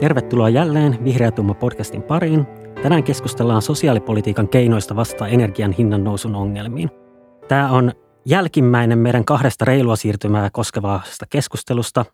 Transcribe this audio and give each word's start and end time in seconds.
Tervetuloa 0.00 0.48
jälleen 0.48 1.04
Vihreä 1.04 1.30
Tumma 1.30 1.54
podcastin 1.54 2.02
pariin. 2.02 2.46
Tänään 2.82 3.04
keskustellaan 3.04 3.62
sosiaalipolitiikan 3.62 4.48
keinoista 4.48 4.96
vastata 4.96 5.28
energian 5.28 5.72
hinnan 5.72 6.04
nousun 6.04 6.34
ongelmiin. 6.34 6.90
Tämä 7.48 7.70
on 7.70 7.92
jälkimmäinen 8.26 8.98
meidän 8.98 9.24
kahdesta 9.24 9.64
reilua 9.64 9.96
siirtymää 9.96 10.50
koskevasta 10.52 11.26
keskustelusta. 11.30 12.04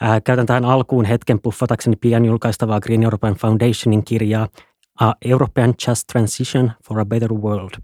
Ää, 0.00 0.20
käytän 0.20 0.46
tähän 0.46 0.64
alkuun 0.64 1.04
hetken 1.04 1.40
puffatakseni 1.40 1.96
pian 1.96 2.24
julkaistavaa 2.24 2.80
Green 2.80 3.02
European 3.02 3.34
Foundationin 3.34 4.04
kirjaa 4.04 4.48
A 5.00 5.12
European 5.24 5.74
Just 5.88 6.02
Transition 6.12 6.72
for 6.88 7.00
a 7.00 7.04
Better 7.04 7.32
World. 7.32 7.74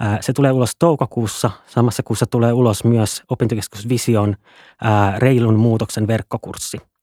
Ää, 0.00 0.18
se 0.20 0.32
tulee 0.32 0.52
ulos 0.52 0.76
toukokuussa. 0.78 1.50
Samassa 1.66 2.02
kuussa 2.02 2.26
tulee 2.26 2.52
ulos 2.52 2.84
myös 2.84 3.22
opintokeskus 3.30 3.88
Vision 3.88 4.36
ää, 4.82 5.18
reilun 5.18 5.56
muutoksen 5.56 6.06
verkkokurssi– 6.06 6.78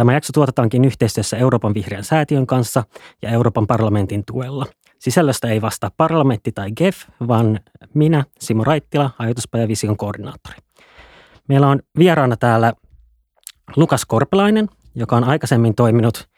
Tämä 0.00 0.12
jakso 0.12 0.32
tuotetaankin 0.32 0.84
yhteistyössä 0.84 1.36
Euroopan 1.36 1.74
vihreän 1.74 2.04
säätiön 2.04 2.46
kanssa 2.46 2.84
ja 3.22 3.30
Euroopan 3.30 3.66
parlamentin 3.66 4.22
tuella. 4.26 4.66
Sisällöstä 4.98 5.48
ei 5.48 5.62
vastaa 5.62 5.90
parlamentti 5.96 6.52
tai 6.52 6.72
GEF, 6.72 6.96
vaan 7.28 7.60
minä, 7.94 8.24
Simo 8.38 8.64
Raittila, 8.64 9.10
ajatuspajavision 9.18 9.96
koordinaattori. 9.96 10.56
Meillä 11.48 11.68
on 11.68 11.80
vieraana 11.98 12.36
täällä 12.36 12.72
Lukas 13.76 14.04
Korpelainen, 14.06 14.68
joka 14.94 15.16
on 15.16 15.24
aikaisemmin 15.24 15.74
toiminut 15.74 16.28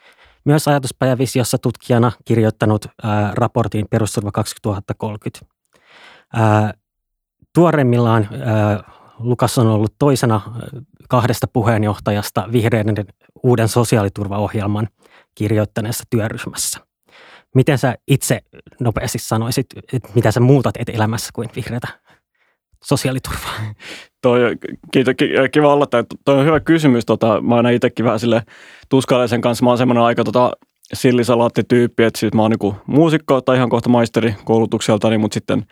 myös 0.44 0.68
ajatuspajavisiossa 0.68 1.58
tutkijana 1.58 2.12
kirjoittanut 2.24 2.86
ää, 3.02 3.32
raportin 3.34 3.86
Perusturva 3.90 4.32
2030. 4.32 5.46
Ää, 6.32 6.74
tuoremmillaan 7.54 8.28
ää, 8.32 9.01
Lukas 9.22 9.58
on 9.58 9.66
ollut 9.66 9.94
toisena 9.98 10.40
kahdesta 11.08 11.46
puheenjohtajasta 11.52 12.48
vihreiden 12.52 12.94
uuden 13.42 13.68
sosiaaliturvaohjelman 13.68 14.88
kirjoittaneessa 15.34 16.04
työryhmässä. 16.10 16.80
Miten 17.54 17.78
sä 17.78 17.94
itse 18.08 18.40
nopeasti 18.80 19.18
sanoisit, 19.18 19.66
että 19.92 20.08
mitä 20.14 20.30
sä 20.30 20.40
muutat 20.40 20.74
et 20.78 20.88
elämässä 20.88 21.30
kuin 21.32 21.48
vihreätä 21.56 21.88
sosiaaliturvaa? 22.84 23.52
Toi, 24.22 24.56
kiitos, 24.92 25.14
kiva 25.52 25.72
olla. 25.72 25.86
Toi 26.24 26.38
on 26.38 26.46
hyvä 26.46 26.60
kysymys. 26.60 27.06
Tota, 27.06 27.40
mä 27.40 27.54
oon 27.54 27.70
itsekin 27.70 28.04
vähän 28.04 28.20
sille 28.20 28.42
tuskallisen 28.88 29.40
kanssa. 29.40 29.64
Mä 29.64 29.70
oon 29.70 29.78
semmoinen 29.78 30.04
aika 30.04 30.24
tota, 30.24 30.52
sillisalaattityyppi, 30.92 32.04
että 32.04 32.20
siis 32.20 32.32
mä 32.32 32.42
oon 32.42 32.50
niinku 32.50 32.76
muusikko 32.86 33.40
tai 33.40 33.56
ihan 33.56 33.68
kohta 33.68 33.88
maisteri 33.88 34.34
koulutukseltani, 34.44 35.18
mutta 35.18 35.34
sitten 35.34 35.66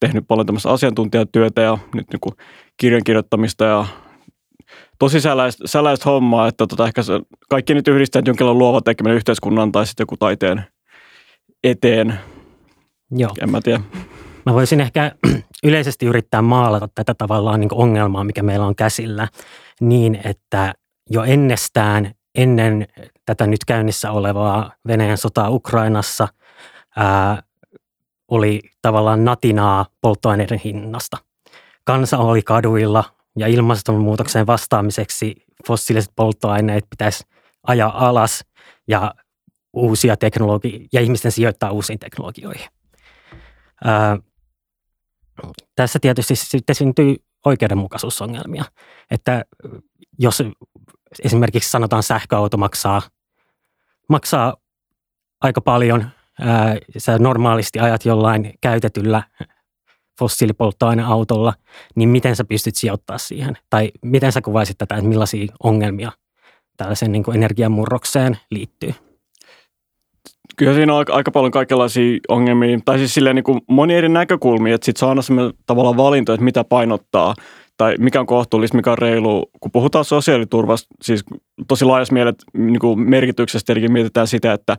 tehnyt 0.00 0.24
paljon 0.28 0.46
tämmöistä 0.46 0.70
asiantuntijatyötä 0.70 1.60
ja 1.60 1.78
nyt 1.94 2.06
niinku 2.12 2.30
kirjan 2.76 3.04
kirjoittamista 3.04 3.64
ja 3.64 3.86
tosi 4.98 5.20
säläistä, 5.20 5.66
säläistä 5.66 6.10
hommaa, 6.10 6.48
että 6.48 6.66
tota, 6.66 6.86
ehkä 6.86 7.02
se, 7.02 7.20
kaikki 7.50 7.74
nyt 7.74 7.88
yhdistää 7.88 8.22
jonkinlainen 8.26 8.58
luova 8.58 8.80
tekeminen 8.80 9.16
yhteiskunnan 9.16 9.72
tai 9.72 9.86
sitten 9.86 10.02
joku 10.02 10.16
taiteen 10.16 10.64
eteen. 11.64 12.20
Joo. 13.10 13.30
En 13.42 13.50
mä 13.50 13.60
tiedä. 13.60 13.80
Mä 14.46 14.54
voisin 14.54 14.80
ehkä 14.80 15.12
yleisesti 15.64 16.06
yrittää 16.06 16.42
maalata 16.42 16.88
tätä 16.94 17.14
tavallaan 17.14 17.60
niin 17.60 17.74
ongelmaa, 17.74 18.24
mikä 18.24 18.42
meillä 18.42 18.66
on 18.66 18.76
käsillä, 18.76 19.28
niin 19.80 20.20
että 20.24 20.74
jo 21.10 21.22
ennestään 21.24 22.12
ennen 22.34 22.86
tätä 23.26 23.46
nyt 23.46 23.64
käynnissä 23.66 24.10
olevaa 24.10 24.72
Venäjän 24.86 25.18
sotaa 25.18 25.50
Ukrainassa 25.50 26.28
ää, 26.96 27.42
oli 28.28 28.60
tavallaan 28.82 29.24
natinaa 29.24 29.86
polttoaineiden 30.00 30.60
hinnasta. 30.64 31.16
Kansa 31.84 32.18
oli 32.18 32.42
kaduilla 32.42 33.04
ja 33.38 33.46
ilmastonmuutokseen 33.46 34.46
vastaamiseksi 34.46 35.34
fossiiliset 35.66 36.12
polttoaineet 36.16 36.84
pitäisi 36.90 37.24
ajaa 37.66 38.08
alas 38.08 38.44
ja 38.88 39.14
uusia 39.72 40.16
teknologi- 40.16 40.88
ja 40.92 41.00
ihmisten 41.00 41.32
sijoittaa 41.32 41.70
uusiin 41.70 41.98
teknologioihin. 41.98 42.68
Ää, 43.84 44.18
tässä 45.76 45.98
tietysti 45.98 46.36
sitten 46.36 46.76
syntyy 46.76 47.16
oikeudenmukaisuusongelmia, 47.44 48.64
että 49.10 49.44
jos 50.18 50.42
esimerkiksi 51.24 51.70
sanotaan 51.70 52.02
sähköauto 52.02 52.56
maksaa, 52.56 53.02
maksaa 54.08 54.56
aika 55.40 55.60
paljon, 55.60 56.10
ää, 56.40 56.76
sä 56.98 57.18
normaalisti 57.18 57.78
ajat 57.78 58.04
jollain 58.04 58.54
käytetyllä 58.60 59.22
fossiilipolttoaineautolla, 60.18 61.54
niin 61.94 62.08
miten 62.08 62.36
sä 62.36 62.44
pystyt 62.44 62.76
sijoittamaan 62.76 63.20
siihen? 63.20 63.58
Tai 63.70 63.90
miten 64.04 64.32
sä 64.32 64.40
kuvaisit 64.40 64.78
tätä, 64.78 64.94
että 64.94 65.08
millaisia 65.08 65.46
ongelmia 65.62 66.12
tällaisen 66.76 67.12
niin 67.12 67.34
energiamurrokseen 67.34 68.38
liittyy? 68.50 68.94
Kyllä 70.56 70.74
siinä 70.74 70.94
on 70.94 71.04
aika, 71.08 71.30
paljon 71.30 71.50
kaikenlaisia 71.50 72.18
ongelmia, 72.28 72.78
tai 72.84 72.98
siis 72.98 73.14
silleen 73.14 73.36
niin 73.36 73.44
kuin 73.44 73.60
moni 73.68 73.94
eri 73.94 74.08
näkökulmia, 74.08 74.74
että 74.74 74.84
sitten 74.84 75.00
saa 75.00 75.08
aina 75.08 75.22
tavallaan 75.66 75.96
valinto, 75.96 76.34
että 76.34 76.44
mitä 76.44 76.64
painottaa 76.64 77.34
tai 77.78 77.94
mikä 77.98 78.20
on 78.20 78.26
kohtuullista, 78.26 78.76
mikä 78.76 78.92
on 78.92 78.98
reilu. 78.98 79.50
Kun 79.60 79.72
puhutaan 79.72 80.04
sosiaaliturvasta, 80.04 80.88
siis 81.02 81.24
tosi 81.68 81.84
laajassa 81.84 82.14
mielessä 82.14 82.46
niin 82.54 82.78
kuin 82.78 83.00
merkityksestä 83.00 83.72
eli 83.72 83.88
mietitään 83.88 84.26
sitä, 84.26 84.52
että 84.52 84.76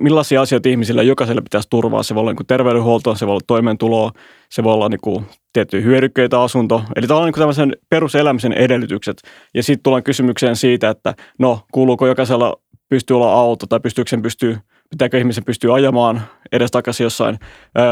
millaisia 0.00 0.40
asioita 0.40 0.68
ihmisille 0.68 1.04
jokaiselle 1.04 1.42
pitäisi 1.42 1.68
turvaa. 1.70 2.02
Se 2.02 2.14
voi 2.14 2.20
olla 2.20 2.32
niin 2.32 2.46
terveydenhuolto, 2.46 3.14
se 3.14 3.26
voi 3.26 3.32
olla 3.32 3.44
toimeentuloa, 3.46 4.10
se 4.50 4.64
voi 4.64 4.74
olla 4.74 4.88
niin 4.88 5.00
kuin 5.02 5.26
tiettyjä 5.52 5.82
hyödykkeitä, 5.82 6.42
asunto. 6.42 6.82
Eli 6.96 7.06
tavallaan 7.06 7.32
niin 7.32 7.40
tämmöisen 7.40 7.76
peruselämisen 7.90 8.52
edellytykset. 8.52 9.16
Ja 9.54 9.62
sitten 9.62 9.82
tullaan 9.82 10.02
kysymykseen 10.02 10.56
siitä, 10.56 10.90
että 10.90 11.14
no 11.38 11.60
kuuluuko 11.72 12.06
jokaisella 12.06 12.56
pystyy 12.88 13.16
olla 13.16 13.32
auto 13.32 13.66
tai 13.66 13.80
pystyykö 13.80 14.08
sen 14.08 14.22
pystyy, 14.22 14.58
pitääkö 14.90 15.18
ihmisen 15.18 15.44
pystyy 15.44 15.74
ajamaan 15.74 16.22
edes 16.52 16.70
takaisin 16.70 17.04
jossain, 17.04 17.38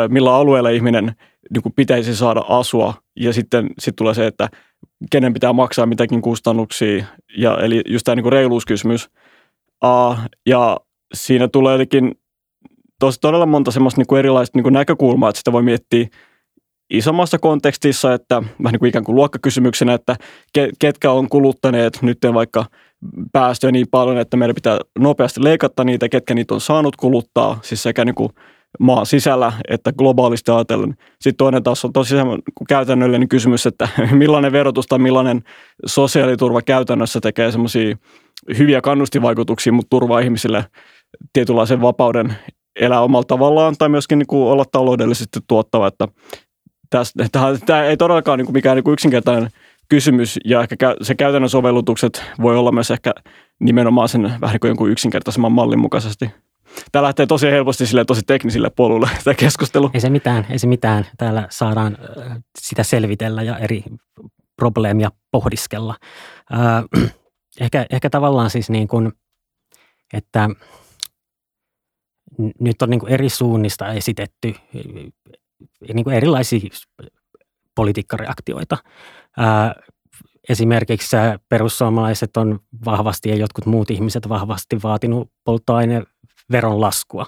millä 0.09 0.34
alueella 0.34 0.69
ihminen 0.69 1.12
niin 1.53 1.63
kuin 1.63 1.73
pitäisi 1.77 2.17
saada 2.17 2.45
asua. 2.49 2.95
Ja 3.17 3.33
sitten 3.33 3.71
sit 3.79 3.97
tulee 3.97 4.15
se, 4.15 4.27
että 4.27 4.49
kenen 5.11 5.33
pitää 5.33 5.53
maksaa 5.53 5.87
mitäkin 5.87 6.23
kustannuksia. 6.23 7.05
Ja, 7.37 7.59
eli 7.59 7.83
just 7.89 8.05
tämä 8.05 8.17
niin 8.17 8.23
kuin 8.23 8.33
reiluuskysymys. 8.33 9.11
Uh, 9.85 10.17
ja 10.47 10.77
siinä 11.15 11.49
tulee 11.49 11.75
jotenkin 11.75 12.15
tos, 12.99 13.19
todella 13.19 13.47
monta 13.47 13.71
semmoista 13.71 14.01
niin 14.01 14.07
kuin 14.07 14.19
erilaista 14.19 14.59
niin 14.59 14.63
kuin 14.63 14.73
näkökulmaa, 14.73 15.29
että 15.29 15.39
sitä 15.39 15.53
voi 15.53 15.63
miettiä 15.63 16.07
isommassa 16.91 17.39
kontekstissa, 17.39 18.15
että 18.15 18.34
vähän 18.34 18.73
niin 18.73 18.79
kuin 18.79 18.89
ikään 18.89 19.05
kuin 19.05 19.17
luokkakysymyksenä, 19.17 19.95
että 19.95 20.17
ketkä 20.79 21.11
on 21.11 21.29
kuluttaneet 21.29 21.99
nyt 22.03 22.19
vaikka 22.34 22.65
päästöjä 23.33 23.73
niin 23.73 23.87
paljon, 23.91 24.19
että 24.19 24.37
meidän 24.37 24.55
pitää 24.55 24.79
nopeasti 24.99 25.45
leikata 25.45 25.84
niitä, 25.84 26.09
ketkä 26.09 26.34
niitä 26.34 26.55
on 26.55 26.61
saanut 26.61 26.97
kuluttaa, 26.97 27.59
siis 27.63 27.83
sekä 27.83 28.05
niin 28.05 28.15
kuin 28.15 28.33
maan 28.81 29.06
sisällä 29.06 29.53
että 29.69 29.93
globaalisti 29.93 30.50
ajatellen. 30.50 30.94
Sitten 31.12 31.37
toinen 31.37 31.62
taas 31.62 31.84
on 31.84 31.93
tosi 31.93 32.15
käytännöllinen 32.69 33.28
kysymys, 33.28 33.66
että 33.66 33.88
millainen 34.12 34.53
verotus 34.53 34.87
tai 34.87 34.99
millainen 34.99 35.43
sosiaaliturva 35.87 36.62
käytännössä 36.62 37.21
tekee 37.21 37.53
semmoisia 37.53 37.97
hyviä 38.59 38.81
kannustivaikutuksia, 38.81 39.72
mutta 39.72 39.91
turvaa 39.91 40.21
ihmisille 40.21 40.65
tietynlaisen 41.33 41.81
vapauden 41.81 42.37
elää 42.81 43.00
omalla 43.00 43.25
tavallaan 43.25 43.75
tai 43.78 43.88
myöskin 43.88 44.19
niin 44.19 44.27
kuin 44.27 44.43
olla 44.53 44.65
taloudellisesti 44.72 45.41
tuottava. 45.49 45.87
Että 45.87 46.09
tästä, 46.91 47.28
tämä 47.66 47.84
ei 47.84 47.97
todellakaan 47.97 48.39
niin 48.39 48.47
kuin 48.47 48.54
mikään 48.54 48.77
niin 48.77 48.84
kuin 48.84 48.93
yksinkertainen 48.93 49.50
kysymys 49.89 50.39
ja 50.44 50.62
ehkä 50.62 50.77
se 51.03 51.15
käytännön 51.15 51.50
sovellutukset 51.50 52.22
voi 52.43 52.56
olla 52.56 52.72
myös 52.72 52.91
ehkä 52.91 53.12
nimenomaan 53.60 54.09
sen 54.09 54.22
vähän 54.22 54.53
niin 54.53 54.60
kuin 54.60 54.69
jonkun 54.69 54.91
yksinkertaisemman 54.91 55.53
mallin 55.53 55.78
mukaisesti. 55.78 56.31
Tämä 56.93 57.03
lähtee 57.03 57.27
tosi 57.27 57.47
helposti 57.47 57.87
sille 57.87 58.05
tosi 58.05 58.22
teknisille 58.27 58.71
polulle 58.71 59.10
tämä 59.25 59.34
keskustelu. 59.34 59.91
Ei 59.94 60.00
se 60.00 60.10
mitään, 60.10 60.47
ei 60.50 60.59
se 60.59 60.66
mitään. 60.66 61.06
Täällä 61.19 61.47
saadaan 61.50 61.99
sitä 62.59 62.83
selvitellä 62.83 63.43
ja 63.43 63.59
eri 63.59 63.84
probleemia 64.57 65.10
pohdiskella. 65.30 65.97
Äh, 66.54 67.10
ehkä, 67.60 67.86
ehkä 67.91 68.10
tavallaan 68.10 68.51
siis 68.51 68.71
niin 68.71 68.89
kuin, 68.89 69.13
että 70.13 70.51
nyt 72.60 72.83
on 72.83 72.91
niin 72.91 73.01
kuin 73.01 73.13
eri 73.13 73.28
suunnista 73.28 73.92
esitetty 73.92 74.54
niin 75.95 76.04
kuin 76.04 76.16
erilaisia 76.16 76.60
politiikkareaktioita. 77.74 78.78
Esimerkiksi 80.48 81.16
perussuomalaiset 81.48 82.36
on 82.36 82.60
vahvasti 82.84 83.28
ja 83.28 83.36
jotkut 83.36 83.66
muut 83.66 83.91
ihmiset 83.91 84.28
vahvasti 84.28 84.77
vaatinut 84.83 85.30
polttoaineveron 86.53 86.81
laskua. 86.81 87.27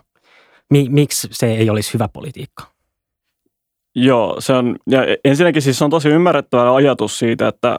Miksi 0.89 1.29
se 1.31 1.47
ei 1.47 1.71
olisi 1.71 1.95
hyvä 1.95 2.09
politiikka? 2.09 2.65
Joo, 3.97 4.37
se 4.39 4.53
on, 4.53 4.77
ja 4.91 5.01
ensinnäkin 5.25 5.63
siis 5.63 5.83
on 5.83 5.91
tosi 5.91 6.09
ymmärrettävä 6.09 6.75
ajatus 6.75 7.19
siitä, 7.19 7.49
että 7.49 7.77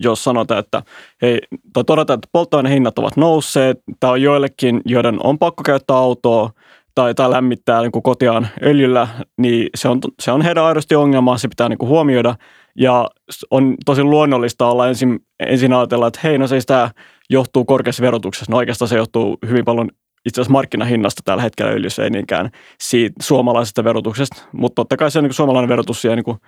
jos 0.00 0.24
sanotaan, 0.24 0.60
että 0.60 0.82
hei, 1.22 1.40
tai 1.72 1.84
todetaan, 1.84 2.16
että 2.16 2.28
polttoainehinnat 2.32 2.98
ovat 2.98 3.16
nousseet, 3.16 3.78
tämä 4.00 4.12
on 4.12 4.22
joillekin, 4.22 4.80
joiden 4.84 5.16
on 5.22 5.38
pakko 5.38 5.62
käyttää 5.62 5.96
autoa, 5.96 6.50
tai, 6.94 7.14
tai 7.14 7.30
lämmittää 7.30 7.80
niin 7.80 7.92
kuin 7.92 8.02
kotiaan 8.02 8.48
öljyllä, 8.62 9.08
niin 9.38 9.68
se 9.74 9.88
on, 9.88 10.00
se 10.22 10.32
on 10.32 10.42
heidän 10.42 10.64
aidosti 10.64 10.94
ongelma, 10.94 11.38
se 11.38 11.48
pitää 11.48 11.68
niin 11.68 11.78
kuin 11.78 11.88
huomioida. 11.88 12.34
Ja 12.76 13.08
on 13.50 13.74
tosi 13.84 14.02
luonnollista 14.02 14.66
olla 14.66 14.88
ensin, 14.88 15.20
ensin 15.40 15.72
ajatella, 15.72 16.06
että 16.06 16.20
hei, 16.24 16.38
no 16.38 16.46
se 16.46 16.58
tämä 16.66 16.90
johtuu 17.30 17.64
korkeassa 17.64 18.02
verotuksessa. 18.02 18.52
No 18.52 18.56
oikeastaan 18.56 18.88
se 18.88 18.96
johtuu 18.96 19.38
hyvin 19.48 19.64
paljon 19.64 19.88
itse 20.26 20.40
asiassa 20.40 20.52
markkinahinnasta 20.52 21.22
tällä 21.24 21.42
hetkellä 21.42 21.72
öljyssä, 21.72 22.04
ei 22.04 22.10
niinkään 22.10 22.50
siitä 22.80 23.14
suomalaisesta 23.22 23.84
verotuksesta. 23.84 24.42
Mutta 24.52 24.74
totta 24.74 24.96
kai 24.96 25.10
se 25.10 25.20
niin 25.20 25.28
kuin 25.28 25.34
suomalainen 25.34 25.68
verotus 25.68 26.02
siellä 26.02 26.16
niin 26.16 26.24
kuin, 26.24 26.38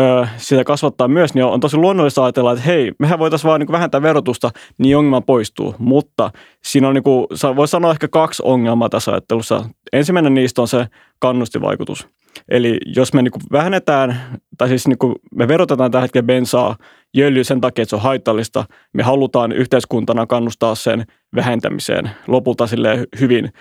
ö, 0.00 0.26
sitä 0.36 0.64
kasvattaa 0.64 1.08
myös, 1.08 1.34
niin 1.34 1.44
on 1.44 1.60
tosi 1.60 1.76
luonnollista 1.76 2.24
ajatella, 2.24 2.52
että 2.52 2.64
hei, 2.64 2.92
mehän 2.98 3.18
voitaisiin 3.18 3.48
vaan 3.48 3.60
niin 3.60 3.72
vähentää 3.72 4.02
verotusta, 4.02 4.50
niin 4.78 4.96
ongelma 4.96 5.20
poistuu. 5.20 5.74
Mutta 5.78 6.30
siinä 6.64 6.88
on, 6.88 6.94
niin 6.94 7.04
kuin, 7.04 7.26
voi 7.56 7.68
sanoa 7.68 7.90
ehkä 7.90 8.08
kaksi 8.08 8.42
ongelmaa 8.46 8.88
tässä 8.88 9.12
ajattelussa. 9.12 9.64
Ensimmäinen 9.92 10.34
niistä 10.34 10.62
on 10.62 10.68
se 10.68 10.86
kannustivaikutus. 11.18 12.08
Eli 12.48 12.78
jos 12.96 13.14
me 13.14 13.22
niin 13.22 13.32
vähennetään, 13.52 14.20
tai 14.58 14.68
siis 14.68 14.88
niin 14.88 14.98
me 15.34 15.48
verotetaan 15.48 15.90
tällä 15.90 16.02
hetkellä 16.02 16.26
bensaa 16.26 16.76
jöljy 17.16 17.44
sen 17.44 17.60
takia, 17.60 17.82
että 17.82 17.90
se 17.90 17.96
on 17.96 18.02
haitallista, 18.02 18.64
me 18.92 19.02
halutaan 19.02 19.52
yhteiskuntana 19.52 20.26
kannustaa 20.26 20.74
sen 20.74 21.04
vähentämiseen 21.34 22.10
lopulta 22.26 22.66
sille 22.66 23.06
hyvin, 23.20 23.52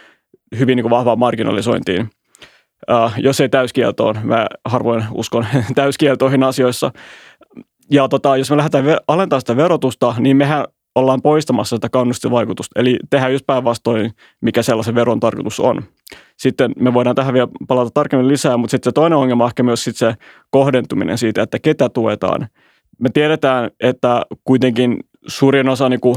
hyvin 0.60 0.76
niin 0.76 0.90
vahvaan 0.90 1.20
marginalisointiin. 1.20 2.10
Uh, 2.92 3.12
jos 3.18 3.42
ei 3.42 3.50
täyskieltoon, 3.50 4.20
mä 4.24 4.48
harvoin 4.66 5.04
uskon 5.12 5.46
täyskieltoihin 5.76 6.44
asioissa. 6.44 6.92
Ja 7.92 8.08
tota, 8.08 8.38
jos 8.38 8.50
me 8.50 8.58
lähdetään 8.58 8.98
alentamaan 9.08 9.42
sitä 9.42 9.58
verotusta, 9.58 10.16
niin 10.20 10.38
mehän 10.38 10.66
ollaan 10.96 11.22
poistamassa 11.22 11.76
sitä 11.76 11.90
kannustivaikutusta. 11.90 12.80
Eli 12.80 13.00
tehdään 13.10 13.34
just 13.34 13.46
päinvastoin, 13.46 14.12
mikä 14.42 14.62
sellaisen 14.62 14.96
veron 14.96 15.20
tarkoitus 15.20 15.60
on. 15.60 15.84
Sitten 16.38 16.72
me 16.80 16.94
voidaan 16.94 17.16
tähän 17.16 17.34
vielä 17.34 17.48
palata 17.68 17.92
tarkemmin 17.94 18.28
lisää, 18.28 18.58
mutta 18.58 18.72
sitten 18.72 18.90
se 18.90 18.94
toinen 18.94 19.18
ongelma 19.18 19.44
on 19.44 19.50
ehkä 19.50 19.64
myös 19.64 19.84
sit 19.84 19.96
se 19.96 20.14
kohdentuminen 20.50 21.18
siitä, 21.18 21.42
että 21.42 21.60
ketä 21.60 21.90
tuetaan. 21.90 22.48
Me 23.00 23.10
tiedetään, 23.14 23.72
että 23.80 24.22
kuitenkin 24.44 24.98
suurin 25.28 25.70
osa 25.70 25.90
niin 25.90 26.00
kuin 26.00 26.16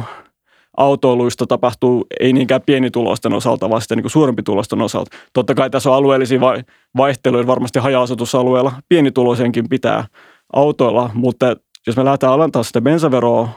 autoiluista 0.76 1.46
tapahtuu 1.46 2.06
ei 2.20 2.32
niinkään 2.32 2.60
pienituloisten 2.66 3.32
osalta, 3.32 3.70
vaan 3.70 3.82
sitten 3.82 3.98
niin 3.98 4.10
suurempi 4.10 4.42
tulosten 4.42 4.82
osalta. 4.82 5.16
Totta 5.32 5.54
kai 5.54 5.70
tässä 5.70 5.90
on 5.90 5.96
alueellisia 5.96 6.40
vaihteluja, 6.96 7.46
varmasti 7.46 7.78
haja-asutusalueella 7.78 8.72
pienituloisenkin 8.88 9.68
pitää 9.68 10.04
autoilla, 10.52 11.10
mutta 11.14 11.56
jos 11.86 11.96
me 11.96 12.04
lähdetään 12.04 12.32
alentamaan 12.32 12.64
sitä 12.64 12.80
bensaveroa 12.80 13.48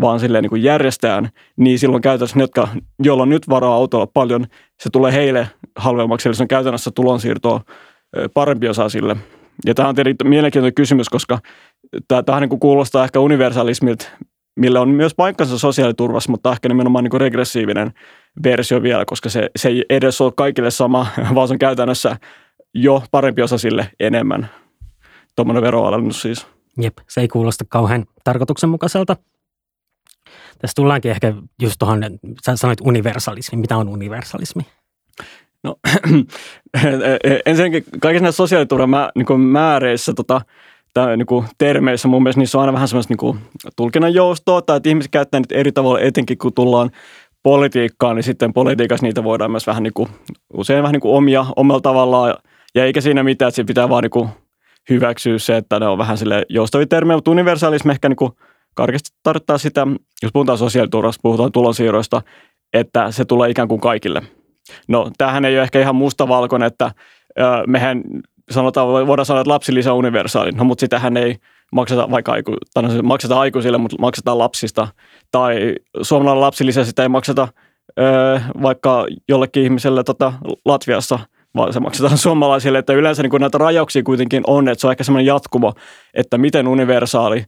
vaan 0.00 0.20
silleen 0.20 0.44
niin 0.44 0.62
järjestään, 0.62 1.28
niin 1.56 1.78
silloin 1.78 2.02
käytännössä 2.02 2.36
ne, 2.36 2.42
jotka, 2.42 2.68
joilla 3.02 3.22
on 3.22 3.28
nyt 3.28 3.48
varaa 3.48 3.74
autolla 3.74 4.06
paljon, 4.06 4.46
se 4.80 4.90
tulee 4.90 5.12
heille 5.12 5.50
halvemmaksi, 5.76 6.28
eli 6.28 6.34
se 6.34 6.42
on 6.42 6.48
käytännössä 6.48 6.90
tulonsiirtoa 6.94 7.60
parempi 8.34 8.68
osa 8.68 8.88
sille. 8.88 9.16
Ja 9.66 9.74
tämä 9.74 9.88
on 9.88 9.94
tietenkin 9.94 10.28
mielenkiintoinen 10.28 10.74
kysymys, 10.74 11.08
koska 11.08 11.38
tämä 12.08 12.40
niin 12.40 12.60
kuulostaa 12.60 13.04
ehkä 13.04 13.20
universalismilta, 13.20 14.08
millä 14.56 14.80
on 14.80 14.88
myös 14.88 15.14
paikkansa 15.14 15.58
sosiaaliturvassa, 15.58 16.30
mutta 16.30 16.52
ehkä 16.52 16.68
nimenomaan 16.68 17.04
niin 17.04 17.20
regressiivinen 17.20 17.92
versio 18.44 18.82
vielä, 18.82 19.04
koska 19.04 19.28
se, 19.28 19.50
se 19.56 19.68
ei 19.68 19.84
edes 19.90 20.20
ole 20.20 20.32
kaikille 20.36 20.70
sama, 20.70 21.06
vaan 21.34 21.48
se 21.48 21.54
on 21.54 21.58
käytännössä 21.58 22.16
jo 22.74 23.02
parempi 23.10 23.42
osa 23.42 23.58
sille 23.58 23.90
enemmän. 24.00 24.48
Tuommoinen 25.36 25.62
veroalennus 25.62 26.22
siis. 26.22 26.46
Jep, 26.80 26.98
se 27.08 27.20
ei 27.20 27.28
kuulosta 27.28 27.64
kauhean 27.68 28.04
tarkoituksenmukaiselta. 28.24 29.16
Tässä 30.58 30.74
tullaankin 30.76 31.10
ehkä 31.10 31.34
just 31.62 31.76
tuohon, 31.78 32.02
sä 32.44 32.56
sanoit 32.56 32.80
universalismi. 32.80 33.58
Mitä 33.58 33.76
on 33.76 33.88
universalismi? 33.88 34.62
No 35.68 35.76
ensinnäkin 37.46 37.84
kaikissa 38.00 38.22
näissä 38.22 38.36
sosiaaliturvan 38.36 38.90
mä, 38.90 39.10
niin 39.14 39.40
määreissä 39.40 40.12
tota, 40.12 40.40
tai 40.94 41.16
niin 41.16 41.26
kuin 41.26 41.46
termeissä 41.58 42.08
mun 42.08 42.22
mielestä 42.22 42.40
niissä 42.40 42.58
on 42.58 42.62
aina 42.62 42.72
vähän 42.72 42.88
semmoista 42.88 43.12
niin 43.12 43.18
kuin 43.18 43.38
tulkinnan 43.76 44.14
joustoa 44.14 44.62
tai 44.62 44.76
että 44.76 44.88
ihmiset 44.88 45.10
käyttää 45.10 45.40
niitä 45.40 45.54
eri 45.54 45.72
tavalla 45.72 46.00
etenkin 46.00 46.38
kun 46.38 46.52
tullaan 46.52 46.90
politiikkaan, 47.42 48.16
niin 48.16 48.24
sitten 48.24 48.52
politiikassa 48.52 49.06
niitä 49.06 49.24
voidaan 49.24 49.50
myös 49.50 49.66
vähän 49.66 49.82
niin 49.82 49.94
kuin, 49.94 50.08
usein 50.54 50.82
vähän 50.82 50.92
niin 50.92 51.00
kuin 51.00 51.14
omia 51.14 51.46
omalla 51.56 51.80
tavallaan 51.80 52.34
ja 52.74 52.84
eikä 52.84 53.00
siinä 53.00 53.22
mitään, 53.22 53.48
että 53.48 53.64
pitää 53.64 53.88
vaan 53.88 54.02
niin 54.02 54.10
kuin 54.10 54.28
hyväksyä 54.90 55.38
se, 55.38 55.56
että 55.56 55.80
ne 55.80 55.86
on 55.86 55.98
vähän 55.98 56.18
sille 56.18 56.46
joustavia 56.48 56.86
termejä, 56.86 57.16
mutta 57.16 57.30
universalismi 57.30 57.92
ehkä 57.92 58.08
niin 58.08 58.16
kuin 58.16 58.32
karkeasti 58.74 59.10
tarkoittaa 59.22 59.58
sitä, 59.58 59.86
jos 60.22 60.32
puhutaan 60.32 60.58
sosiaaliturvasta, 60.58 61.20
puhutaan 61.22 61.52
tulonsiirroista, 61.52 62.22
että 62.72 63.10
se 63.10 63.24
tulee 63.24 63.50
ikään 63.50 63.68
kuin 63.68 63.80
kaikille. 63.80 64.22
No, 64.88 65.10
tämähän 65.18 65.44
ei 65.44 65.54
ole 65.54 65.62
ehkä 65.62 65.80
ihan 65.80 65.96
mustavalkoinen, 65.96 66.66
että 66.66 66.90
mehän 67.66 68.02
sanotaan, 68.50 69.06
voidaan 69.06 69.26
sanoa, 69.26 69.40
että 69.40 69.50
lapsilisä 69.50 69.92
on 69.92 69.98
universaali, 69.98 70.52
no, 70.52 70.64
mutta 70.64 70.80
sitähän 70.80 71.16
ei 71.16 71.36
makseta 71.72 72.10
vaikka 72.10 72.32
aiku, 72.32 72.56
tai 72.74 72.82
no, 72.82 73.02
maksetaan 73.02 73.40
aikuisille, 73.40 73.78
mutta 73.78 73.96
maksetaan 74.00 74.38
lapsista. 74.38 74.88
Tai 75.30 75.74
suomalainen 76.02 76.40
lapsilisä 76.40 76.84
sitä 76.84 77.02
ei 77.02 77.08
makseta 77.08 77.48
ö, 77.98 78.40
vaikka 78.62 79.06
jollekin 79.28 79.62
ihmiselle 79.62 80.04
tota, 80.04 80.32
Latviassa, 80.64 81.18
vaan 81.56 81.72
se 81.72 81.80
maksetaan 81.80 82.18
suomalaisille. 82.28 82.78
Että 82.78 82.92
yleensä 82.92 83.22
niin 83.22 83.40
näitä 83.40 83.58
rajauksia 83.58 84.02
kuitenkin 84.02 84.42
on, 84.46 84.68
että 84.68 84.80
se 84.80 84.86
on 84.86 84.90
ehkä 84.90 85.04
semmoinen 85.04 85.26
jatkumo, 85.26 85.72
että 86.14 86.38
miten 86.38 86.68
universaali 86.68 87.44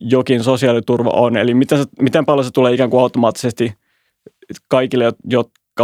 jokin 0.00 0.42
sosiaaliturva 0.42 1.10
on. 1.10 1.36
Eli 1.36 1.54
miten, 1.54 1.78
se, 1.78 1.84
miten 2.00 2.26
paljon 2.26 2.44
se 2.44 2.50
tulee 2.50 2.74
ikään 2.74 2.90
kuin 2.90 3.02
automaattisesti 3.02 3.74
kaikille, 4.68 5.12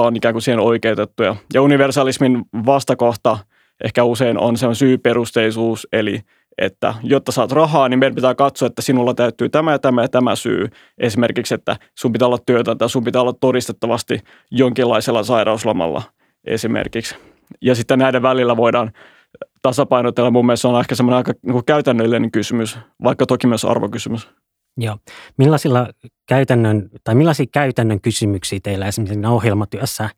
on 0.00 0.17
ikään 0.17 0.35
kuin 0.35 0.43
siihen 0.43 0.61
oikeutettuja. 0.61 1.37
Ja 1.55 1.62
universalismin 1.62 2.43
vastakohta– 2.67 3.39
ehkä 3.85 4.05
usein 4.05 4.39
on 4.39 4.56
se 4.56 4.67
on 4.67 4.77
syyperusteisuus, 4.77 5.89
eli 5.93 6.21
että 6.59 6.94
jotta 7.03 7.33
saat 7.33 7.53
rahaa, 7.53 7.89
niin 7.89 7.99
meidän 7.99 8.15
pitää 8.15 8.35
katsoa, 8.35 8.67
että 8.67 8.83
sinulla 8.83 9.15
täyttyy 9.15 9.49
tämä 9.49 9.73
ja 9.73 9.79
tämä 9.79 10.03
ja 10.03 10.09
tämä 10.09 10.37
syy. 10.37 10.69
Esimerkiksi, 10.99 11.55
että 11.55 11.77
sun 11.99 12.12
pitää 12.12 12.27
olla 12.29 12.39
työtä 12.47 12.75
tai 12.75 12.89
sun 12.91 13.05
pitää 13.05 13.23
olla 13.23 13.33
todistettavasti 13.33 14.21
jonkinlaisella 14.50 15.23
sairauslomalla 15.23 16.03
esimerkiksi. 16.44 17.17
Ja 17.61 17.75
sitten 17.75 17.99
näiden 17.99 18.23
välillä 18.23 18.56
voidaan 18.56 18.93
tasapainotella. 19.62 20.31
Mun 20.31 20.47
mielestä 20.47 20.69
on 20.69 20.81
ehkä 20.81 20.94
semmoinen 20.94 21.17
aika 21.17 21.33
niin 21.43 21.65
käytännöllinen 21.65 22.31
kysymys, 22.31 22.79
vaikka 23.05 23.27
toki 23.27 23.47
myös 23.47 23.65
arvokysymys. 23.65 24.29
Joo. 24.77 24.99
Millaisilla 25.39 25.89
käytännön, 26.27 26.91
tai 27.05 27.15
millaisia 27.15 27.47
käytännön 27.53 28.01
kysymyksiä 28.01 28.61
teillä 28.63 28.87
esimerkiksi 28.87 29.27
ohjelmatyössä 29.27 30.11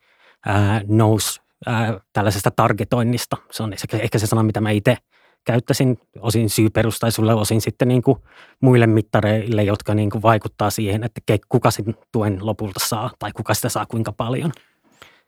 ää, 0.47 0.81
nousi 0.89 1.41
ää, 1.67 2.01
tällaisesta 2.13 2.51
targetoinnista. 2.51 3.37
Se 3.51 3.63
on 3.63 3.73
ehkä 3.93 4.19
se 4.19 4.27
sana, 4.27 4.43
mitä 4.43 4.61
mä 4.61 4.71
itse 4.71 4.97
käyttäisin 5.45 5.99
osin 6.21 6.51
syyperustaisulle, 6.51 7.35
osin 7.35 7.61
sitten 7.61 7.89
niin 7.89 8.03
kuin 8.03 8.19
muille 8.61 8.87
mittareille, 8.87 9.63
jotka 9.63 9.95
niin 9.95 10.11
kuin 10.11 10.23
vaikuttaa 10.23 10.71
siihen, 10.71 11.05
että 11.05 11.21
kuka 11.49 11.71
sen 11.71 11.95
tuen 12.13 12.39
lopulta 12.47 12.81
saa 12.87 13.11
tai 13.19 13.33
kuka 13.33 13.55
sitä 13.55 13.69
saa 13.69 13.87
kuinka 13.87 14.13
paljon. 14.13 14.53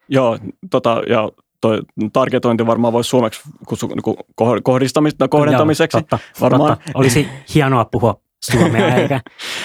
Joo, 0.08 0.38
tota, 0.70 1.02
ja 1.08 1.30
toi 1.60 1.82
targetointi 2.12 2.66
varmaan 2.66 2.92
voisi 2.92 3.10
suomeksi 3.10 3.40
kutsua 3.66 3.88
niin 3.88 4.62
kohdistamista, 4.62 5.28
kohdentamiseksi. 5.28 5.96
Joo, 5.96 6.00
totta, 6.00 6.18
varmaan. 6.40 6.76
Totta. 6.76 6.92
Olisi 6.94 7.28
hienoa 7.54 7.84
puhua 7.84 8.20
suomea 8.44 8.96
eikä 8.96 9.20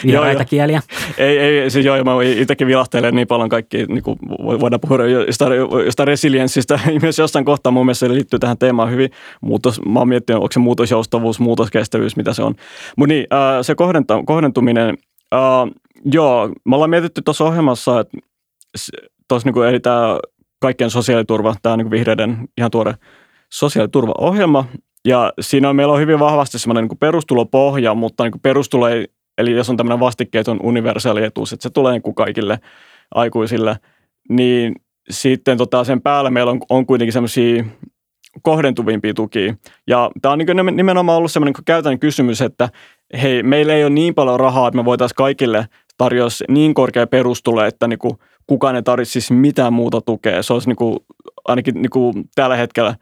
vieraita 0.05 0.45
kieliä. 0.45 0.81
Ei, 1.17 1.37
ei 1.37 1.69
siis 1.69 1.85
joo, 1.85 2.03
mä 2.03 2.11
itsekin 2.23 2.67
vilahtelen 2.67 3.15
niin 3.15 3.27
paljon 3.27 3.49
kaikki, 3.49 3.85
niin 3.85 4.03
kuin 4.03 4.19
voidaan 4.39 4.81
puhua 4.81 5.05
jostain, 5.05 5.53
jostain 5.85 6.07
resilienssistä. 6.07 6.79
Myös 7.01 7.19
jossain 7.19 7.45
kohtaa 7.45 7.71
mun 7.71 7.85
mielestä 7.85 8.07
se 8.07 8.13
liittyy 8.13 8.39
tähän 8.39 8.57
teemaan 8.57 8.91
hyvin. 8.91 9.09
Muutos, 9.41 9.81
mä 9.85 9.99
oon 9.99 10.07
miettinyt, 10.07 10.41
onko 10.41 10.51
se 10.51 10.59
muutosjoustavuus, 10.59 11.39
muutoskestävyys, 11.39 12.15
mitä 12.15 12.33
se 12.33 12.43
on. 12.43 12.55
Mutta 12.97 13.13
niin, 13.13 13.27
se 13.61 13.75
kohdenta, 13.75 14.23
kohdentuminen, 14.25 14.97
äh, 15.33 15.39
joo, 16.05 16.49
me 16.65 16.75
ollaan 16.75 16.89
mietitty 16.89 17.21
tuossa 17.21 17.43
ohjelmassa, 17.43 17.99
että 17.99 18.17
tuossa 19.27 19.47
niin 19.47 19.53
kuin, 19.53 19.69
eli 19.69 19.79
tämä 19.79 20.19
kaikkien 20.61 20.89
sosiaaliturva, 20.89 21.55
tämä 21.61 21.77
niin 21.77 21.91
vihreiden 21.91 22.37
ihan 22.57 22.71
tuore 22.71 22.93
sosiaaliturvaohjelma, 23.53 24.65
ja 25.07 25.33
siinä 25.39 25.69
on, 25.69 25.75
meillä 25.75 25.93
on 25.93 25.99
hyvin 25.99 26.19
vahvasti 26.19 26.59
semmoinen 26.59 26.83
niin 26.83 26.97
perustulopohja, 26.97 27.93
mutta 27.93 28.23
niin 28.23 28.41
perustulo 28.41 28.87
ei, 28.87 29.07
eli 29.37 29.51
jos 29.51 29.69
on 29.69 29.77
tämmöinen 29.77 29.99
vastikkeeton 29.99 30.59
universaali 30.63 31.23
etuus, 31.23 31.53
että 31.53 31.63
se 31.63 31.69
tulee 31.69 31.93
niin 31.93 32.15
kaikille 32.15 32.59
aikuisille, 33.15 33.77
niin 34.29 34.75
sitten 35.09 35.57
tota 35.57 35.83
sen 35.83 36.01
päällä 36.01 36.29
meillä 36.29 36.51
on, 36.51 36.59
on 36.69 36.85
kuitenkin 36.85 37.13
semmoisia 37.13 37.63
kohdentuvimpia 38.41 39.13
tukia. 39.13 39.55
Ja 39.87 40.11
tämä 40.21 40.31
on 40.31 40.37
niin 40.37 40.75
nimenomaan 40.75 41.17
ollut 41.17 41.31
semmoinen 41.31 41.53
niin 41.57 41.65
käytännön 41.65 41.99
kysymys, 41.99 42.41
että 42.41 42.69
hei, 43.21 43.43
meillä 43.43 43.73
ei 43.73 43.83
ole 43.83 43.89
niin 43.89 44.15
paljon 44.15 44.39
rahaa, 44.39 44.67
että 44.67 44.75
me 44.75 44.85
voitaisiin 44.85 45.15
kaikille 45.15 45.65
tarjoa 45.97 46.27
niin 46.47 46.73
korkea 46.73 47.07
perustulo, 47.07 47.63
että 47.63 47.87
niin 47.87 47.99
kuin 47.99 48.13
kukaan 48.47 48.75
ei 48.75 48.83
tarvitsisi 48.83 49.33
mitään 49.33 49.73
muuta 49.73 50.01
tukea. 50.01 50.43
Se 50.43 50.53
olisi 50.53 50.67
niin 50.67 50.75
kuin, 50.75 50.99
ainakin 51.45 51.81
niin 51.81 51.89
kuin 51.89 52.13
tällä 52.35 52.55
hetkellä 52.55 52.95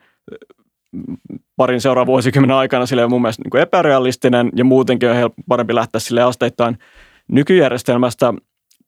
parin 1.59 1.81
seuraavan 1.81 2.07
vuosikymmenen 2.07 2.57
aikana 2.57 2.85
sille 2.85 3.03
on 3.03 3.09
mun 3.09 3.21
mielestä 3.21 3.43
niin 3.43 3.49
kuin 3.49 3.61
epärealistinen 3.61 4.49
ja 4.55 4.63
muutenkin 4.63 5.09
on 5.09 5.29
parempi 5.47 5.75
lähteä 5.75 5.99
sille 5.99 6.23
asteittain 6.23 6.77
nykyjärjestelmästä, 7.31 8.33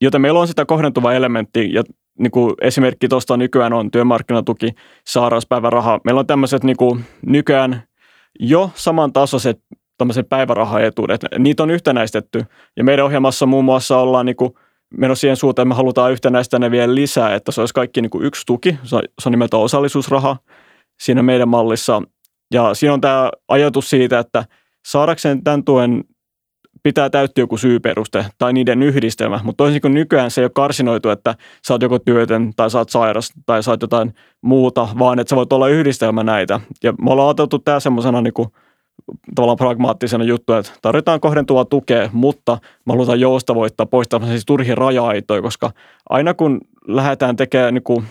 joten 0.01 0.21
meillä 0.21 0.39
on 0.39 0.47
sitä 0.47 0.65
kohdentuva 0.65 1.13
elementti 1.13 1.73
ja 1.73 1.83
niin 2.19 2.31
kuin 2.31 2.53
esimerkki 2.61 3.07
tuosta 3.07 3.37
nykyään 3.37 3.73
on 3.73 3.91
työmarkkinatuki, 3.91 4.69
sairauspäiväraha. 5.07 5.99
Meillä 6.05 6.19
on 6.19 6.27
tämmöiset 6.27 6.63
niin 6.63 6.77
kuin 6.77 7.05
nykyään 7.25 7.83
jo 8.39 8.71
samantasoiset 8.75 9.59
tämmöiset 9.97 10.29
päivärahaetuudet. 10.29 11.21
Niitä 11.39 11.63
on 11.63 11.71
yhtenäistetty 11.71 12.43
ja 12.77 12.83
meidän 12.83 13.05
ohjelmassa 13.05 13.45
muun 13.45 13.65
muassa 13.65 13.97
ollaan 13.97 14.25
niin 14.25 14.35
kuin 14.35 14.53
menossa 14.97 15.21
siihen 15.21 15.37
suuntaan, 15.37 15.63
että 15.63 15.73
me 15.73 15.77
halutaan 15.77 16.11
yhtenäistä 16.11 16.59
ne 16.59 16.71
vielä 16.71 16.95
lisää, 16.95 17.35
että 17.35 17.51
se 17.51 17.61
olisi 17.61 17.73
kaikki 17.73 18.01
niin 18.01 18.09
kuin 18.09 18.25
yksi 18.25 18.45
tuki, 18.45 18.77
se 18.83 18.95
on 18.95 19.31
nimeltä 19.31 19.57
osallisuusraha 19.57 20.37
siinä 20.99 21.23
meidän 21.23 21.49
mallissa. 21.49 22.01
Ja 22.53 22.73
siinä 22.73 22.93
on 22.93 23.01
tämä 23.01 23.29
ajatus 23.47 23.89
siitä, 23.89 24.19
että 24.19 24.45
saadakseen 24.87 25.43
tämän 25.43 25.63
tuen 25.63 26.03
pitää 26.83 27.09
täyttyä 27.09 27.41
joku 27.41 27.57
syyperuste 27.57 28.25
tai 28.37 28.53
niiden 28.53 28.83
yhdistelmä, 28.83 29.39
mutta 29.43 29.63
toisin 29.63 29.81
kuin 29.81 29.93
nykyään 29.93 30.31
se 30.31 30.41
ei 30.41 30.45
ole 30.45 30.51
karsinoitu, 30.55 31.09
että 31.09 31.35
sä 31.67 31.73
oot 31.73 31.81
joko 31.81 31.99
työtön 31.99 32.51
tai 32.55 32.71
sä 32.71 32.77
oot 32.77 32.89
sairas 32.89 33.31
tai 33.45 33.63
sä 33.63 33.71
oot 33.71 33.81
jotain 33.81 34.13
muuta, 34.41 34.87
vaan 34.99 35.19
että 35.19 35.29
sä 35.29 35.35
voit 35.35 35.53
olla 35.53 35.67
yhdistelmä 35.67 36.23
näitä. 36.23 36.59
Ja 36.83 36.91
me 36.91 37.11
ollaan 37.11 37.29
otettu 37.29 37.59
tämä 37.59 37.79
semmoisena 37.79 38.21
niin 38.21 38.33
tavallaan 39.35 39.57
pragmaattisena 39.57 40.23
juttu, 40.23 40.53
että 40.53 40.71
tarvitaan 40.81 41.19
kohdentuvaa 41.19 41.65
tukea, 41.65 42.09
mutta 42.13 42.57
me 42.85 42.93
halutaan 42.93 43.19
joustavoittaa 43.19 43.85
poistaa 43.85 44.25
siis 44.25 44.45
turhia 44.45 44.75
raja-aitoja, 44.75 45.41
koska 45.41 45.71
aina 46.09 46.33
kun 46.33 46.61
lähdetään 46.87 47.35
tekemään 47.35 47.73
niin 47.73 47.83
kuin 47.83 48.05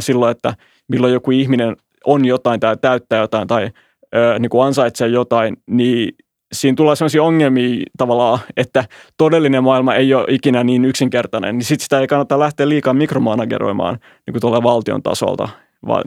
silloin, 0.00 0.30
että 0.30 0.54
milloin 0.88 1.12
joku 1.12 1.30
ihminen 1.30 1.76
on 2.06 2.24
jotain 2.24 2.60
tai 2.60 2.76
täyttää 2.76 3.20
jotain 3.20 3.48
tai 3.48 3.70
ö, 4.14 4.38
niin 4.38 4.50
kuin 4.50 4.66
ansaitsee 4.66 5.08
jotain, 5.08 5.56
niin 5.66 6.14
siinä 6.52 6.76
tulee 6.76 6.96
sellaisia 6.96 7.22
ongelmia 7.22 7.84
tavallaan, 7.98 8.38
että 8.56 8.84
todellinen 9.16 9.64
maailma 9.64 9.94
ei 9.94 10.14
ole 10.14 10.26
ikinä 10.28 10.64
niin 10.64 10.84
yksinkertainen, 10.84 11.58
niin 11.58 11.64
sitten 11.64 11.84
sitä 11.84 12.00
ei 12.00 12.06
kannata 12.06 12.38
lähteä 12.38 12.68
liikaa 12.68 12.94
mikromanageroimaan 12.94 13.98
niin 14.26 14.40
tuolla 14.40 14.62
valtion 14.62 15.02
tasolta, 15.02 15.48
vaan 15.86 16.04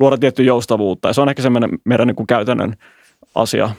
luoda 0.00 0.18
tiettyä 0.18 0.44
joustavuutta. 0.44 1.08
Ja 1.08 1.12
se 1.12 1.20
on 1.20 1.28
ehkä 1.28 1.42
semmoinen 1.42 1.70
meidän 1.84 2.06
niin 2.06 2.16
kuin 2.16 2.26
käytännön 2.26 2.74
asia. 3.34 3.70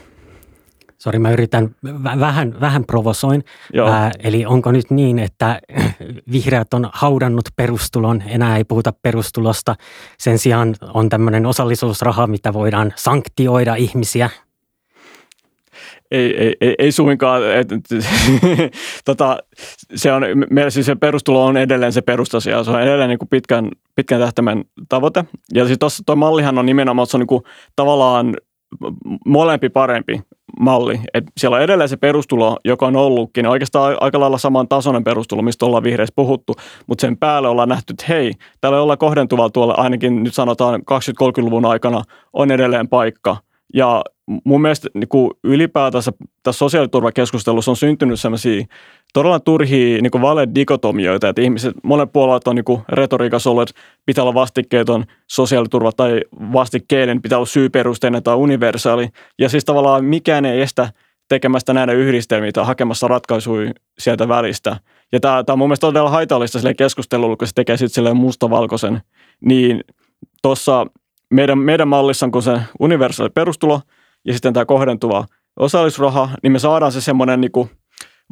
Sori, 0.98 1.18
mä 1.18 1.30
yritän 1.30 1.74
vähän, 2.20 2.60
vähän 2.60 2.84
provosoin. 2.84 3.44
Ää, 3.86 4.10
eli 4.18 4.46
onko 4.46 4.72
nyt 4.72 4.90
niin, 4.90 5.18
että 5.18 5.60
vihreät 6.32 6.74
on 6.74 6.90
haudannut 6.92 7.44
perustulon, 7.56 8.22
enää 8.26 8.56
ei 8.56 8.64
puhuta 8.64 8.92
perustulosta. 9.02 9.74
Sen 10.18 10.38
sijaan 10.38 10.74
on 10.94 11.08
tämmöinen 11.08 11.46
osallisuusraha, 11.46 12.26
mitä 12.26 12.52
voidaan 12.52 12.92
sanktioida 12.96 13.74
ihmisiä– 13.74 14.30
ei, 16.10 16.36
ei, 16.36 16.56
ei, 16.60 16.74
ei 16.78 16.92
suinkaan. 16.92 17.42
Et, 17.52 17.68
tota, 19.04 19.38
se 19.94 20.12
on, 20.12 20.22
meillä 20.50 20.70
siis 20.70 20.86
se 20.86 20.94
perustulo 20.94 21.46
on 21.46 21.56
edelleen 21.56 21.92
se 21.92 22.02
perustasia. 22.02 22.64
Se 22.64 22.70
on 22.70 22.82
edelleen 22.82 23.08
niin 23.08 23.18
kuin 23.18 23.28
pitkän, 23.28 23.68
pitkän 23.94 24.20
tähtäimen 24.20 24.64
tavoite. 24.88 25.24
Ja 25.54 25.66
siis 25.66 25.78
tuossa 25.78 26.02
tuo 26.06 26.16
mallihan 26.16 26.58
on 26.58 26.66
nimenomaan, 26.66 27.06
se 27.06 27.16
on 27.16 27.20
niin 27.20 27.26
kuin 27.26 27.42
tavallaan 27.76 28.36
molempi 29.26 29.68
parempi 29.68 30.22
malli. 30.60 31.00
Et 31.14 31.24
siellä 31.36 31.56
on 31.56 31.62
edelleen 31.62 31.88
se 31.88 31.96
perustulo, 31.96 32.56
joka 32.64 32.86
on 32.86 32.96
ollutkin 32.96 33.46
oikeastaan 33.46 33.96
aika 34.00 34.20
lailla 34.20 34.38
saman 34.38 34.68
tasoinen 34.68 35.04
perustulo, 35.04 35.42
mistä 35.42 35.66
ollaan 35.66 35.84
vihreissä 35.84 36.12
puhuttu, 36.16 36.54
mutta 36.86 37.00
sen 37.00 37.16
päälle 37.16 37.48
ollaan 37.48 37.68
nähty, 37.68 37.92
että 37.92 38.04
hei, 38.08 38.32
täällä 38.60 38.80
olla 38.80 38.96
kohdentuvalla 38.96 39.50
tuolla 39.50 39.74
ainakin 39.76 40.24
nyt 40.24 40.34
sanotaan 40.34 40.80
20-30-luvun 40.80 41.64
aikana 41.64 42.02
on 42.32 42.50
edelleen 42.50 42.88
paikka. 42.88 43.36
Ja 43.74 44.02
mun 44.44 44.62
mielestä 44.62 44.88
niin 44.94 45.08
kuin 45.08 45.30
ylipäätänsä 45.44 46.12
tässä 46.42 46.58
sosiaaliturvakeskustelussa 46.58 47.70
on 47.70 47.76
syntynyt 47.76 48.20
sellaisia 48.20 48.64
todella 49.14 49.40
turhia 49.40 50.02
niin 50.02 50.22
vale-dikotomioita, 50.22 51.28
että 51.28 51.42
ihmiset, 51.42 51.74
monet 51.82 52.12
puolet 52.12 52.48
on 52.48 52.56
niin 52.56 52.82
retoriikassa 52.88 53.50
ollut, 53.50 53.70
että 53.70 53.82
pitää 54.06 54.24
olla 54.24 54.34
vastikkeeton 54.34 55.04
sosiaaliturva 55.30 55.92
tai 55.92 56.20
vastikkeellinen, 56.52 57.22
pitää 57.22 57.38
olla 57.38 57.46
syyperusteinen 57.46 58.22
tai 58.22 58.34
universaali. 58.34 59.08
Ja 59.38 59.48
siis 59.48 59.64
tavallaan 59.64 60.04
mikään 60.04 60.44
ei 60.44 60.60
estä 60.60 60.92
tekemästä 61.28 61.74
näiden 61.74 61.96
yhdistelmiä 61.96 62.52
tai 62.52 62.64
hakemassa 62.64 63.08
ratkaisuja 63.08 63.72
sieltä 63.98 64.28
välistä. 64.28 64.76
Ja 65.12 65.20
tämä, 65.20 65.44
tämä 65.44 65.54
on 65.54 65.58
mun 65.58 65.68
mielestä 65.68 65.86
todella 65.86 66.10
haitallista 66.10 66.58
sille 66.58 66.74
keskustelulle, 66.74 67.36
kun 67.36 67.48
se 67.48 67.54
tekee 67.54 67.76
sitten 67.76 67.94
silleen 67.94 68.16
mustavalkoisen. 68.16 69.00
Niin 69.40 69.80
tuossa 70.42 70.86
meidän, 71.30 71.58
meidän 71.58 71.88
mallissa 71.88 72.28
kun 72.28 72.42
se 72.42 72.60
universaali 72.80 73.30
perustulo– 73.34 73.80
ja 74.24 74.32
sitten 74.32 74.52
tämä 74.52 74.64
kohdentuva 74.64 75.24
osallisraha, 75.56 76.30
niin 76.42 76.52
me 76.52 76.58
saadaan 76.58 76.92
se 76.92 77.00
semmoinen 77.00 77.40
niin 77.40 77.52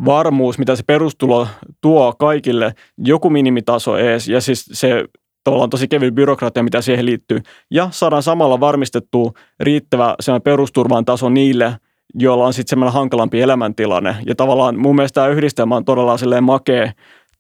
varmuus, 0.05 0.59
mitä 0.59 0.77
se 0.77 0.83
perustulo 0.87 1.49
tuo 1.81 2.15
kaikille, 2.19 2.75
joku 2.99 3.31
minimitaso 3.31 3.97
ees, 3.97 4.29
ja 4.29 4.41
siis 4.41 4.65
se 4.73 5.05
tavallaan 5.45 5.71
tosi 5.71 5.89
kevyt 5.89 6.15
byrokratia, 6.15 6.63
mitä 6.63 6.81
siihen 6.81 7.07
liittyy. 7.07 7.41
Ja 7.71 7.89
saadaan 7.91 8.23
samalla 8.23 8.61
varmistettua 8.61 9.33
riittävä 9.61 10.17
perusturvan 10.45 11.05
taso 11.05 11.29
niille, 11.29 11.77
joilla 12.15 12.47
on 12.47 12.53
sitten 12.53 12.71
semmoinen 12.71 12.93
hankalampi 12.93 13.41
elämäntilanne. 13.41 14.17
Ja 14.27 14.35
tavallaan 14.35 14.79
mun 14.79 14.97
mielestä 14.97 15.15
tämä 15.15 15.35
yhdistelmä 15.35 15.77
on 15.77 15.85
todella 15.85 16.17
silleen 16.17 16.45
makea 16.45 16.93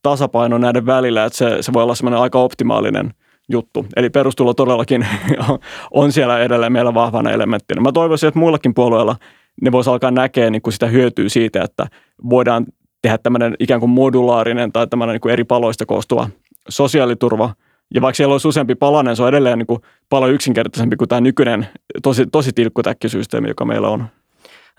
tasapaino 0.02 0.58
näiden 0.58 0.86
välillä, 0.86 1.24
että 1.24 1.38
se, 1.38 1.56
se 1.60 1.72
voi 1.72 1.82
olla 1.82 1.94
semmoinen 1.94 2.20
aika 2.20 2.38
optimaalinen– 2.38 3.10
juttu. 3.48 3.86
Eli 3.96 4.10
perustulo 4.10 4.54
todellakin 4.54 5.06
on 5.90 6.12
siellä 6.12 6.38
edelleen 6.38 6.72
meillä 6.72 6.94
vahvana 6.94 7.30
elementtinä. 7.30 7.80
Mä 7.80 7.92
toivoisin, 7.92 8.26
että 8.28 8.40
muillakin 8.40 8.74
puolueilla 8.74 9.16
ne 9.60 9.72
voisi 9.72 9.90
alkaa 9.90 10.10
näkeä 10.10 10.50
niin 10.50 10.62
kuin 10.62 10.72
sitä 10.72 10.86
hyötyä 10.86 11.28
siitä, 11.28 11.62
että 11.62 11.86
voidaan 12.30 12.66
tehdä 13.02 13.18
tämmöinen 13.18 13.56
ikään 13.58 13.80
kuin 13.80 13.90
modulaarinen 13.90 14.72
tai 14.72 14.86
tämmöinen 14.86 15.14
niin 15.14 15.20
kuin 15.20 15.32
eri 15.32 15.44
paloista 15.44 15.86
koostuva 15.86 16.28
sosiaaliturva. 16.68 17.54
Ja 17.94 18.00
vaikka 18.00 18.16
siellä 18.16 18.32
olisi 18.32 18.48
useampi 18.48 18.74
palanen, 18.74 19.16
se 19.16 19.22
on 19.22 19.28
edelleen 19.28 19.58
niin 19.58 19.66
kuin 19.66 19.80
paljon 20.08 20.32
yksinkertaisempi 20.32 20.96
kuin 20.96 21.08
tämä 21.08 21.20
nykyinen 21.20 21.68
tosi, 22.02 22.26
tosi 22.26 22.52
tilkkutäkkisysteemi, 22.52 23.48
joka 23.48 23.64
meillä 23.64 23.88
on. 23.88 24.06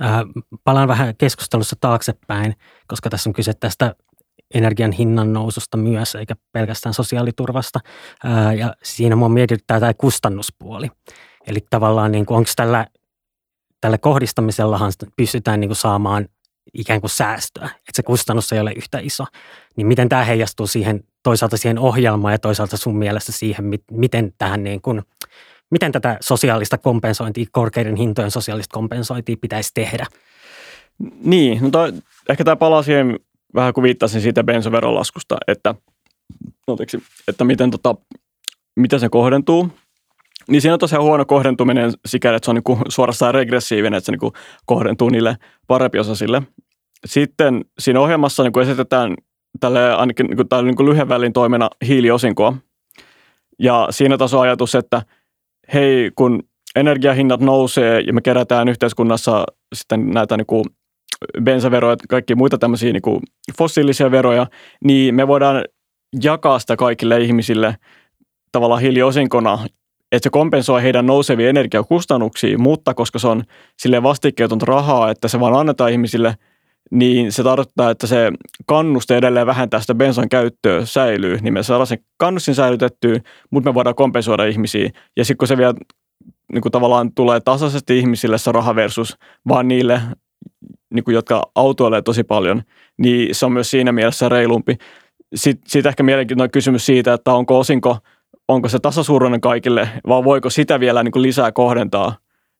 Äh, 0.01 0.21
palaan 0.63 0.87
vähän 0.87 1.15
keskustelussa 1.17 1.75
taaksepäin, 1.81 2.53
koska 2.87 3.09
tässä 3.09 3.29
on 3.29 3.33
kyse 3.33 3.53
tästä 3.53 3.95
energian 4.53 4.91
hinnan 4.91 5.33
noususta 5.33 5.77
myös, 5.77 6.15
eikä 6.15 6.35
pelkästään 6.51 6.93
sosiaaliturvasta. 6.93 7.79
Ää, 8.23 8.53
ja 8.53 8.73
siinä 8.83 9.15
mua 9.15 9.29
mietityttää 9.29 9.79
tämä 9.79 9.93
kustannuspuoli. 9.93 10.87
Eli 11.47 11.59
tavallaan 11.69 12.11
niin 12.11 12.25
onko 12.29 12.49
tällä, 12.55 12.87
tällä 13.83 13.97
kohdistamisellahan 13.97 14.91
pystytään 15.17 15.59
niin 15.59 15.69
kuin 15.69 15.75
saamaan 15.75 16.27
ikään 16.73 17.01
kuin 17.01 17.09
säästöä, 17.09 17.65
että 17.65 17.91
se 17.93 18.03
kustannus 18.03 18.53
ei 18.53 18.59
ole 18.59 18.71
yhtä 18.71 18.99
iso. 18.99 19.25
Niin 19.75 19.87
miten 19.87 20.09
tämä 20.09 20.23
heijastuu 20.23 20.67
siihen 20.67 21.03
toisaalta 21.23 21.57
siihen 21.57 21.79
ohjelmaan 21.79 22.33
ja 22.33 22.39
toisaalta 22.39 22.77
sun 22.77 22.97
mielestä 22.97 23.31
siihen, 23.31 23.65
miten 23.91 24.33
tähän 24.37 24.63
niin 24.63 24.81
kuin, 24.81 25.01
miten 25.71 25.91
tätä 25.91 26.17
sosiaalista 26.21 26.77
kompensointia, 26.77 27.45
korkeiden 27.51 27.95
hintojen 27.95 28.31
sosiaalista 28.31 28.73
kompensointia 28.73 29.35
pitäisi 29.41 29.71
tehdä? 29.73 30.05
Niin, 31.23 31.61
no 31.61 31.69
toi, 31.69 31.93
ehkä 32.29 32.43
tämä 32.43 32.55
palaa 32.55 32.83
siihen 32.83 33.19
vähän 33.55 33.73
kuin 33.73 33.83
viittasin 33.83 34.21
siitä 34.21 34.43
bensoverolaskusta, 34.43 35.37
että, 35.47 35.75
anteeksi, 36.67 37.03
että 37.27 37.43
miten, 37.43 37.71
tota, 37.71 37.95
miten 38.75 38.99
se 38.99 39.09
kohdentuu. 39.09 39.69
Niin 40.49 40.61
siinä 40.61 40.73
on 40.73 40.79
tosiaan 40.79 41.03
huono 41.03 41.25
kohdentuminen 41.25 41.91
sikäli, 42.05 42.35
että 42.35 42.45
se 42.45 42.51
on 42.51 42.55
niin 42.55 42.63
kuin 42.63 42.79
suorastaan 42.89 43.33
regressiivinen, 43.33 43.97
että 43.97 44.05
se 44.05 44.11
niin 44.11 44.19
kuin 44.19 44.33
kohdentuu 44.65 45.09
niille 45.09 45.37
parempiosaisille. 45.67 46.41
Sitten 47.05 47.65
siinä 47.79 47.99
ohjelmassa 47.99 48.43
niin 48.43 48.53
kuin 48.53 48.63
esitetään 48.67 49.15
tälle 49.59 49.93
ainakin 49.93 50.25
niin 50.25 50.37
kuin, 50.37 50.49
tälle 50.49 50.63
niin 50.63 50.75
kuin 50.75 50.89
lyhyen 50.89 51.09
välin 51.09 51.33
toimena 51.33 51.69
hiiliosinkoa. 51.87 52.53
Ja 53.59 53.87
siinä 53.89 54.17
taas 54.17 54.33
on 54.33 54.41
ajatus, 54.41 54.75
että 54.75 55.01
hei, 55.73 56.11
kun 56.15 56.43
energiahinnat 56.75 57.41
nousee 57.41 57.99
ja 57.99 58.13
me 58.13 58.21
kerätään 58.21 58.67
yhteiskunnassa 58.67 59.45
sitten 59.75 60.09
näitä 60.09 60.37
niin 60.37 60.45
kuin 60.45 60.65
bensaveroja 61.43 61.91
ja 61.91 61.97
kaikki 62.09 62.35
muita 62.35 62.57
tämmöisiä 62.57 62.93
niin 62.93 63.01
kuin 63.01 63.21
fossiilisia 63.57 64.11
veroja, 64.11 64.47
niin 64.83 65.15
me 65.15 65.27
voidaan 65.27 65.63
jakaa 66.23 66.59
sitä 66.59 66.75
kaikille 66.75 67.21
ihmisille 67.21 67.75
tavallaan 68.51 68.81
hiiliosinkona, 68.81 69.59
että 70.13 70.25
se 70.25 70.29
kompensoi 70.29 70.83
heidän 70.83 71.05
nousevia 71.05 71.49
energiakustannuksia, 71.49 72.57
mutta 72.57 72.93
koska 72.93 73.19
se 73.19 73.27
on 73.27 73.43
sille 73.79 74.03
vastikkeetonta 74.03 74.65
rahaa, 74.65 75.11
että 75.11 75.27
se 75.27 75.39
vaan 75.39 75.53
annetaan 75.53 75.91
ihmisille, 75.91 76.35
niin 76.91 77.31
se 77.31 77.43
tarkoittaa, 77.43 77.91
että 77.91 78.07
se 78.07 78.31
kannuste 78.65 79.17
edelleen 79.17 79.47
vähentää 79.47 79.79
sitä 79.79 79.95
bensan 79.95 80.29
käyttöä 80.29 80.85
säilyy, 80.85 81.37
niin 81.41 81.53
me 81.53 81.63
saadaan 81.63 81.87
sen 81.87 81.99
kannustin 82.17 82.55
säilytettyä, 82.55 83.19
mutta 83.51 83.69
me 83.69 83.73
voidaan 83.73 83.95
kompensoida 83.95 84.45
ihmisiä. 84.45 84.89
Ja 85.17 85.25
sitten 85.25 85.37
kun 85.37 85.47
se 85.47 85.57
vielä 85.57 85.73
niin 86.53 86.61
kuin 86.61 86.71
tavallaan 86.71 87.13
tulee 87.15 87.39
tasaisesti 87.39 87.99
ihmisille 87.99 88.37
se 88.37 88.51
raha 88.51 88.75
versus 88.75 89.17
vaan 89.47 89.67
niille 89.67 90.01
niin 90.93 91.03
kuin, 91.03 91.15
jotka 91.15 91.51
autoilee 91.55 92.01
tosi 92.01 92.23
paljon, 92.23 92.61
niin 92.97 93.35
se 93.35 93.45
on 93.45 93.51
myös 93.51 93.71
siinä 93.71 93.91
mielessä 93.91 94.29
reilumpi. 94.29 94.77
Sitten, 95.35 95.69
sitten 95.69 95.89
ehkä 95.89 96.03
mielenkiintoinen 96.03 96.51
kysymys 96.51 96.85
siitä, 96.85 97.13
että 97.13 97.33
onko 97.33 97.59
osinko, 97.59 97.97
onko 98.47 98.69
se 98.69 98.79
tasasuuruinen 98.79 99.41
kaikille, 99.41 99.89
vai 100.07 100.23
voiko 100.23 100.49
sitä 100.49 100.79
vielä 100.79 101.03
niin 101.03 101.11
kuin 101.11 101.23
lisää 101.23 101.51
kohdentaa 101.51 102.15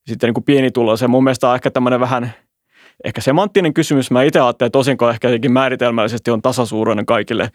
sitten 0.08 0.28
niin 0.28 0.34
kuin 0.34 0.44
pienituloiseen. 0.44 1.12
Mun 1.12 1.24
mielestä 1.24 1.50
on 1.50 1.56
ehkä 1.56 1.72
tämmöinen 1.72 2.00
vähän 2.00 2.34
ehkä 3.04 3.22
semanttinen 3.22 3.74
kysymys. 3.74 4.12
Mä 4.12 4.24
itse 4.24 4.40
ajattelen, 4.40 4.68
että 4.68 4.80
osinko 4.80 5.10
ehkä 5.10 5.28
jotenkin 5.28 5.52
määritelmällisesti 5.52 6.32
on 6.32 6.42
tasasuuruinen 6.42 7.06
kaikille, 7.06 7.50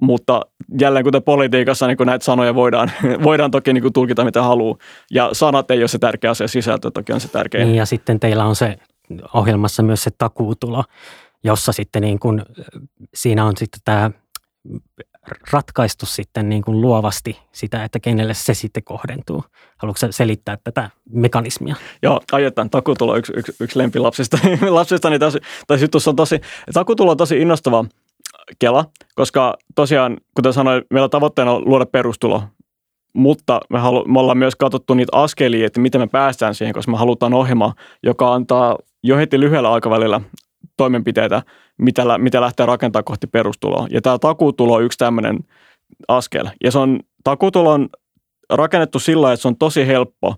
mutta 0.00 0.40
jälleen 0.80 1.04
kuten 1.04 1.22
politiikassa 1.22 1.86
niin 1.86 1.96
kun 1.96 2.06
näitä 2.06 2.24
sanoja 2.24 2.54
voidaan, 2.54 2.90
voidaan 3.22 3.50
toki 3.50 3.72
niin 3.72 3.82
kuin 3.82 3.92
tulkita 3.92 4.24
mitä 4.24 4.42
haluaa. 4.42 4.76
Ja 5.10 5.30
sanat 5.32 5.70
ei 5.70 5.78
ole 5.78 5.88
se 5.88 5.98
tärkeä 5.98 6.30
asia, 6.30 6.48
sisältö 6.48 6.90
toki 6.90 7.12
on 7.12 7.20
se 7.20 7.28
tärkeä. 7.28 7.64
Niin 7.64 7.76
ja 7.76 7.86
sitten 7.86 8.20
teillä 8.20 8.44
on 8.44 8.56
se 8.56 8.76
ohjelmassa 9.34 9.82
myös 9.82 10.04
se 10.04 10.10
takuutulo, 10.18 10.84
jossa 11.44 11.72
sitten 11.72 12.02
niin 12.02 12.18
kuin, 12.18 12.42
siinä 13.14 13.44
on 13.44 13.52
sitten 13.56 13.80
tämä 13.84 14.10
ratkaistu 15.52 16.06
sitten 16.06 16.48
niin 16.48 16.62
kuin 16.62 16.80
luovasti 16.80 17.38
sitä, 17.52 17.84
että 17.84 18.00
kenelle 18.00 18.34
se 18.34 18.54
sitten 18.54 18.84
kohdentuu? 18.84 19.44
Haluatko 19.76 20.06
selittää 20.10 20.58
tätä 20.64 20.90
mekanismia? 21.10 21.74
Joo, 22.02 22.20
ajetaan. 22.32 22.70
Takutulo 22.70 23.12
on 23.12 23.18
yksi, 23.18 23.32
yksi, 23.36 23.52
yksi 23.60 23.78
lempilapsista. 23.78 24.38
lapsista, 24.68 25.10
niin 25.10 25.20
tässä, 25.20 25.38
tässä 25.66 25.84
jutussa 25.84 26.10
on 26.10 26.16
tosi, 26.16 26.40
takutulo 26.72 27.10
on 27.10 27.16
tosi 27.16 27.40
innostava 27.40 27.84
kela, 28.58 28.84
koska 29.14 29.56
tosiaan, 29.74 30.16
kuten 30.34 30.52
sanoin, 30.52 30.82
meillä 30.90 31.08
tavoitteena 31.08 31.52
on 31.52 31.62
luoda 31.66 31.86
perustulo, 31.86 32.42
mutta 33.12 33.60
me, 33.70 33.78
halu, 33.78 34.04
me 34.04 34.20
ollaan 34.20 34.38
myös 34.38 34.56
katsottu 34.56 34.94
niitä 34.94 35.18
askelia, 35.18 35.66
että 35.66 35.80
miten 35.80 36.00
me 36.00 36.06
päästään 36.06 36.54
siihen, 36.54 36.74
koska 36.74 36.92
me 36.92 36.98
halutaan 36.98 37.34
ohjelma, 37.34 37.74
joka 38.02 38.34
antaa 38.34 38.78
jo 39.02 39.16
heti 39.16 39.40
lyhyellä 39.40 39.72
aikavälillä 39.72 40.20
toimenpiteitä, 40.76 41.42
mitä, 41.78 42.18
mitä 42.18 42.40
lähtee 42.40 42.66
rakentamaan 42.66 43.04
kohti 43.04 43.26
perustuloa. 43.26 43.86
Ja 43.90 44.00
tämä 44.00 44.18
takuutulo 44.18 44.74
on 44.74 44.84
yksi 44.84 44.98
tämmöinen 44.98 45.38
askel. 46.08 46.46
Ja 46.64 46.70
se 46.70 46.78
on, 46.78 47.00
takuutulo 47.24 47.72
on 47.72 47.88
rakennettu 48.50 48.98
sillä 48.98 49.32
että 49.32 49.42
se 49.42 49.48
on 49.48 49.56
tosi 49.56 49.86
helppo 49.86 50.34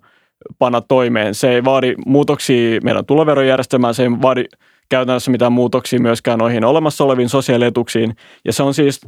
panna 0.59 0.81
toimeen. 0.81 1.35
Se 1.35 1.50
ei 1.50 1.64
vaadi 1.64 1.95
muutoksia 2.07 2.81
meidän 2.85 3.07
tuloverojärjestelmään, 3.07 3.95
se 3.95 4.02
ei 4.02 4.11
vaadi 4.11 4.45
käytännössä 4.88 5.31
mitään 5.31 5.52
muutoksia 5.52 6.00
myöskään 6.00 6.38
noihin 6.38 6.64
olemassa 6.64 7.05
oleviin 7.05 7.28
sosiaalietuksiin. 7.28 8.16
Ja 8.45 8.52
se 8.52 8.62
on 8.62 8.75
siis, 8.75 9.00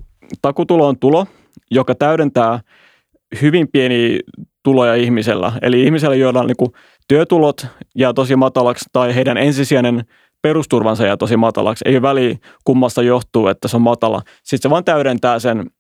takutulo 0.42 0.88
on 0.88 0.99
tulo, 0.99 1.26
joka 1.70 1.94
täydentää 1.94 2.61
hyvin 3.42 3.68
pieni 3.73 4.20
tuloja 4.62 4.94
ihmisellä. 4.94 5.52
Eli 5.62 5.82
ihmisellä, 5.82 6.16
joilla 6.16 6.40
on 6.40 6.47
niin 6.47 6.73
työtulot 7.08 7.66
ja 7.94 8.14
tosi 8.14 8.37
matalaksi 8.37 8.85
tai 8.92 9.14
heidän 9.14 9.37
ensisijainen 9.37 10.04
perusturvansa 10.42 11.07
ja 11.07 11.16
tosi 11.16 11.37
matalaksi. 11.37 11.85
Ei 11.87 11.95
ole 11.95 12.02
väliä 12.02 12.37
kummasta 12.64 13.02
johtuu, 13.02 13.47
että 13.47 13.68
se 13.68 13.76
on 13.76 13.83
matala. 13.83 14.23
Sitten 14.42 14.68
se 14.68 14.71
vaan 14.71 14.85
täydentää 14.85 15.38
sen 15.38 15.71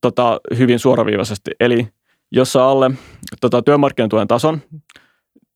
tota, 0.00 0.40
hyvin 0.58 0.78
suoraviivaisesti. 0.78 1.50
Eli 1.60 1.88
jos 2.32 2.52
saa 2.52 2.70
alle 2.70 2.90
tota, 3.40 3.62
työmarkkinatuen 3.62 4.28
tason, 4.28 4.60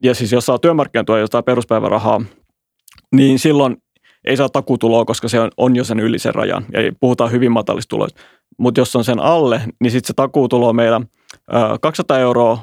ja 0.03 0.15
siis 0.15 0.33
jos 0.33 0.47
saa 0.47 0.59
työmarkkinatuen 0.59 1.21
jostain 1.21 1.45
peruspäivärahaa, 1.45 2.21
niin 3.15 3.39
silloin 3.39 3.77
ei 4.25 4.37
saa 4.37 4.49
takutuloa, 4.49 5.05
koska 5.05 5.29
se 5.29 5.41
on, 5.41 5.51
on 5.57 5.77
jo 5.77 5.85
sen 5.85 6.01
yli 6.01 6.19
sen 6.19 6.35
rajan. 6.35 6.67
Ja 6.73 6.93
puhutaan 7.01 7.31
hyvin 7.31 7.53
matalista 7.53 7.89
tuloista. 7.89 8.21
Mutta 8.59 8.81
jos 8.81 8.97
on 8.97 9.05
sen 9.05 9.21
alle, 9.21 9.63
niin 9.81 9.91
sitten 9.91 10.07
se 10.07 10.13
takuutulo 10.13 10.69
on 10.69 10.77
meillä 10.77 11.01
200 11.81 12.19
euroa, 12.19 12.59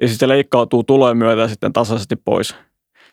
ja 0.00 0.08
sitten 0.08 0.18
se 0.18 0.28
leikkautuu 0.28 0.84
tulojen 0.84 1.16
myötä 1.16 1.48
sitten 1.48 1.72
tasaisesti 1.72 2.16
pois– 2.16 2.54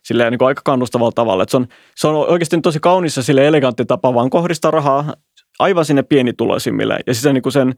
silleen 0.10 0.32
niin 0.32 0.40
kuin 0.40 0.48
aika 0.48 0.62
kannustavalla 0.66 1.12
tavalla. 1.12 1.44
Et 1.44 1.50
se, 1.50 1.58
on, 1.58 1.68
se 1.96 2.08
on 2.08 2.16
oikeasti 2.16 2.62
tosi 2.62 2.80
kaunis 2.80 3.18
ja 3.18 3.24
sille 3.24 3.48
elegantti 3.48 3.86
tapa 3.86 4.14
vaan 4.14 4.30
kohdistaa 4.30 4.72
rahaa 4.72 5.14
aivan 5.60 5.86
sinne 5.86 6.04
pienituloisimmille. 6.04 7.00
Ja 7.08 7.14
sitten 7.14 7.34
niin 7.34 7.52
sen, 7.52 7.76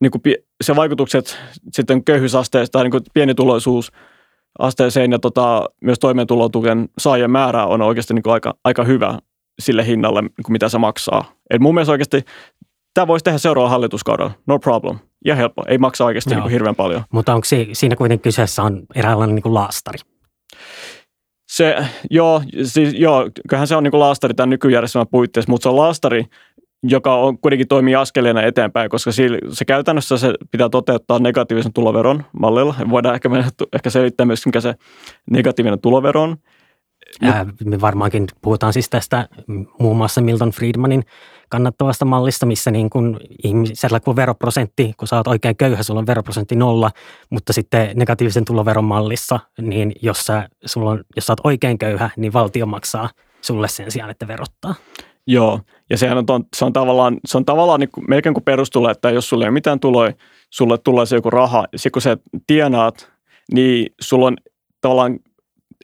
niin 0.00 0.10
kuin 0.10 0.22
se 0.60 0.76
vaikutukset 0.76 1.38
sitten 1.72 2.04
köyhyysasteesta 2.04 2.72
tai 2.72 2.84
niin 2.84 2.90
kuin 2.90 3.02
pienituloisuus 3.14 3.92
asteeseen 4.58 5.12
ja 5.12 5.18
tota, 5.18 5.64
myös 5.80 5.98
toimeentulotuken 5.98 6.88
saajien 6.98 7.30
määrä 7.30 7.66
on 7.66 7.82
oikeasti 7.82 8.14
niin 8.14 8.22
kuin 8.22 8.32
aika, 8.32 8.54
aika 8.64 8.84
hyvä 8.84 9.18
sille 9.58 9.86
hinnalle, 9.86 10.22
niin 10.22 10.44
kuin 10.44 10.52
mitä 10.52 10.68
se 10.68 10.78
maksaa. 10.78 11.32
Et 11.50 11.60
mun 11.60 11.74
mielestä 11.74 11.92
oikeasti 11.92 12.24
tämä 12.94 13.06
voisi 13.06 13.24
tehdä 13.24 13.38
seuraavalla 13.38 13.70
hallituskaudella, 13.70 14.32
no 14.46 14.58
problem. 14.58 14.98
Ja 15.24 15.34
helppo, 15.34 15.62
ei 15.68 15.78
maksa 15.78 16.04
oikeasti 16.04 16.30
niin 16.30 16.42
kuin 16.42 16.52
hirveän 16.52 16.76
paljon. 16.76 17.02
Mutta 17.12 17.34
onko 17.34 17.46
siinä 17.72 17.96
kuitenkin 17.96 18.22
kyseessä 18.22 18.62
on 18.62 18.82
eräänlainen 18.94 19.34
niin 19.34 19.42
kuin 19.42 19.54
laastari? 19.54 19.98
Se, 21.48 21.76
joo, 22.10 22.42
siis, 22.62 22.94
joo, 22.94 23.30
kyllähän 23.48 23.68
se 23.68 23.76
on 23.76 23.82
niin 23.84 24.00
laastari 24.00 24.34
tämän 24.34 24.50
nykyjärjestelmän 24.50 25.06
puitteissa, 25.10 25.50
mutta 25.50 25.62
se 25.62 25.68
on 25.68 25.76
laastari, 25.76 26.24
joka 26.82 27.14
on, 27.14 27.38
kuitenkin 27.38 27.68
toimii 27.68 27.94
askeleena 27.94 28.42
eteenpäin, 28.42 28.90
koska 28.90 29.10
se 29.52 29.64
käytännössä 29.66 30.18
se 30.18 30.34
pitää 30.50 30.68
toteuttaa 30.68 31.18
negatiivisen 31.18 31.72
tuloveron 31.72 32.24
mallilla. 32.40 32.74
Voidaan 32.90 33.14
ehkä, 33.14 33.28
mennä, 33.28 33.50
ehkä 33.72 33.90
selittää 33.90 34.26
myös, 34.26 34.46
mikä 34.46 34.60
se 34.60 34.74
negatiivinen 35.30 35.80
tulovero 35.80 36.22
on. 36.22 36.36
Ää, 37.22 37.46
me 37.64 37.80
varmaankin 37.80 38.26
puhutaan 38.42 38.72
siis 38.72 38.90
tästä 38.90 39.28
muun 39.78 39.96
muassa 39.96 40.20
Milton 40.20 40.50
Friedmanin 40.50 41.04
kannattavasta 41.48 42.04
mallista, 42.04 42.46
missä 42.46 42.70
niin 42.70 42.90
kun 42.90 43.20
ihmisellä 43.44 44.00
kun 44.00 44.16
veroprosentti, 44.16 44.92
kun 44.96 45.08
sä 45.08 45.16
oot 45.16 45.26
oikein 45.26 45.56
köyhä, 45.56 45.82
sulla 45.82 46.00
on 46.00 46.06
veroprosentti 46.06 46.56
nolla, 46.56 46.90
mutta 47.30 47.52
sitten 47.52 47.90
negatiivisen 47.94 48.44
tuloveron 48.44 48.84
mallissa, 48.84 49.40
niin 49.60 49.92
jos 50.02 50.20
sä, 50.26 50.48
sulla 50.64 50.90
on, 50.90 51.04
jos 51.16 51.26
sä 51.26 51.32
oot 51.32 51.40
oikein 51.44 51.78
köyhä, 51.78 52.10
niin 52.16 52.32
valtio 52.32 52.66
maksaa 52.66 53.10
sulle 53.40 53.68
sen 53.68 53.90
sijaan, 53.90 54.10
että 54.10 54.28
verottaa. 54.28 54.74
Joo, 55.26 55.60
ja 55.90 55.98
sehän 55.98 56.18
on, 56.18 56.44
se 56.56 56.64
on 56.64 56.72
tavallaan, 56.72 57.16
se 57.26 57.36
on 57.36 57.44
tavallaan 57.44 57.80
niin 57.80 57.90
kuin, 57.90 58.04
melkein 58.08 58.34
kuin 58.34 58.44
perustulo, 58.44 58.90
että 58.90 59.10
jos 59.10 59.28
sulle 59.28 59.44
ei 59.44 59.48
ole 59.48 59.54
mitään 59.54 59.80
tuloja, 59.80 60.12
sulle 60.50 60.78
tulee 60.78 61.06
se 61.06 61.16
joku 61.16 61.30
raha, 61.30 61.66
ja 61.72 61.78
sitten 61.78 61.92
kun 61.92 62.02
sä 62.02 62.16
tienaat, 62.46 63.12
niin 63.52 63.94
sulla 64.00 64.26
on 64.26 64.36
tavallaan 64.80 65.18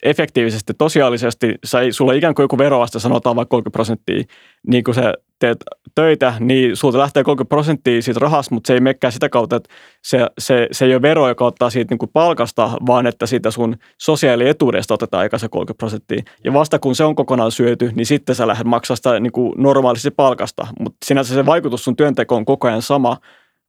efektiivisesti, 0.05 0.73
tosiaalisesti, 0.79 1.55
sulla 1.91 2.13
on 2.13 2.19
ikään 2.19 2.35
kuin 2.35 2.45
joku 2.45 2.59
veroaste, 2.59 2.99
sanotaan 2.99 3.37
vaikka 3.37 3.51
30 3.51 3.73
prosenttia, 3.73 4.25
niin 4.67 4.85
kun 4.85 4.95
sä 4.95 5.15
teet 5.39 5.59
töitä, 5.95 6.35
niin 6.41 6.77
sulta 6.77 6.99
lähtee 6.99 7.25
30 7.25 7.49
prosenttia 7.49 8.03
siitä 8.03 8.21
rahasta, 8.21 8.55
mutta 8.55 8.67
se 8.67 8.75
ei 8.75 8.81
menekään 8.81 9.13
sitä 9.13 9.29
kautta, 9.29 9.57
että 9.57 9.75
se, 10.05 10.27
se, 10.39 10.69
se 10.73 10.85
ei 10.85 10.95
ole 10.95 11.03
vero, 11.03 11.29
joka 11.29 11.45
ottaa 11.45 11.71
siitä 11.71 11.93
niin 11.93 11.99
kuin 11.99 12.11
palkasta, 12.13 12.71
vaan 12.87 13.07
että 13.07 13.27
siitä 13.27 13.51
sun 13.51 13.77
sosiaalietuudesta 14.01 14.95
otetaan 14.95 15.25
eikä 15.25 15.39
se 15.39 15.49
30 15.49 15.79
prosenttia. 15.79 16.23
Ja 16.45 16.53
vasta 16.53 16.79
kun 16.79 16.95
se 16.95 17.05
on 17.05 17.15
kokonaan 17.15 17.53
syöty, 17.53 17.93
niin 17.95 18.07
sitten 18.07 18.35
sä 18.35 18.47
lähdet 18.47 18.67
maksaa 18.67 18.97
sitä 18.97 19.21
niin 19.21 19.33
kuin 19.33 19.53
normaalisti 19.57 20.11
palkasta, 20.11 20.67
mutta 20.81 20.99
sinänsä 21.05 21.35
se 21.35 21.47
vaikutus 21.47 21.85
sun 21.85 21.97
työntekoon 21.97 22.39
on 22.39 22.45
koko 22.45 22.69
ajan 22.69 22.83
sama, 22.83 23.17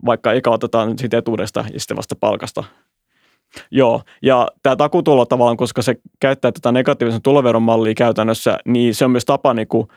vaikka 0.05 0.31
eikä 0.31 0.49
otetaan 0.49 0.97
siitä 0.99 1.17
etuudesta 1.17 1.65
ja 1.73 1.79
sitten 1.79 1.97
vasta 1.97 2.15
palkasta. 2.19 2.63
Joo, 3.71 4.01
ja 4.21 4.47
tämä 4.63 4.75
takutulo 4.75 5.25
tavallaan, 5.25 5.57
koska 5.57 5.81
se 5.81 5.95
käyttää 6.19 6.51
tätä 6.51 6.71
negatiivisen 6.71 7.21
tuloveron 7.21 7.61
mallia 7.61 7.93
käytännössä, 7.93 8.57
niin 8.65 8.95
se 8.95 9.05
on 9.05 9.11
myös 9.11 9.25
tapa 9.25 9.53
niin 9.53 9.67
kuin, 9.67 9.87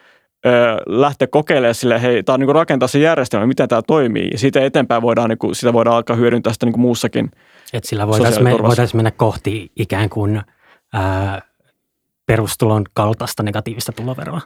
ö, 0.46 0.50
lähteä 0.86 1.28
kokeilemaan 1.28 1.74
sille, 1.74 2.02
hei, 2.02 2.22
tämä 2.22 2.34
on 2.34 2.40
niin 2.40 2.54
rakentaa 2.54 2.88
se 2.88 2.98
järjestelmä, 2.98 3.46
miten 3.46 3.68
tämä 3.68 3.82
toimii. 3.82 4.28
Ja 4.32 4.38
siitä 4.38 4.64
eteenpäin 4.64 5.02
voidaan, 5.02 5.28
niin 5.28 5.38
kuin, 5.38 5.54
sitä 5.54 5.72
voidaan 5.72 5.96
alkaa 5.96 6.16
hyödyntää 6.16 6.52
sitä 6.52 6.66
niin 6.66 6.72
kuin 6.72 6.82
muussakin 6.82 7.30
Et 7.72 7.84
sillä 7.84 8.06
voitaisiin 8.06 8.44
me, 8.44 8.58
voitais 8.62 8.94
mennä 8.94 9.10
kohti 9.10 9.72
ikään 9.76 10.08
kuin 10.08 10.42
ää, 10.92 11.42
perustulon 12.26 12.84
kaltaista 12.92 13.42
negatiivista 13.42 13.92
tuloveroa. 13.92 14.40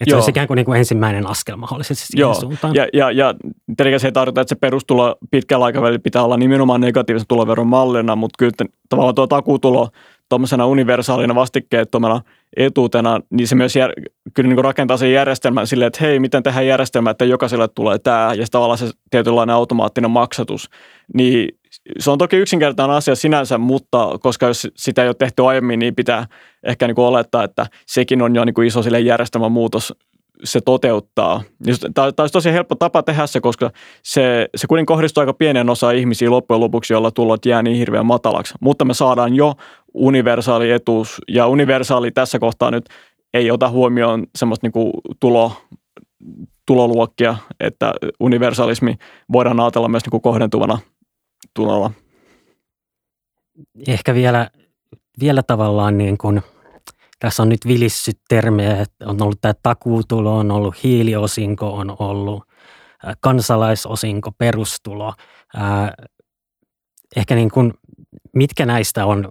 Että 0.00 0.10
se 0.10 0.14
olisi 0.14 0.30
ikään 0.30 0.46
kuin, 0.46 0.56
niin 0.56 0.64
kuin 0.64 0.78
ensimmäinen 0.78 1.26
askel 1.26 1.56
mahdollisesti 1.56 2.06
siihen 2.06 2.20
Joo. 2.20 2.34
suuntaan. 2.34 2.74
Ja, 2.74 2.86
ja, 2.92 3.10
ja 3.10 3.34
tietenkin 3.76 4.00
se 4.00 4.08
ei 4.08 4.12
tarkoita, 4.12 4.40
että 4.40 4.48
se 4.48 4.58
perustulo 4.60 5.16
pitkällä 5.30 5.64
aikavälillä 5.64 5.98
pitää 5.98 6.24
olla 6.24 6.36
nimenomaan 6.36 6.80
negatiivisen 6.80 7.28
tuloveron 7.28 7.66
mallina, 7.66 8.16
mutta 8.16 8.36
kyllä 8.38 8.52
tavallaan 8.88 9.14
tuo 9.14 9.26
takutulo 9.26 9.88
tuommoisena 10.28 10.66
universaalina 10.66 11.34
vastikkeettomana 11.34 12.20
etuutena, 12.56 13.20
niin 13.30 13.48
se 13.48 13.54
myös 13.54 13.76
jär, 13.76 13.92
kyllä 14.34 14.48
niin 14.48 14.56
kuin 14.56 14.64
rakentaa 14.64 14.96
sen 14.96 15.12
järjestelmän 15.12 15.66
silleen, 15.66 15.86
että 15.86 16.04
hei, 16.04 16.18
miten 16.20 16.42
tehdään 16.42 16.66
järjestelmä, 16.66 17.10
että 17.10 17.24
jokaiselle 17.24 17.68
tulee 17.68 17.98
tämä, 17.98 18.34
ja 18.34 18.46
tavallaan 18.50 18.78
se 18.78 18.90
tietynlainen 19.10 19.56
automaattinen 19.56 20.10
maksatus. 20.10 20.70
Niin 21.14 21.48
se 21.98 22.10
on 22.10 22.18
toki 22.18 22.36
yksinkertainen 22.36 22.96
asia 22.96 23.14
sinänsä, 23.14 23.58
mutta 23.58 24.18
koska 24.20 24.46
jos 24.46 24.68
sitä 24.76 25.02
ei 25.02 25.08
ole 25.08 25.14
tehty 25.14 25.46
aiemmin, 25.46 25.78
niin 25.78 25.94
pitää 25.94 26.26
ehkä 26.62 26.86
niin 26.86 26.94
kuin 26.94 27.06
olettaa, 27.06 27.44
että 27.44 27.66
sekin 27.86 28.22
on 28.22 28.34
jo 28.34 28.44
niin 28.44 28.54
kuin 28.54 28.66
iso 28.66 28.82
sille 28.82 29.00
järjestelmän 29.00 29.52
muutos 29.52 29.94
se 30.44 30.60
toteuttaa. 30.60 31.42
Tämä 31.94 32.06
olisi 32.18 32.32
tosi 32.32 32.52
helppo 32.52 32.74
tapa 32.74 33.02
tehdä 33.02 33.26
se, 33.26 33.40
koska 33.40 33.70
se, 34.02 34.48
se 34.56 34.66
kuitenkin 34.66 34.86
kohdistuu 34.86 35.20
aika 35.20 35.32
pienen 35.32 35.70
osa 35.70 35.90
ihmisiä 35.90 36.30
loppujen 36.30 36.60
lopuksi, 36.60 36.92
joilla 36.92 37.10
tulot 37.10 37.46
jää 37.46 37.62
niin 37.62 37.76
hirveän 37.76 38.06
matalaksi. 38.06 38.54
Mutta 38.60 38.84
me 38.84 38.94
saadaan 38.94 39.34
jo 39.34 39.54
universaali 39.94 40.70
etuus, 40.70 41.20
ja 41.28 41.46
universaali 41.46 42.10
tässä 42.10 42.38
kohtaa 42.38 42.70
nyt 42.70 42.84
ei 43.34 43.50
ota 43.50 43.68
huomioon 43.68 44.26
semmoista 44.38 44.66
niin 44.66 44.72
kuin 44.72 44.92
tulo, 45.20 45.52
tuloluokkia, 46.66 47.36
että 47.60 47.94
universalismi 48.20 48.94
voidaan 49.32 49.60
ajatella 49.60 49.88
myös 49.88 50.04
niin 50.04 50.10
kuin 50.10 50.22
kohdentuvana 50.22 50.78
tulolla. 51.54 51.90
Ehkä 53.88 54.14
vielä, 54.14 54.50
vielä 55.20 55.42
tavallaan 55.42 55.98
niin 55.98 56.18
kuin, 56.18 56.42
tässä 57.18 57.42
on 57.42 57.48
nyt 57.48 57.66
vilissyt 57.66 58.20
termejä, 58.28 58.80
että 58.80 59.06
on 59.06 59.22
ollut 59.22 59.40
tämä 59.40 59.54
takuutulo, 59.62 60.38
on 60.38 60.50
ollut 60.50 60.82
hiiliosinko, 60.84 61.74
on 61.74 61.96
ollut 61.98 62.44
kansalaisosinko, 63.20 64.32
perustulo. 64.32 65.14
Ehkä 67.16 67.34
niin 67.34 67.50
kuin, 67.50 67.72
mitkä 68.34 68.66
näistä 68.66 69.06
on 69.06 69.28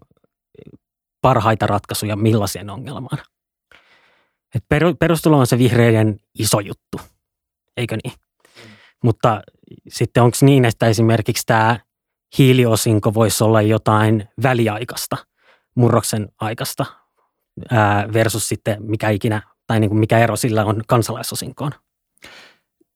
parhaita 1.21 1.67
ratkaisuja 1.67 2.15
millaiseen 2.15 2.69
ongelmaan? 2.69 3.17
Et 4.55 4.65
perustulo 4.99 5.37
on 5.37 5.47
se 5.47 5.57
vihreiden 5.57 6.19
iso 6.39 6.59
juttu, 6.59 6.99
eikö 7.77 7.97
niin? 8.03 8.13
Mm. 8.13 8.71
Mutta 9.03 9.41
sitten 9.89 10.23
onko 10.23 10.37
niin, 10.41 10.65
että 10.65 10.87
esimerkiksi 10.87 11.43
tämä 11.45 11.79
hiiliosinko 12.37 13.13
voisi 13.13 13.43
olla 13.43 13.61
jotain 13.61 14.29
väliaikaista, 14.43 15.17
murroksen 15.75 16.29
aikaista 16.39 16.85
versus 18.13 18.49
sitten 18.49 18.77
mikä 18.79 19.09
ikinä, 19.09 19.41
tai 19.67 19.79
niin 19.79 19.89
kuin 19.89 19.99
mikä 19.99 20.19
ero 20.19 20.35
sillä 20.35 20.65
on 20.65 20.81
kansalaisosinkoon? 20.87 21.71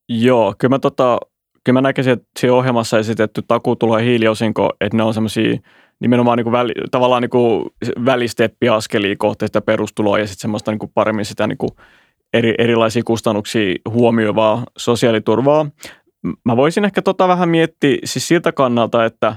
Joo, 0.09 0.55
kyllä 0.57 0.75
mä 0.75 0.79
tota, 0.79 1.19
kyllä 1.63 1.77
mä 1.77 1.81
näkisin, 1.81 2.13
että 2.13 2.27
siinä 2.39 2.53
ohjelmassa 2.53 2.99
esitetty 2.99 3.41
takuutulo 3.47 3.97
ja 3.97 4.05
hiiliosinko, 4.05 4.73
että 4.81 4.97
ne 4.97 5.03
on 5.03 5.13
semmoisia 5.13 5.57
nimenomaan 5.99 6.37
niin 6.37 6.43
kuin 6.43 6.51
väli, 6.51 6.73
tavallaan 6.91 7.21
niin 7.21 7.29
kuin 7.29 7.65
välisteppiaskelia 8.05 9.15
kohti 9.17 9.47
sitä 9.47 9.61
perustuloa 9.61 10.19
ja 10.19 10.27
sitten 10.27 10.41
semmoista 10.41 10.71
niin 10.71 10.79
kuin 10.79 10.91
paremmin 10.93 11.25
sitä 11.25 11.47
niin 11.47 11.57
kuin 11.57 11.71
eri, 12.33 12.55
erilaisia 12.57 13.01
kustannuksia 13.05 13.75
huomioivaa 13.89 14.63
sosiaaliturvaa. 14.77 15.69
Mä 16.45 16.57
voisin 16.57 16.85
ehkä 16.85 17.01
tota 17.01 17.27
vähän 17.27 17.49
miettiä 17.49 17.97
siis 18.03 18.27
siltä 18.27 18.51
kannalta, 18.51 19.05
että 19.05 19.35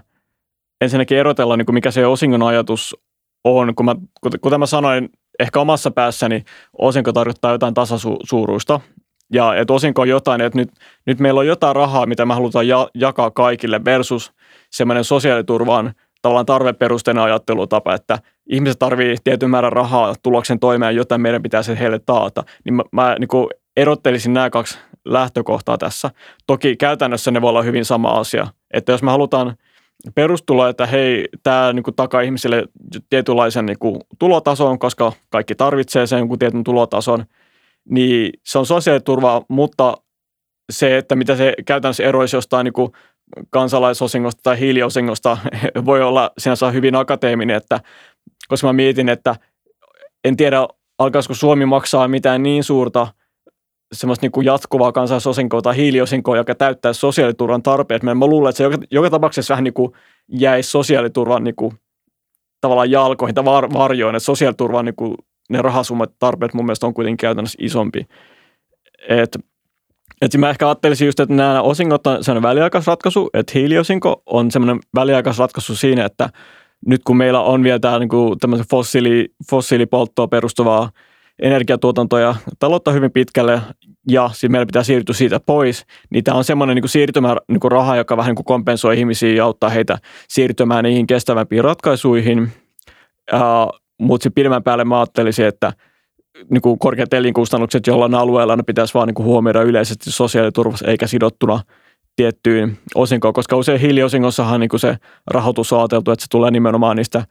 ensinnäkin 0.80 1.18
erotella, 1.18 1.56
niin 1.56 1.66
kuin 1.66 1.74
mikä 1.74 1.90
se 1.90 2.06
osingon 2.06 2.42
ajatus 2.42 2.96
on. 3.44 3.74
Kun 3.74 3.86
mä, 3.86 3.96
kuten 4.40 4.60
mä 4.60 4.66
sanoin, 4.66 5.08
ehkä 5.38 5.60
omassa 5.60 5.90
päässäni 5.90 6.44
osinko 6.78 7.12
tarkoittaa 7.12 7.52
jotain 7.52 7.74
tasasuuruista. 7.74 8.80
Ja 9.32 9.54
että 9.54 9.72
osinko 9.72 10.02
on 10.02 10.08
jotain, 10.08 10.40
että 10.40 10.58
nyt, 10.58 10.70
nyt 11.06 11.20
meillä 11.20 11.40
on 11.40 11.46
jotain 11.46 11.76
rahaa, 11.76 12.06
mitä 12.06 12.26
me 12.26 12.34
halutaan 12.34 12.68
ja, 12.68 12.88
jakaa 12.94 13.30
kaikille 13.30 13.84
versus 13.84 14.32
semmoinen 14.70 15.04
sosiaaliturvan 15.04 15.94
tavallaan 16.22 16.46
tarveperusteinen 16.46 17.24
ajattelutapa, 17.24 17.94
että 17.94 18.18
ihmiset 18.50 18.78
tarvii 18.78 19.16
tietyn 19.24 19.50
määrän 19.50 19.72
rahaa 19.72 20.14
tuloksen 20.22 20.60
toimeen, 20.60 20.96
joten 20.96 21.20
meidän 21.20 21.42
pitää 21.42 21.62
se 21.62 21.78
heille 21.78 21.98
taata. 21.98 22.44
Niin 22.64 22.74
mä, 22.74 22.82
mä 22.92 23.16
niin 23.18 23.28
kuin 23.28 23.46
erottelisin 23.76 24.32
nämä 24.32 24.50
kaksi 24.50 24.78
lähtökohtaa 25.04 25.78
tässä. 25.78 26.10
Toki 26.46 26.76
käytännössä 26.76 27.30
ne 27.30 27.40
voi 27.40 27.50
olla 27.50 27.62
hyvin 27.62 27.84
sama 27.84 28.10
asia. 28.10 28.46
Että 28.74 28.92
jos 28.92 29.02
me 29.02 29.10
halutaan 29.10 29.56
perustulo, 30.14 30.66
että 30.66 30.86
hei, 30.86 31.28
tämä 31.42 31.72
niin 31.72 31.82
kuin 31.82 31.94
takaa 31.94 32.20
ihmisille 32.20 32.64
tietynlaisen 33.10 33.66
niin 33.66 33.78
kuin 33.78 34.00
tulotason, 34.18 34.78
koska 34.78 35.12
kaikki 35.30 35.54
tarvitsee 35.54 36.06
sen 36.06 36.18
jonkun 36.18 36.38
tietyn 36.38 36.64
tulotason, 36.64 37.24
niin 37.90 38.32
se 38.44 38.58
on 38.58 38.66
sosiaaliturva, 38.66 39.42
mutta 39.48 39.96
se, 40.72 40.98
että 40.98 41.16
mitä 41.16 41.36
se 41.36 41.54
käytännössä 41.66 42.04
eroisi 42.04 42.36
jostain 42.36 42.64
niin 42.64 42.72
kuin 42.72 42.92
kansalaisosingosta 43.50 44.40
tai 44.42 44.58
hiiliosingosta, 44.58 45.38
voi 45.84 46.02
olla 46.02 46.30
sinänsä 46.38 46.70
hyvin 46.70 46.94
akateeminen, 46.94 47.56
että 47.56 47.80
koska 48.48 48.66
mä 48.66 48.72
mietin, 48.72 49.08
että 49.08 49.36
en 50.24 50.36
tiedä, 50.36 50.68
alkaisiko 50.98 51.34
Suomi 51.34 51.66
maksaa 51.66 52.08
mitään 52.08 52.42
niin 52.42 52.64
suurta 52.64 53.06
semmoista 53.92 54.24
niin 54.24 54.32
kuin 54.32 54.44
jatkuvaa 54.44 54.92
kansalaisosinkoa 54.92 55.62
tai 55.62 55.76
hiiliosinkoa, 55.76 56.36
joka 56.36 56.54
täyttää 56.54 56.92
sosiaaliturvan 56.92 57.62
tarpeet. 57.62 58.02
Mä 58.02 58.26
luulen, 58.26 58.50
että 58.50 58.56
se 58.56 58.64
joka, 58.64 58.78
joka 58.90 59.10
tapauksessa 59.10 59.52
vähän 59.52 59.64
niin 59.64 59.74
kuin 59.74 59.92
jäisi 60.28 60.70
sosiaaliturvan 60.70 61.44
niin 61.44 61.56
kuin, 61.56 61.72
tavallaan 62.60 62.90
jalkoihin 62.90 63.34
tai 63.34 63.44
var, 63.44 63.72
varjoin, 63.72 64.14
että 64.14 64.24
sosiaaliturvan 64.24 64.84
niin 64.84 64.96
kuin, 64.96 65.14
ne 65.50 65.62
rahasummat 65.62 66.10
tarpeet 66.18 66.54
mun 66.54 66.66
mielestä 66.66 66.86
on 66.86 66.94
kuitenkin 66.94 67.16
käytännössä 67.16 67.58
isompi. 67.60 68.06
Et, 69.08 69.38
et 70.22 70.36
mä 70.36 70.50
ehkä 70.50 70.68
ajattelisin 70.68 71.06
just, 71.06 71.20
että 71.20 71.34
nämä 71.34 71.62
osingot 71.62 72.06
on 72.06 72.24
sellainen 72.24 72.48
väliaikaisratkaisu, 72.48 73.30
että 73.34 73.52
hiiliosinko 73.54 74.22
on 74.26 74.50
semmoinen 74.50 74.78
väliaikaisratkaisu 74.94 75.76
siinä, 75.76 76.04
että 76.04 76.30
nyt 76.86 77.00
kun 77.04 77.16
meillä 77.16 77.40
on 77.40 77.62
vielä 77.62 77.78
tämä 77.78 77.98
niin 77.98 78.08
kuin 78.08 78.38
fossiili, 78.70 79.28
fossiilipolttoa 79.50 80.28
perustuvaa 80.28 80.90
energiatuotantoa 81.42 82.20
ja 82.20 82.34
taloutta 82.58 82.92
hyvin 82.92 83.12
pitkälle 83.12 83.60
ja 84.08 84.30
sitten 84.32 84.52
meillä 84.52 84.66
pitää 84.66 84.82
siirtyä 84.82 85.14
siitä 85.14 85.40
pois, 85.46 85.86
niin 86.10 86.24
tämä 86.24 86.36
on 86.36 86.44
semmoinen 86.44 86.76
niin 86.76 86.88
siirtymä 86.88 87.36
niin 87.48 87.60
raha, 87.70 87.96
joka 87.96 88.16
vähän 88.16 88.34
niin 88.34 88.44
kompensoi 88.44 88.98
ihmisiä 88.98 89.34
ja 89.34 89.44
auttaa 89.44 89.70
heitä 89.70 89.98
siirtymään 90.28 90.84
niihin 90.84 91.06
kestävämpiin 91.06 91.64
ratkaisuihin. 91.64 92.52
Uh, 93.32 93.80
mutta 94.00 94.22
sitten 94.22 94.34
pidemmän 94.34 94.62
päälle 94.62 94.84
mä 94.84 94.98
ajattelisin, 94.98 95.46
että 95.46 95.72
niin 96.50 96.60
kuin 96.60 96.78
korkeat 96.78 97.14
elinkustannukset 97.14 97.86
jollain 97.86 98.14
alueella 98.14 98.56
ne 98.56 98.62
pitäisi 98.62 98.94
vaan 98.94 99.06
niin 99.06 99.14
kuin 99.14 99.26
huomioida 99.26 99.62
yleisesti 99.62 100.10
sosiaaliturvassa 100.10 100.86
eikä 100.86 101.06
sidottuna 101.06 101.60
tiettyyn 102.16 102.78
osinkoon, 102.94 103.34
koska 103.34 103.56
usein 103.56 103.80
hiiliosingossahan 103.80 104.60
niin 104.60 104.68
kuin 104.68 104.80
se 104.80 104.96
rahoitus 105.26 105.72
on 105.72 105.78
ajateltu, 105.78 106.10
että 106.10 106.22
se 106.22 106.28
tulee 106.30 106.50
nimenomaan 106.50 106.96
niistä 106.96 107.24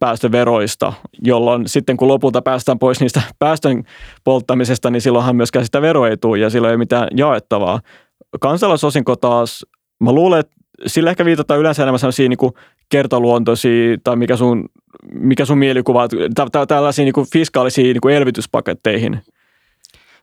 päästöveroista, 0.00 0.92
jolloin 1.24 1.68
sitten 1.68 1.96
kun 1.96 2.08
lopulta 2.08 2.42
päästään 2.42 2.78
pois 2.78 3.00
niistä 3.00 3.22
päästön 3.38 3.84
polttamisesta, 4.24 4.90
niin 4.90 5.00
silloinhan 5.00 5.36
myöskään 5.36 5.64
sitä 5.64 5.82
veroa 5.82 6.08
ei 6.08 6.16
tule 6.16 6.38
ja 6.38 6.50
silloin 6.50 6.70
ei 6.70 6.76
mitään 6.76 7.08
jaettavaa. 7.16 7.80
Kansalaisosinko 8.40 9.16
taas, 9.16 9.66
mä 10.00 10.12
luulen, 10.12 10.40
että 10.40 10.56
sillä 10.86 11.10
ehkä 11.10 11.24
viitataan 11.24 11.60
yleensä 11.60 11.82
enemmän 11.82 11.98
sellaisia 11.98 12.28
niin 12.28 12.52
kertaluontoisia 12.88 13.96
tai 14.04 14.16
mikä 14.16 14.36
sun, 14.36 14.68
mikä 15.12 15.44
sun 15.44 15.58
mielikuva, 15.58 16.08
tällaisiin 16.68 17.04
niin 17.04 17.26
fiskaalisiin 17.32 17.96
niin 18.02 18.16
elvytyspaketteihin– 18.16 19.20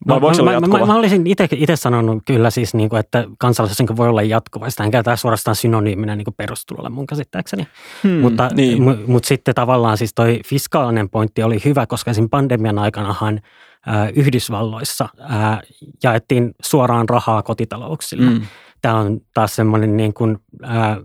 Vai 0.08 0.20
no, 0.20 0.44
mä, 0.44 0.60
mä, 0.60 0.68
mä, 0.68 0.86
mä, 0.86 0.96
olisin 0.96 1.28
itse 1.52 1.76
sanonut 1.76 2.24
kyllä 2.28 2.50
siis, 2.50 2.74
niin 2.74 2.90
kuin, 2.90 3.00
että 3.00 3.26
kansalaisen 3.40 3.98
voi 3.98 4.10
olla 4.10 4.22
jatkuva. 4.22 4.70
Sitä 4.70 4.90
käytetään 4.90 5.18
suorastaan 5.18 5.56
synonyyminä 5.56 6.16
niin 6.16 6.26
perustulolle 6.38 6.90
mun 6.90 7.08
käsittääkseni. 7.08 7.68
Hmm, 8.04 8.12
mutta, 8.12 8.50
niin. 8.54 8.84
m- 8.84 8.98
mutta 9.08 9.28
sitten 9.28 9.56
tavallaan 9.56 9.98
siis 9.98 10.14
toi 10.16 10.40
fiskaalinen 10.46 11.10
pointti 11.10 11.44
oli 11.44 11.62
hyvä, 11.66 11.88
koska 11.88 12.14
siinä 12.14 12.28
pandemian 12.32 12.80
aikanahan 12.80 13.42
ää, 13.86 14.10
Yhdysvalloissa 14.10 15.10
ää, 15.20 15.62
jaettiin 16.04 16.52
suoraan 16.62 17.10
rahaa 17.10 17.44
kotitalouksille. 17.44 18.32
Hmm. 18.32 18.42
Tämä 18.82 18.96
on 18.96 19.20
taas 19.34 19.56
semmoinen 19.56 19.98
niin 19.98 20.14
kuin, 20.14 20.38
ää, 20.64 20.98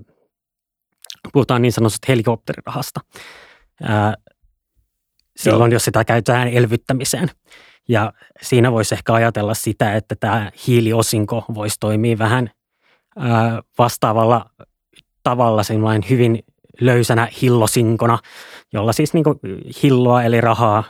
puhutaan 1.32 1.62
niin 1.62 1.72
sanotusta 1.72 2.06
helikopterirahasta. 2.08 3.00
Ää, 3.82 4.14
silloin, 5.36 5.70
Joo. 5.70 5.76
jos 5.76 5.84
sitä 5.84 6.04
käytetään 6.04 6.48
elvyttämiseen. 6.48 7.30
Ja 7.88 8.12
siinä 8.42 8.72
voisi 8.72 8.94
ehkä 8.94 9.14
ajatella 9.14 9.54
sitä, 9.54 9.94
että 9.94 10.14
tämä 10.20 10.50
hiiliosinko 10.66 11.44
voisi 11.54 11.76
toimia 11.80 12.18
vähän 12.18 12.50
vastaavalla 13.78 14.50
tavalla 15.22 15.62
sellainen 15.62 16.10
hyvin 16.10 16.44
löysänä 16.80 17.28
hillosinkona, 17.42 18.18
jolla 18.72 18.92
siis 18.92 19.14
niin 19.14 19.24
hilloa 19.82 20.22
eli 20.22 20.40
rahaa 20.40 20.84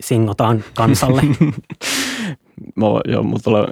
singotaan 0.00 0.64
kansalle. 0.74 1.22
Mä, 2.76 2.86
joo, 3.04 3.22
mulla 3.22 3.40
tulee 3.44 3.66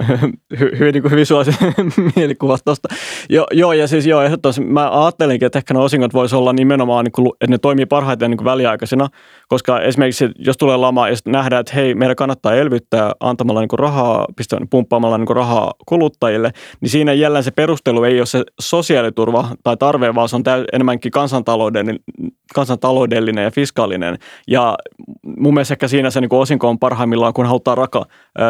hy, 0.59 0.71
hyvin 0.79 0.93
niin 0.93 1.17
visuaalisen 1.17 1.75
mielikuva 2.17 2.59
tuosta. 2.65 2.89
Jo, 3.29 3.47
joo, 3.53 3.73
ja 3.73 3.89
siis 3.89 4.07
joo, 4.07 4.23
ehdottomasti 4.23 4.61
mä 4.61 5.03
ajattelinkin, 5.03 5.47
että 5.47 5.59
ehkä 5.59 5.75
ne 5.75 5.81
osingot 5.81 6.15
voisi 6.15 6.37
olla 6.37 6.53
nimenomaan, 6.53 7.05
niin 7.05 7.13
kuin, 7.13 7.29
että 7.29 7.47
ne 7.47 7.59
toimii 7.59 7.87
parhaiten 7.87 8.31
niin 8.31 8.39
kuin 8.39 8.45
väliaikaisena, 8.45 9.09
koska 9.51 9.81
esimerkiksi 9.81 10.29
jos 10.39 10.57
tulee 10.57 10.77
lama 10.77 11.09
ja 11.09 11.17
nähdään, 11.27 11.61
että 11.61 11.73
hei, 11.75 11.95
meidän 11.95 12.17
kannattaa 12.17 12.55
elvyttää 12.55 13.13
antamalla 13.21 13.61
niin 13.61 13.79
rahaa, 13.79 14.27
pistämällä, 14.37 14.67
pumppaamalla 14.71 15.19
niin 15.19 15.37
rahaa 15.37 15.73
kuluttajille, 15.87 16.51
niin 16.81 16.91
siinä 16.91 17.13
jälleen 17.13 17.45
se 17.45 17.51
perustelu 17.51 18.05
ei 18.05 18.21
ole 18.21 18.27
se 18.27 18.43
sosiaaliturva 18.61 19.49
tai 19.65 19.77
tarve, 19.77 20.15
vaan 20.15 20.29
se 20.29 20.37
on 20.37 20.43
täy, 20.43 20.65
enemmänkin 20.73 21.13
kansantaloudellinen, 21.13 22.01
kansantaloudellinen 22.55 23.45
ja 23.45 23.51
fiskaalinen. 23.51 24.19
Ja 24.49 24.77
mun 25.39 25.55
mielestä 25.55 25.75
ehkä 25.75 25.89
siinä 25.89 26.11
se 26.11 26.21
niin 26.21 26.35
osinko 26.35 26.69
on 26.69 26.79
parhaimmillaan, 26.79 27.33
kun 27.33 27.47
halutaan 27.47 27.79
raka, 27.79 28.05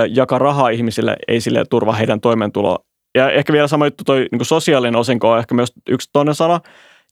jakaa 0.09 0.39
rahaa 0.39 0.69
ihmisille, 0.69 1.17
ei 1.29 1.41
sille 1.41 1.65
turva 1.71 1.93
heidän 1.93 2.21
toimeentuloa. 2.21 2.79
Ja 3.15 3.31
ehkä 3.31 3.53
vielä 3.53 3.69
sama 3.69 3.87
juttu, 3.87 4.05
toi 4.05 4.27
niin 4.33 4.45
sosiaalinen 4.45 4.97
osinko 4.97 5.31
on 5.31 5.39
ehkä 5.39 5.55
myös 5.55 5.73
yksi 5.89 6.09
toinen 6.13 6.35
sana. 6.35 6.61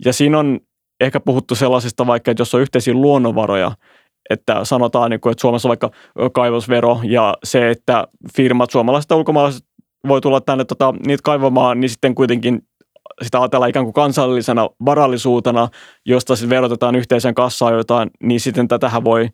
Ja 0.04 0.12
siinä 0.12 0.38
on 0.38 0.60
ehkä 1.00 1.20
puhuttu 1.20 1.54
sellaisista 1.54 2.06
vaikka, 2.06 2.30
että 2.30 2.40
jos 2.40 2.54
on 2.54 2.60
yhteisiä 2.60 2.94
luonnonvaroja, 2.94 3.72
että 4.30 4.64
sanotaan, 4.64 5.10
niin 5.10 5.20
että 5.30 5.40
Suomessa 5.40 5.68
on 5.68 5.70
vaikka 5.70 5.90
kaivosvero 6.32 7.00
ja 7.04 7.34
se, 7.44 7.70
että 7.70 8.08
firmat, 8.36 8.70
suomalaiset 8.70 9.10
ja 9.10 9.16
ulkomaalaiset 9.16 9.64
voi 10.08 10.20
tulla 10.20 10.40
tänne 10.40 10.64
tota, 10.64 10.94
niitä 11.06 11.22
kaivamaan, 11.22 11.80
niin 11.80 11.90
sitten 11.90 12.14
kuitenkin 12.14 12.62
sitä 13.22 13.40
ajatellaan 13.40 13.70
ikään 13.70 13.86
kuin 13.86 13.92
kansallisena 13.92 14.68
varallisuutena, 14.84 15.68
josta 16.06 16.36
sitten 16.36 16.50
verotetaan 16.50 16.94
yhteiseen 16.94 17.34
kassaan 17.34 17.74
jotain, 17.74 18.10
niin 18.22 18.40
sitten 18.40 18.68
tätähän 18.68 19.04
voi 19.04 19.28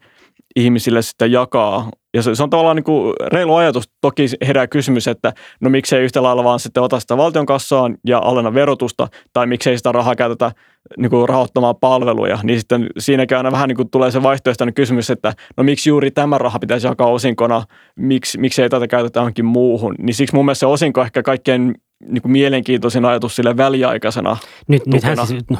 ihmisille 0.56 1.02
sitten 1.02 1.32
jakaa. 1.32 1.88
Ja 2.14 2.22
se, 2.22 2.34
se 2.34 2.42
on 2.42 2.50
tavallaan 2.50 2.76
niin 2.76 2.84
kuin 2.84 3.14
reilu 3.32 3.54
ajatus. 3.54 3.84
Toki 4.00 4.26
herää 4.46 4.66
kysymys, 4.66 5.08
että 5.08 5.32
no 5.60 5.70
miksei 5.70 6.04
yhtä 6.04 6.22
lailla 6.22 6.44
vaan 6.44 6.60
sitten 6.60 6.82
ota 6.82 7.00
sitä 7.00 7.16
valtion 7.16 7.46
kassaan 7.46 7.96
ja 8.06 8.18
alenna 8.18 8.54
verotusta, 8.54 9.08
tai 9.32 9.46
miksei 9.46 9.76
sitä 9.76 9.92
rahaa 9.92 10.16
käytetä 10.16 10.52
niin 10.96 11.10
kuin 11.10 11.28
rahoittamaan 11.28 11.76
palveluja. 11.80 12.38
Niin 12.42 12.58
sitten 12.58 12.86
siinäkin 12.98 13.36
aina 13.36 13.52
vähän 13.52 13.68
niin 13.68 13.76
kuin 13.76 13.90
tulee 13.90 14.10
se 14.10 14.22
vaihtoehtoinen 14.22 14.74
kysymys, 14.74 15.10
että 15.10 15.32
no 15.56 15.64
miksi 15.64 15.90
juuri 15.90 16.10
tämä 16.10 16.38
raha 16.38 16.58
pitäisi 16.58 16.86
jakaa 16.86 17.08
osinkona, 17.08 17.62
miksi, 17.96 18.38
miksi 18.38 18.62
ei 18.62 18.68
tätä 18.68 18.86
käytetä 18.86 19.20
johonkin 19.20 19.44
muuhun. 19.44 19.94
Niin 19.98 20.14
siksi 20.14 20.36
mun 20.36 20.44
mielestä 20.44 20.60
se 20.60 20.66
osinko 20.66 21.02
ehkä 21.02 21.22
kaikkein 21.22 21.74
niin 22.00 22.22
kuin 22.22 22.32
mielenkiintoisin 22.32 23.04
ajatus 23.04 23.36
sille 23.36 23.56
väliaikaisena 23.56 24.36
Nyt, 24.68 24.86
nythän 24.86 25.26
siis, 25.26 25.44
no, 25.50 25.58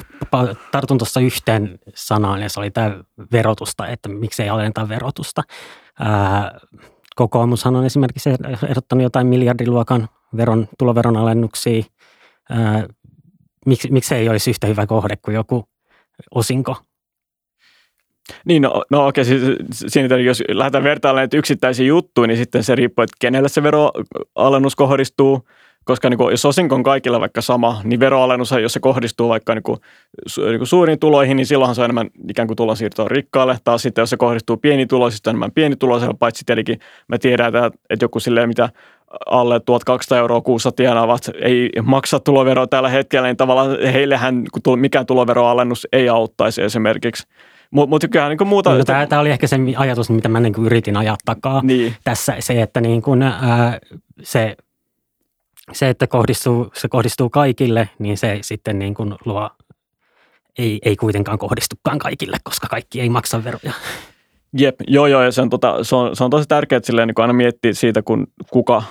tartun 0.72 0.98
tuossa 0.98 1.20
yhteen 1.20 1.78
sanaan, 1.94 2.42
ja 2.42 2.48
se 2.48 2.60
oli 2.60 2.70
tämä 2.70 2.98
verotusta, 3.32 3.86
että 3.88 4.08
miksei 4.08 4.48
alenneta 4.48 4.88
verotusta. 4.88 5.42
Ää, 6.00 6.60
kokoomushan 7.16 7.76
on 7.76 7.84
esimerkiksi 7.84 8.30
ehdottanut 8.68 9.02
jotain 9.02 9.26
miljardiluokan 9.26 10.08
veron, 10.36 10.68
tuloveron 10.78 11.16
alennuksia. 11.16 11.82
Ää, 12.50 12.86
miksi, 13.66 13.92
miksei 13.92 14.28
olisi 14.28 14.50
yhtä 14.50 14.66
hyvä 14.66 14.86
kohde 14.86 15.16
kuin 15.16 15.34
joku 15.34 15.64
osinko 16.34 16.76
niin, 18.44 18.62
no, 18.62 18.84
no 18.90 19.06
okei, 19.06 19.24
siis, 19.24 19.42
siinä 19.72 20.18
jos 20.18 20.42
lähdetään 20.48 20.84
vertailemaan 20.84 21.28
yksittäisiä 21.34 21.86
juttuja, 21.86 22.26
niin 22.26 22.36
sitten 22.36 22.64
se 22.64 22.74
riippuu, 22.74 23.02
että 23.02 23.16
kenelle 23.20 23.48
se 23.48 23.62
veroalennus 23.62 24.76
kohdistuu, 24.76 25.48
koska 25.84 26.10
niin 26.10 26.18
kuin, 26.18 26.30
jos 26.30 26.44
osinko 26.44 26.74
on 26.74 26.82
kaikilla 26.82 27.20
vaikka 27.20 27.40
sama, 27.40 27.80
niin 27.84 28.00
veroalennus, 28.00 28.50
jos 28.62 28.72
se 28.72 28.80
kohdistuu 28.80 29.28
vaikka 29.28 29.54
niin 29.54 29.62
kuin, 29.62 29.78
su, 30.26 30.44
niin 30.44 30.58
kuin 30.58 30.68
suuriin 30.68 30.98
tuloihin, 30.98 31.36
niin 31.36 31.46
silloinhan 31.46 31.74
se 31.74 31.80
on 31.80 31.84
enemmän 31.84 32.10
ikään 32.28 32.48
kuin 32.48 32.56
tulonsiirtoa 32.56 33.08
rikkaalle. 33.08 33.58
Taas 33.64 33.82
sitten, 33.82 34.02
jos 34.02 34.10
se 34.10 34.16
kohdistuu 34.16 34.56
pienituloisista, 34.56 35.30
enemmän 35.30 35.52
pienituloisille, 35.52 36.14
paitsi 36.18 36.44
tietenkin 36.44 36.80
me 37.08 37.18
tiedetään, 37.18 37.70
että 37.90 38.04
joku 38.04 38.20
silleen, 38.20 38.48
mitä 38.48 38.68
alle 39.26 39.60
1200 39.60 40.18
euroa 40.18 40.40
kuussa 40.40 40.72
tienaavat, 40.72 41.30
ei 41.42 41.70
maksa 41.82 42.20
tuloveroa 42.20 42.66
tällä 42.66 42.88
hetkellä, 42.88 43.28
niin 43.28 43.36
tavallaan 43.36 43.76
heillehän 43.92 44.44
mikään 44.76 45.06
tuloveroalennus 45.06 45.88
ei 45.92 46.08
auttaisi 46.08 46.62
esimerkiksi. 46.62 47.26
Mutta 47.70 47.90
mut 47.90 48.04
kyllähän 48.10 48.36
niin 48.38 48.48
muuta... 48.48 48.78
No, 48.78 48.84
tämä, 48.84 49.06
tämä 49.06 49.20
oli 49.20 49.30
ehkä 49.30 49.46
se 49.46 49.56
ajatus, 49.76 50.10
mitä 50.10 50.28
mä 50.28 50.40
niin 50.40 50.54
yritin 50.64 50.96
ajaa 50.96 51.16
takaa 51.24 51.60
niin. 51.62 51.96
tässä. 52.04 52.36
Se, 52.38 52.62
että 52.62 52.80
niin 52.80 53.02
kuin, 53.02 53.22
ää, 53.22 53.78
se, 54.22 54.56
se, 55.72 55.88
että 55.88 56.06
kohdistuu, 56.06 56.70
se 56.74 56.88
kohdistuu 56.88 57.30
kaikille, 57.30 57.88
niin 57.98 58.18
se 58.18 58.38
sitten 58.42 58.78
niin 58.78 58.94
kuin 58.94 59.14
luo, 59.24 59.50
ei, 60.58 60.78
ei 60.84 60.96
kuitenkaan 60.96 61.38
kohdistukaan 61.38 61.98
kaikille, 61.98 62.36
koska 62.44 62.66
kaikki 62.70 63.00
ei 63.00 63.08
maksa 63.08 63.44
veroja. 63.44 63.72
Jep, 64.58 64.74
joo 64.86 65.06
joo, 65.06 65.22
ja 65.22 65.32
se 65.32 65.42
on, 65.42 65.50
tota, 65.50 65.84
se 65.84 65.96
on, 65.96 66.16
se 66.16 66.24
on 66.24 66.30
tosi 66.30 66.48
tärkeää 66.48 66.80
silleen, 66.84 67.08
niin 67.08 67.20
aina 67.20 67.32
miettiä 67.32 67.72
siitä, 67.72 68.02
kun 68.02 68.26
kuka, 68.50 68.82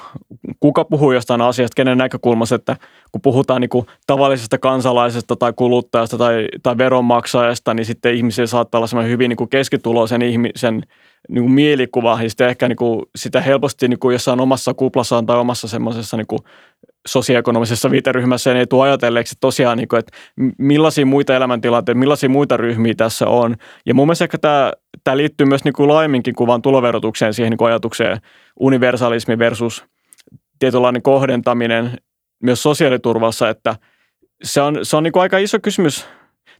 kuka 0.59 0.85
puhuu 0.85 1.11
jostain 1.11 1.41
asiasta, 1.41 1.75
kenen 1.75 1.97
näkökulmassa, 1.97 2.55
että 2.55 2.77
kun 3.11 3.21
puhutaan 3.21 3.61
niin 3.61 3.69
kuin 3.69 3.85
tavallisesta 4.07 4.57
kansalaisesta 4.57 5.35
tai 5.35 5.53
kuluttajasta 5.55 6.17
tai, 6.17 6.47
tai 6.63 6.77
veronmaksajasta, 6.77 7.73
niin 7.73 7.85
sitten 7.85 8.15
ihmisillä 8.15 8.47
saattaa 8.47 8.79
olla 8.79 8.87
semmoinen 8.87 9.11
hyvin 9.11 9.29
niin 9.29 9.37
kuin 9.37 9.49
keskituloisen 9.49 10.21
ihmisen 10.21 10.83
niin 11.29 11.43
kuin 11.43 11.51
mielikuva, 11.51 12.23
ja 12.23 12.29
sitten 12.29 12.49
ehkä 12.49 12.67
niin 12.67 12.75
kuin, 12.75 13.05
sitä 13.15 13.41
helposti 13.41 13.87
niin 13.87 13.99
kuin 13.99 14.13
jossain 14.13 14.39
omassa 14.39 14.73
kuplassaan 14.73 15.25
tai 15.25 15.37
omassa 15.37 15.67
semmoisessa 15.67 16.17
niin 16.17 16.27
kuin 16.27 16.39
sosioekonomisessa 17.07 17.91
viiteryhmässä 17.91 18.53
ei 18.59 18.67
tule 18.67 18.83
ajatelleeksi 18.83 19.35
tosiaan, 19.39 19.77
niin 19.77 19.87
kuin, 19.87 19.99
että 19.99 20.17
millaisia 20.57 21.05
muita 21.05 21.35
elämäntilanteita, 21.35 21.99
millaisia 21.99 22.29
muita 22.29 22.57
ryhmiä 22.57 22.93
tässä 22.97 23.27
on. 23.27 23.55
Ja 23.85 23.93
mun 23.93 24.07
mielestä 24.07 24.25
ehkä 24.25 24.37
tämä, 24.37 24.73
tämä 25.03 25.17
liittyy 25.17 25.47
myös 25.47 25.63
niin 25.63 25.73
kuin 25.73 25.89
laajemminkin 25.89 26.35
kuin 26.35 26.47
vain 26.47 26.61
tuloverotukseen, 26.61 27.33
siihen 27.33 27.49
niin 27.49 27.57
kuin 27.57 27.67
ajatukseen 27.67 28.17
universalismi 28.59 29.39
versus 29.39 29.85
tietynlainen 30.59 31.01
kohdentaminen 31.01 31.97
myös 32.43 32.63
sosiaaliturvassa, 32.63 33.49
että 33.49 33.75
se 34.43 34.61
on, 34.61 34.79
se 34.83 34.97
on 34.97 35.03
niin 35.03 35.11
kuin 35.11 35.21
aika 35.21 35.37
iso 35.37 35.59
kysymys, 35.59 36.07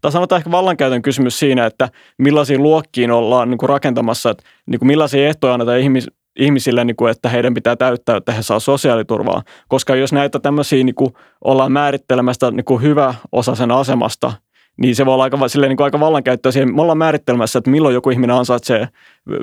tai 0.04 0.12
sanotaan 0.12 0.40
ehkä 0.40 0.52
vallankäytön 0.52 1.02
kysymys 1.02 1.40
siinä, 1.40 1.66
että 1.66 1.90
millaisiin 2.18 2.64
luokkiin 2.64 3.12
ollaan 3.12 3.50
niin 3.50 3.58
kuin 3.58 3.70
rakentamassa, 3.70 4.30
että 4.30 4.44
niin 4.66 4.80
kuin 4.80 4.88
millaisia 4.88 5.28
ehtoja 5.28 5.54
annetaan 5.54 5.80
ihmis, 5.80 6.08
ihmisille, 6.40 6.86
niin 6.86 6.96
kuin, 6.96 7.12
että 7.12 7.30
heidän 7.30 7.54
pitää 7.54 7.76
täyttää, 7.76 8.18
että 8.18 8.32
he 8.32 8.42
saa 8.42 8.60
sosiaaliturvaa. 8.60 9.42
Koska 9.68 9.96
jos 9.96 10.14
näitä 10.14 10.40
tämmöisiä 10.40 10.84
niin 10.84 10.96
kuin 10.96 11.14
ollaan 11.44 11.72
määrittelemästä 11.72 12.52
niin 12.52 12.66
kuin 12.66 12.82
hyvä 12.82 13.14
osa 13.32 13.56
sen 13.56 13.72
asemasta, 13.72 14.34
niin 14.78 14.96
se 14.96 15.06
voi 15.06 15.14
olla 15.14 15.24
aika, 15.24 15.48
silleen, 15.48 15.70
niin 15.70 15.78
kuin 15.78 15.86
aika 15.86 16.00
vallankäyttöä 16.00 16.52
siihen. 16.52 16.76
Me 16.76 16.82
ollaan 16.82 16.98
määrittelemässä, 16.98 17.60
että 17.60 17.72
milloin 17.72 17.94
joku 17.94 18.10
ihminen 18.10 18.36
ansaitsee 18.36 18.88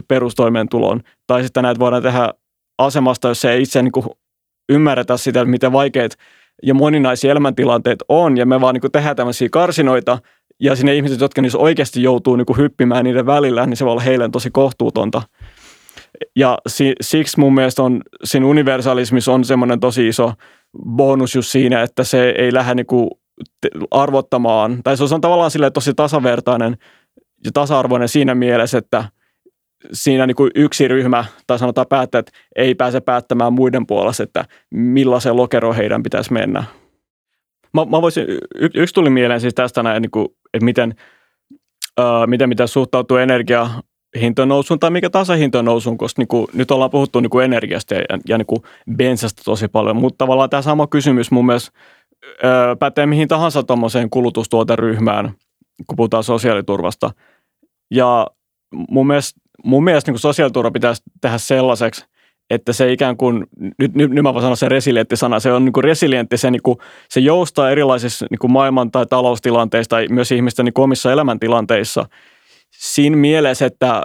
perustoimeentulon. 0.09 1.01
Tai 1.27 1.43
sitten 1.43 1.63
näitä 1.63 1.81
voidaan 1.81 2.03
tehdä 2.03 2.31
asemasta, 2.79 3.29
jos 3.29 3.41
se 3.41 3.53
ei 3.53 3.63
itse 3.63 3.83
niin 3.83 3.93
kuin 3.93 4.07
ymmärretä 4.69 5.17
sitä, 5.17 5.45
miten 5.45 5.73
vaikeat 5.73 6.13
ja 6.63 6.75
moninaisia 6.75 7.31
elämäntilanteet 7.31 7.99
on. 8.09 8.37
Ja 8.37 8.47
me 8.47 8.61
vaan 8.61 8.75
niin 8.75 8.81
kuin 8.81 8.93
tehdään 8.93 9.17
tämmöisiä 9.17 9.49
karsinoita, 9.53 10.19
ja 10.61 10.77
sinne 10.77 10.95
ihmiset, 10.95 11.21
jotka 11.21 11.43
niissä 11.43 11.59
oikeasti 11.59 12.03
joutuu 12.03 12.37
niin 12.37 12.47
kuin 12.47 12.57
hyppimään 12.57 13.05
niiden 13.05 13.27
välillä, 13.27 13.67
niin 13.67 13.77
se 13.77 13.85
voi 13.85 13.93
olla 13.93 14.01
heille 14.01 14.29
tosi 14.33 14.51
kohtuutonta. 14.51 15.23
Ja 16.37 16.59
si, 16.67 16.93
siksi 17.01 17.41
mun 17.41 17.55
mielestä 17.55 17.83
on, 17.83 18.03
siinä 18.25 18.47
universalismissa 18.47 19.33
on 19.33 19.45
semmoinen 19.45 19.81
tosi 19.81 20.09
iso 20.09 20.33
bonus 20.87 21.35
just 21.35 21.51
siinä, 21.51 21.83
että 21.83 22.05
se 22.05 22.35
ei 22.39 22.53
lähde 22.53 22.75
niin 22.75 22.87
kuin 22.87 23.11
arvottamaan, 23.91 24.83
tai 24.85 24.97
se 24.97 25.15
on 25.15 25.21
tavallaan 25.21 25.51
sille 25.51 25.71
tosi 25.71 25.95
tasavertainen 25.95 26.77
ja 27.45 27.51
tasa-arvoinen 27.55 28.09
siinä 28.09 28.35
mielessä, 28.35 28.79
että 28.79 29.05
siinä 29.93 30.27
niin 30.27 30.35
kuin 30.35 30.51
yksi 30.55 30.89
ryhmä 30.89 31.25
tai 31.47 31.59
sanotaan 31.59 31.87
päättäjät 31.87 32.31
ei 32.57 32.75
pääse 32.75 33.01
päättämään 33.01 33.53
muiden 33.53 33.87
puolesta, 33.87 34.23
että 34.23 34.45
millaisen 34.71 35.37
lokero 35.37 35.73
heidän 35.73 36.03
pitäisi 36.03 36.33
mennä. 36.33 36.65
Mä, 37.75 37.85
mä 37.85 38.03
voisin, 38.03 38.27
y, 38.31 38.69
yksi 38.75 38.95
tuli 38.95 39.11
mieleen 39.11 39.41
siis 39.41 39.55
tästä 39.55 39.83
näin, 39.83 40.03
niin 40.03 40.11
kuin, 40.11 40.29
että 40.55 40.65
miten, 40.65 40.95
miten, 42.27 42.49
miten 42.49 42.69
suhtautuu 42.69 43.17
energia 43.17 43.71
nousuun 44.47 44.81
tai 44.81 44.91
mikä 44.91 45.11
tahansa 45.11 45.63
nousuun, 45.63 45.99
koska 45.99 46.21
niin 46.21 46.29
kuin, 46.29 46.47
nyt 46.53 46.71
ollaan 46.71 46.91
puhuttu 46.91 47.21
niin 47.21 47.31
kuin 47.31 47.45
energiasta 47.45 47.95
ja, 47.95 48.01
ja 48.29 48.39
niin 48.39 48.47
kuin 48.47 48.63
bensasta 48.97 49.43
tosi 49.45 49.69
paljon, 49.69 49.97
mutta 49.97 50.19
tavallaan 50.19 50.51
tämä 50.51 50.63
sama 50.63 50.87
kysymys 50.87 51.31
mun 51.31 51.47
mielestä 51.47 51.71
ö, 52.45 52.77
pätee 52.79 53.07
mihin 53.07 53.29
tahansa 53.29 53.63
tuommoiseen 53.63 54.11
kulutustuoteryhmään, 54.11 55.35
kun 55.87 55.97
puhutaan 55.97 56.25
sosiaaliturvasta. 56.25 57.11
Ja 57.91 58.27
mun 58.91 59.07
mielestä, 59.07 59.41
mun 59.65 59.85
mielestä 59.85 60.09
niin 60.09 60.15
kuin 60.15 60.21
sosiaaliturva 60.21 60.71
pitäisi 60.71 61.03
tehdä 61.21 61.39
sellaiseksi, 61.39 62.07
että 62.51 62.73
se 62.73 62.93
ikään 62.93 63.17
kuin, 63.17 63.47
nyt, 63.79 63.95
nyt, 63.95 64.11
nyt 64.11 64.23
mä 64.23 64.35
voin 64.35 64.43
sanoa 64.43 64.57
se 64.57 64.69
resilientti 64.69 65.17
sana, 65.17 65.41
se 65.41 65.53
on 65.53 65.65
niin 65.65 65.73
kuin 65.73 65.85
resilientti, 65.85 66.37
se, 66.37 66.51
niin 66.51 66.63
kuin, 66.63 66.79
se 67.09 67.21
joustaa 67.21 67.71
erilaisissa 67.71 68.27
niin 68.31 68.39
kuin 68.39 68.53
maailman- 68.53 68.91
tai 68.91 69.07
taloustilanteissa 69.07 69.91
tai 69.91 70.07
myös 70.09 70.33
ihmisten 70.33 70.65
niin 70.65 70.75
kuin 70.75 70.85
omissa 70.85 71.13
elämäntilanteissa– 71.13 72.07
siinä 72.79 73.17
mielessä, 73.17 73.67
että, 73.67 74.03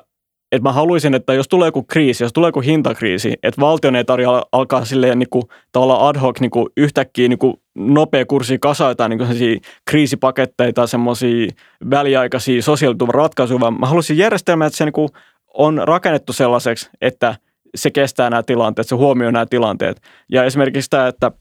että 0.52 0.70
mä 0.70 0.74
haluaisin, 0.74 1.14
että 1.14 1.34
jos 1.34 1.48
tulee 1.48 1.68
joku 1.68 1.84
kriisi, 1.84 2.24
jos 2.24 2.34
tulee 2.34 2.48
joku 2.48 2.62
hintakriisi, 2.62 3.34
että 3.44 3.62
valtion 3.62 3.96
ei 3.96 4.04
tarvitse 4.06 4.32
alkaa 4.52 4.86
silleen 4.86 5.20
niin 5.20 5.30
kuin, 5.30 5.44
ad 5.76 6.20
hoc 6.20 6.40
niin 6.40 6.52
kuin, 6.52 6.68
yhtäkkiä 6.78 7.28
niin 7.28 7.40
kuin, 7.40 7.54
nopea 7.76 8.26
kurssi 8.26 8.60
kasa 8.60 8.88
jotain 8.88 9.10
niin 9.10 9.62
kriisipaketteja 9.90 10.74
tai 10.74 10.88
semmoisia 10.88 11.48
väliaikaisia 11.90 12.62
sosiaaliturvaratkaisuja, 12.62 13.60
vaan 13.60 13.80
mä 13.80 13.86
haluaisin 13.86 14.18
järjestelmää, 14.18 14.68
että 14.68 14.78
se 14.78 14.86
niin 14.86 14.94
kuin, 14.94 15.10
on 15.54 15.82
rakennettu 15.84 16.34
sellaiseksi, 16.34 16.90
että 17.02 17.36
se 17.76 17.92
kestää 17.92 18.30
nämä 18.30 18.44
tilanteet, 18.44 18.88
se 18.88 18.96
huomioi 18.96 19.32
nämä 19.32 19.46
tilanteet. 19.46 20.02
Ja 20.32 20.44
esimerkiksi 20.44 20.90
tämä, 20.90 21.08
että 21.08 21.32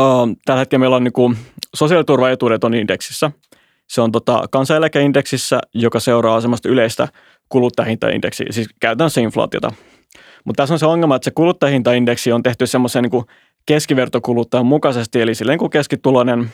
uh, 0.00 0.28
tällä 0.44 0.58
hetkellä 0.58 0.80
meillä 0.80 0.96
on 0.96 1.04
niin 1.04 1.12
kuin, 1.12 1.36
sosiaaliturvaetuudet 1.74 2.64
on 2.64 2.74
indeksissä– 2.74 3.30
se 3.88 4.00
on 4.00 4.12
tota 4.12 4.44
kansaneläkeindeksissä, 4.50 5.60
joka 5.74 6.00
seuraa 6.00 6.40
semmoista 6.40 6.68
yleistä 6.68 7.08
kuluttajahintaindeksiä, 7.48 8.46
siis 8.50 8.68
käytännössä 8.80 9.20
inflaatiota. 9.20 9.72
Mutta 10.44 10.62
tässä 10.62 10.74
on 10.74 10.78
se 10.78 10.86
ongelma, 10.86 11.16
että 11.16 11.24
se 11.24 11.30
kuluttajahintaindeksi 11.30 12.32
on 12.32 12.42
tehty 12.42 12.66
semmoisen 12.66 13.02
niin 13.02 13.24
keskivertokuluttajan 13.66 14.66
mukaisesti, 14.66 15.20
eli 15.20 15.34
silleen 15.34 15.58
kuin 15.58 15.70
keskituloinen. 15.70 16.50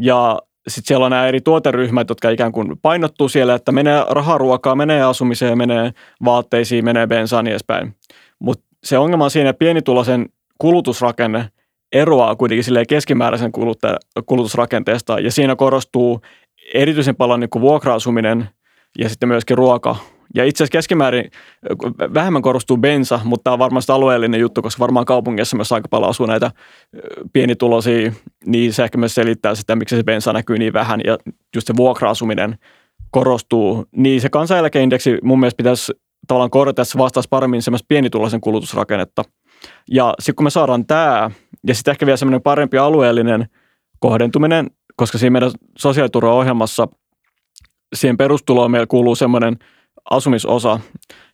Ja 0.00 0.38
sitten 0.68 0.88
siellä 0.88 1.04
on 1.04 1.10
nämä 1.10 1.26
eri 1.26 1.40
tuoteryhmät, 1.40 2.08
jotka 2.08 2.30
ikään 2.30 2.52
kuin 2.52 2.78
painottuu 2.82 3.28
siellä, 3.28 3.54
että 3.54 3.72
menee 3.72 4.04
raharuokaa, 4.10 4.74
menee 4.74 5.02
asumiseen, 5.02 5.58
menee 5.58 5.92
vaatteisiin, 6.24 6.84
menee 6.84 7.06
bensaan 7.06 7.44
niin 7.44 7.52
edespäin. 7.52 7.94
Mutta 8.38 8.64
se 8.84 8.98
ongelma 8.98 9.24
on 9.24 9.30
siinä, 9.30 9.50
että 9.50 9.58
pienituloisen 9.58 10.26
kulutusrakenne 10.58 11.48
eroaa 11.92 12.36
kuitenkin 12.36 12.86
keskimääräisen 12.88 13.52
kulutusrakenteesta 14.26 15.20
ja 15.20 15.32
siinä 15.32 15.56
korostuu 15.56 16.20
erityisen 16.74 17.16
paljon 17.16 17.40
niin 17.40 17.50
kuin 17.50 17.62
vuokra-asuminen 17.62 18.48
ja 18.98 19.08
sitten 19.08 19.28
myöskin 19.28 19.58
ruoka. 19.58 19.96
Ja 20.34 20.44
itse 20.44 20.64
asiassa 20.64 20.72
keskimäärin 20.72 21.30
vähemmän 22.14 22.42
korostuu 22.42 22.76
bensa, 22.76 23.20
mutta 23.24 23.44
tämä 23.44 23.52
on 23.52 23.58
varmasti 23.58 23.92
alueellinen 23.92 24.40
juttu, 24.40 24.62
koska 24.62 24.80
varmaan 24.80 25.06
kaupungissa 25.06 25.56
myös 25.56 25.72
aika 25.72 25.88
paljon 25.88 26.10
asuu 26.10 26.26
näitä 26.26 26.50
pienituloisia, 27.32 28.12
niin 28.46 28.72
se 28.72 28.84
ehkä 28.84 28.98
myös 28.98 29.14
selittää 29.14 29.54
sitä, 29.54 29.76
miksi 29.76 29.96
se 29.96 30.02
bensa 30.02 30.32
näkyy 30.32 30.58
niin 30.58 30.72
vähän 30.72 31.00
ja 31.04 31.18
just 31.54 31.66
se 31.66 31.76
vuokra-asuminen 31.76 32.58
korostuu. 33.10 33.86
Niin 33.96 34.20
se 34.20 34.28
kansaneläkeindeksi 34.28 35.18
mun 35.22 35.40
mielestä 35.40 35.56
pitäisi 35.56 35.92
tavallaan 36.26 36.50
korjata, 36.50 36.82
että 36.82 36.92
se 36.92 36.98
vastaisi 36.98 37.28
paremmin 37.28 37.62
semmoista 37.62 37.86
pienituloisen 37.88 38.40
kulutusrakennetta. 38.40 39.22
Ja 39.90 40.14
sitten 40.18 40.34
kun 40.34 40.44
me 40.44 40.50
saadaan 40.50 40.86
tämä 40.86 41.30
ja 41.66 41.74
sitten 41.74 41.92
ehkä 41.92 42.06
vielä 42.06 42.16
semmoinen 42.16 42.42
parempi 42.42 42.78
alueellinen 42.78 43.46
kohdentuminen, 43.98 44.70
koska 44.96 45.18
siinä 45.18 45.30
meidän 45.30 45.50
sosiaaliturvaohjelmassa 45.78 46.88
siihen 47.94 48.16
perustuloon 48.16 48.70
meillä 48.70 48.86
kuuluu 48.86 49.14
semmoinen 49.14 49.56
asumisosa. 50.10 50.80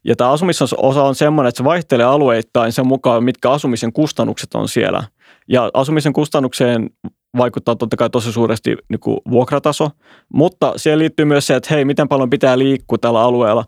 Ja 0.04 0.16
tämä 0.16 0.30
asumisosa 0.30 0.76
on 0.80 1.14
semmoinen, 1.14 1.48
että 1.48 1.56
se 1.56 1.64
vaihtelee 1.64 2.06
alueittain 2.06 2.72
sen 2.72 2.86
mukaan, 2.86 3.24
mitkä 3.24 3.50
asumisen 3.50 3.92
kustannukset 3.92 4.54
on 4.54 4.68
siellä. 4.68 5.04
Ja 5.48 5.70
asumisen 5.74 6.12
kustannukseen 6.12 6.90
vaikuttaa 7.36 7.76
totta 7.76 7.96
kai 7.96 8.10
tosi 8.10 8.32
suuresti 8.32 8.76
niin 8.88 9.00
kuin 9.00 9.18
vuokrataso, 9.30 9.90
mutta 10.34 10.72
siihen 10.76 10.98
liittyy 10.98 11.24
myös 11.24 11.46
se, 11.46 11.54
että 11.54 11.74
hei, 11.74 11.84
miten 11.84 12.08
paljon 12.08 12.30
pitää 12.30 12.58
liikkua 12.58 12.98
tällä 12.98 13.20
alueella. 13.20 13.64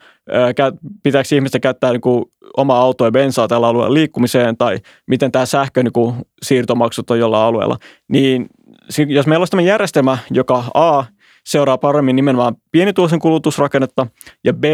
Pitääkö 1.02 1.34
ihmistä 1.34 1.60
käyttää 1.60 1.90
niin 1.90 2.24
oma 2.56 2.78
auto 2.78 3.04
ja 3.04 3.10
bensaa 3.10 3.48
tällä 3.48 3.66
alueella 3.66 3.94
liikkumiseen 3.94 4.56
tai 4.56 4.78
miten 5.06 5.32
tämä 5.32 5.46
sähkö 5.46 5.82
niin 5.82 5.92
kuin 5.92 6.14
siirtomaksut 6.42 7.10
on 7.10 7.18
jollain 7.18 7.48
alueella. 7.48 7.76
Niin 8.08 8.46
jos 9.08 9.26
meillä 9.26 9.42
olisi 9.42 9.50
tämä 9.50 9.62
järjestelmä, 9.62 10.18
joka 10.30 10.64
A 10.74 11.04
seuraa 11.46 11.78
paremmin 11.78 12.16
nimenomaan 12.16 12.56
pienituloisen 12.72 13.18
kulutusrakennetta 13.18 14.06
ja 14.44 14.52
B 14.52 14.64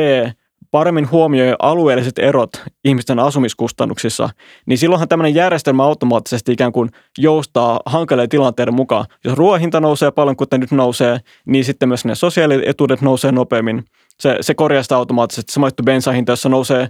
paremmin 0.71 1.11
huomioi 1.11 1.55
alueelliset 1.59 2.19
erot 2.19 2.51
ihmisten 2.85 3.19
asumiskustannuksissa, 3.19 4.29
niin 4.67 4.79
silloinhan 4.79 5.09
tämmöinen 5.09 5.35
järjestelmä 5.35 5.85
automaattisesti 5.85 6.53
ikään 6.53 6.73
kuin 6.73 6.91
joustaa 7.19 7.81
hankaleen 7.87 8.29
tilanteiden 8.29 8.75
mukaan. 8.75 9.07
Jos 9.25 9.37
ruoahinta 9.37 9.81
nousee 9.81 10.11
paljon, 10.11 10.37
kuten 10.37 10.61
nyt 10.61 10.71
nousee, 10.71 11.19
niin 11.47 11.65
sitten 11.65 11.89
myös 11.89 12.05
ne 12.05 12.15
sosiaalietuudet 12.15 13.01
nousee 13.01 13.33
nopeammin. 13.33 13.85
Se, 14.21 14.37
se 14.41 14.55
korjaa 14.55 14.83
sitä 14.83 14.97
automaattisesti. 14.97 15.53
Sama 15.53 15.67
juttu 15.67 15.83
bensahinta, 15.83 16.33
jossa 16.33 16.49
nousee 16.49 16.89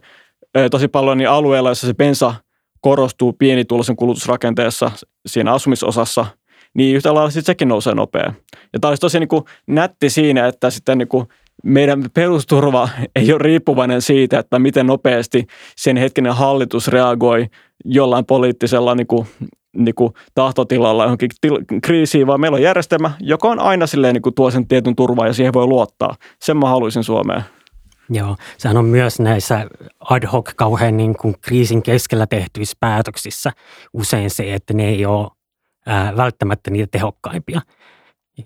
tosi 0.71 0.89
paljon, 0.89 1.19
niin 1.19 1.29
alueella, 1.29 1.69
jossa 1.69 1.87
se 1.87 1.95
bensa 1.95 2.35
korostuu 2.81 3.33
pienituloisen 3.33 3.97
kulutusrakenteessa 3.97 4.91
siinä 5.27 5.53
asumisosassa, 5.53 6.27
niin 6.75 6.97
yhtä 6.97 7.15
lailla 7.15 7.31
sitten 7.31 7.47
sekin 7.47 7.69
nousee 7.69 7.95
nopea. 7.95 8.33
Ja 8.73 8.81
tämä 8.81 8.89
olisi 8.89 9.01
tosi 9.01 9.21
niin 9.21 9.29
kuin 9.29 9.45
nätti 9.67 10.11
siinä, 10.11 10.47
että 10.47 10.71
sitten 10.71 10.99
niin 10.99 11.09
kuin 11.09 11.27
meidän 11.65 12.05
perusturva 12.15 12.89
ei 13.17 13.33
ole 13.33 13.43
riippuvainen 13.43 14.03
siitä, 14.03 14.39
että 14.39 14.59
miten 14.59 14.87
nopeasti 14.87 15.47
sen 15.77 15.97
hetkinen 15.97 16.35
hallitus 16.35 16.89
reagoi 16.89 17.47
jollain 17.85 18.27
poliittisella 18.27 18.95
niin 18.95 19.07
kuin, 19.07 19.27
niin 19.77 19.95
kuin 19.95 20.13
tahtotilalla 20.35 21.05
johonkin 21.05 21.31
til- 21.41 21.65
kriisiin, 21.83 22.27
vaan 22.27 22.41
meillä 22.41 22.57
on 22.57 22.63
järjestelmä, 22.63 23.11
joka 23.21 23.49
on 23.49 23.61
aina 23.61 23.87
silleen 23.87 24.15
niin 24.15 24.23
kuin 24.23 24.35
tuo 24.35 24.51
sen 24.51 24.69
tietyn 24.69 24.97
turvaa 24.97 25.27
ja 25.27 25.33
siihen 25.33 25.53
voi 25.53 25.67
luottaa. 25.67 26.15
Sen 26.41 26.57
mä 26.57 26.69
haluaisin 26.69 27.05
Suomeen. 27.05 27.43
Joo, 28.11 28.37
sehän 28.59 28.77
on 28.77 28.85
myös 28.85 29.21
näissä 29.21 29.67
ad 30.01 30.27
hoc 30.27 30.51
kauhean 30.57 30.97
niin 30.97 31.17
kuin 31.17 31.35
kriisin 31.41 31.83
keskellä 31.83 32.27
tehtyissä 32.27 32.77
päätöksissä 32.81 33.53
usein 33.93 34.31
se, 34.31 34.55
että 34.55 34.75
ne 34.75 34.89
ei 34.89 35.07
ole 35.07 35.29
ää, 35.89 36.17
välttämättä 36.17 36.71
niitä 36.71 36.89
tehokkaimpia. 36.91 37.61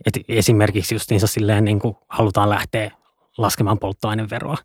Et 0.06 0.14
esimerkiksi 0.28 0.94
justiinsa 0.94 1.26
silleen 1.26 1.64
niin 1.64 1.78
kuin 1.78 1.96
halutaan 2.08 2.50
lähteä 2.50 2.90
laskemaan 3.38 3.78
polttoaineveroa, 3.78 4.56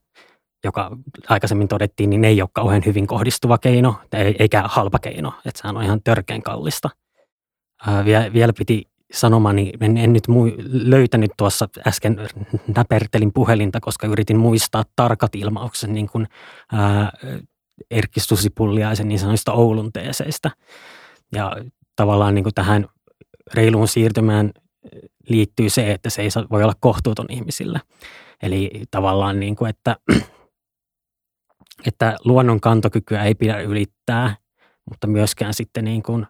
joka 0.64 0.98
aikaisemmin 1.30 1.68
todettiin, 1.68 2.10
niin 2.10 2.26
ei 2.26 2.42
ole 2.42 2.50
kauhean 2.54 2.82
hyvin 2.86 3.08
kohdistuva 3.08 3.58
keino, 3.58 3.96
eikä 4.40 4.64
halpa 4.66 5.00
keino, 5.00 5.34
että 5.46 5.62
sehän 5.62 5.78
on 5.78 5.84
ihan 5.84 6.02
törkeän 6.04 6.42
kallista. 6.42 6.90
Ää, 7.88 8.06
vielä, 8.06 8.34
vielä 8.34 8.54
piti 8.58 8.84
sanomani, 9.14 9.72
en, 9.82 9.98
en 9.98 10.14
nyt 10.14 10.28
mui, 10.28 10.56
löytänyt 10.68 11.32
tuossa 11.38 11.68
äsken, 11.88 12.18
näpertelin 12.76 13.34
puhelinta, 13.34 13.80
koska 13.80 14.08
yritin 14.08 14.38
muistaa 14.38 14.84
tarkat 14.96 15.36
ilmauksen 15.36 15.94
niin 15.94 16.08
kuin, 16.08 16.28
ää, 16.72 17.12
Erkki 17.92 18.20
Susipulliaisen 18.20 19.08
niin 19.08 19.20
sanoista 19.20 19.52
Oulun 19.52 19.94
teeseistä. 19.94 20.52
Ja 21.36 21.52
tavallaan 21.98 22.36
niin 22.36 22.44
kuin 22.44 22.54
tähän 22.54 22.88
reiluun 23.54 23.88
siirtymään 23.88 24.52
liittyy 25.30 25.70
se, 25.70 25.92
että 25.92 26.10
se 26.10 26.22
ei 26.22 26.30
voi 26.52 26.64
olla 26.64 26.76
kohtuuton 26.80 27.26
ihmisille. 27.30 27.82
Eli 28.42 28.72
tavallaan 28.92 29.40
niin 29.40 29.56
kuin, 29.56 29.70
että, 29.70 29.98
että 31.88 32.16
luonnon 32.26 32.62
kantokykyä 32.62 33.24
ei 33.24 33.36
pidä 33.36 33.60
ylittää, 33.60 34.36
mutta 34.90 35.08
myöskään 35.08 35.54
sitten 35.54 35.86
niin 35.86 36.04
kuin, 36.04 36.28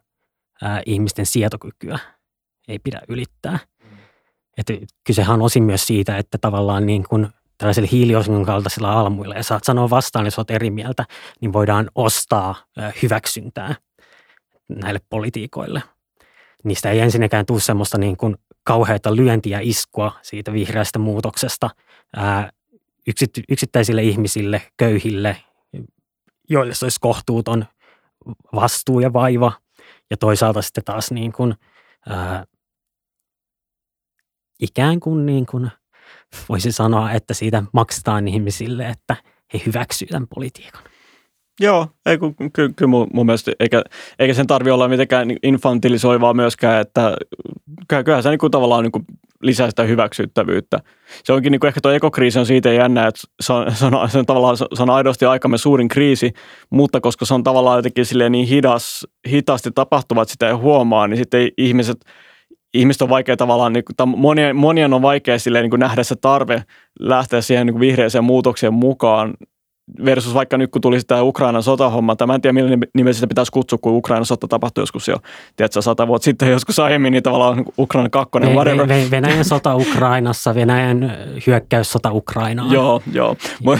ää, 0.62 0.82
ihmisten 0.86 1.26
sietokykyä 1.26 2.00
ei 2.68 2.80
pidä 2.80 3.02
ylittää. 3.08 3.60
Mm. 3.84 3.98
Että 4.58 4.74
kysehän 5.04 5.34
on 5.34 5.42
osin 5.42 5.64
myös 5.64 5.88
siitä, 5.88 6.18
että 6.18 6.38
tavallaan 6.38 6.86
niin 6.86 7.04
kuin 7.10 7.28
tällaisilla 7.58 7.90
hiiliosingon 7.92 8.46
kaltaisilla 8.46 8.94
almuilla, 8.94 9.36
ja 9.36 9.44
saat 9.44 9.64
sanoa 9.64 9.90
vastaan, 9.90 10.26
jos 10.26 10.40
olet 10.40 10.52
eri 10.52 10.70
mieltä, 10.70 11.06
niin 11.42 11.54
voidaan 11.54 11.90
ostaa 11.96 12.56
hyväksyntää 13.02 13.76
näille 14.70 15.00
politiikoille. 15.10 15.84
Niistä 16.64 16.92
ei 16.92 17.00
ensinnäkään 17.00 17.46
tule 17.46 17.60
semmoista 17.60 17.98
niin 17.98 18.18
kuin 18.18 18.36
kauheata 18.64 19.16
lyöntiä 19.16 19.60
iskua 19.62 20.12
siitä 20.22 20.54
vihreästä 20.54 21.00
muutoksesta 21.00 21.70
ää, 22.16 22.52
yksittäisille 23.50 24.04
ihmisille, 24.04 24.62
köyhille, 24.78 25.38
joille 26.50 26.74
se 26.74 26.86
olisi 26.86 27.00
kohtuuton 27.02 27.66
vastuu 28.56 29.00
ja 29.00 29.14
vaiva. 29.14 29.52
Ja 30.10 30.18
toisaalta 30.18 30.62
sitten 30.62 30.84
taas 30.84 31.12
niin 31.12 31.32
kuin, 31.34 31.56
ää, 32.10 32.46
ikään 34.60 35.00
kuin, 35.00 35.26
niin 35.26 35.46
kuin 35.46 35.72
voisi 36.50 36.72
sanoa, 36.72 37.12
että 37.12 37.34
siitä 37.34 37.64
maksetaan 37.74 38.28
ihmisille, 38.28 38.90
että 38.90 39.16
he 39.54 39.62
hyväksyvät 39.66 40.10
tämän 40.10 40.28
politiikan. 40.28 40.84
Joo, 41.60 41.88
ei, 42.06 42.18
kyllä 42.18 42.34
ky, 42.54 42.70
ky, 42.76 42.86
mun, 42.86 43.08
mun 43.14 43.26
mielestä, 43.26 43.52
eikä, 43.60 43.84
eikä 44.20 44.34
sen 44.34 44.48
tarvitse 44.48 44.72
olla 44.72 44.88
mitenkään 44.88 45.28
infantilisoivaa 45.44 46.34
myöskään, 46.34 46.82
että 46.82 47.18
kyllähän 47.88 48.24
se 48.24 48.30
niin 48.30 48.40
kuin 48.40 48.52
tavallaan 48.52 48.84
niin 48.84 48.92
kuin 48.92 49.06
lisää 49.42 49.70
sitä 49.70 49.84
hyväksyttävyyttä. 49.84 50.80
Se 51.24 51.34
onkin 51.34 51.52
niin 51.52 51.60
kuin 51.60 51.68
ehkä 51.68 51.82
tuo 51.82 51.92
ekokriisi 51.92 52.40
on 52.40 52.46
siitä 52.46 52.74
jännä, 52.74 53.08
että 53.08 53.22
se 53.42 53.54
on, 53.54 53.76
se 53.76 53.86
on, 53.86 54.10
se 54.10 54.20
on 54.20 54.26
tavallaan 54.26 54.58
se 54.58 54.84
on 54.84 54.90
aidosti 54.90 55.26
aikamme 55.26 55.58
suurin 55.58 55.88
kriisi, 55.88 56.34
mutta 56.70 57.02
koska 57.02 57.26
se 57.26 57.34
on 57.34 57.44
tavallaan 57.44 57.78
jotenkin 57.78 58.06
niin 58.30 58.48
hidas, 58.48 59.08
hitaasti 59.30 59.72
tapahtuvat, 59.72 60.22
että 60.22 60.32
sitä 60.32 60.48
ei 60.48 60.54
huomaa, 60.54 61.08
niin 61.08 61.18
sitten 61.18 61.50
ihmiset– 61.58 61.98
ihmiset 62.74 63.02
on 63.02 63.10
vaikea 63.10 63.38
tavallaan, 63.38 63.74
niin 63.74 63.84
kuin, 63.86 64.10
monien, 64.10 64.56
monien 64.56 64.94
on 64.94 65.02
vaikea 65.02 65.40
silleen, 65.40 65.64
niin 65.64 65.70
kuin 65.70 65.80
nähdä 65.80 66.04
se 66.04 66.16
tarve 66.16 66.64
lähteä 67.00 67.42
siihen 67.42 67.66
niin 67.66 67.74
kuin 67.74 67.82
vihreäseen 67.82 68.24
muutokseen 68.24 68.74
mukaan 68.74 69.34
versus 70.06 70.34
vaikka 70.34 70.58
nyt 70.58 70.72
kun 70.72 70.82
tuli 70.82 71.00
tämä 71.08 71.22
Ukrainan 71.22 71.64
sotahomma, 71.64 72.16
tai 72.16 72.28
mä 72.28 72.36
en 72.36 72.42
tiedä 72.42 72.54
millä 72.54 72.78
nimellä 72.94 73.14
sitä 73.14 73.28
pitäisi 73.28 73.52
kutsua, 73.52 73.80
kun 73.82 73.94
Ukrainan 73.94 74.26
sota 74.26 74.48
tapahtui 74.48 74.82
joskus 74.82 75.08
jo, 75.08 75.18
tiedätkö, 75.56 75.82
sata 75.82 76.08
vuotta 76.08 76.26
sitten 76.26 76.52
joskus 76.52 76.80
aiemmin, 76.80 77.12
niin 77.12 77.24
tavallaan 77.24 77.66
Ukrainan 77.80 78.12
kakkonen, 78.12 78.54
whatever. 78.54 78.88
Venäjän 79.12 79.46
sota 79.46 79.76
Ukrainassa, 79.76 80.56
Venäjän 80.56 81.18
hyökkäyssota 81.48 82.12
Ukrainaan. 82.12 82.72
joo, 82.72 83.02
joo. 83.12 83.36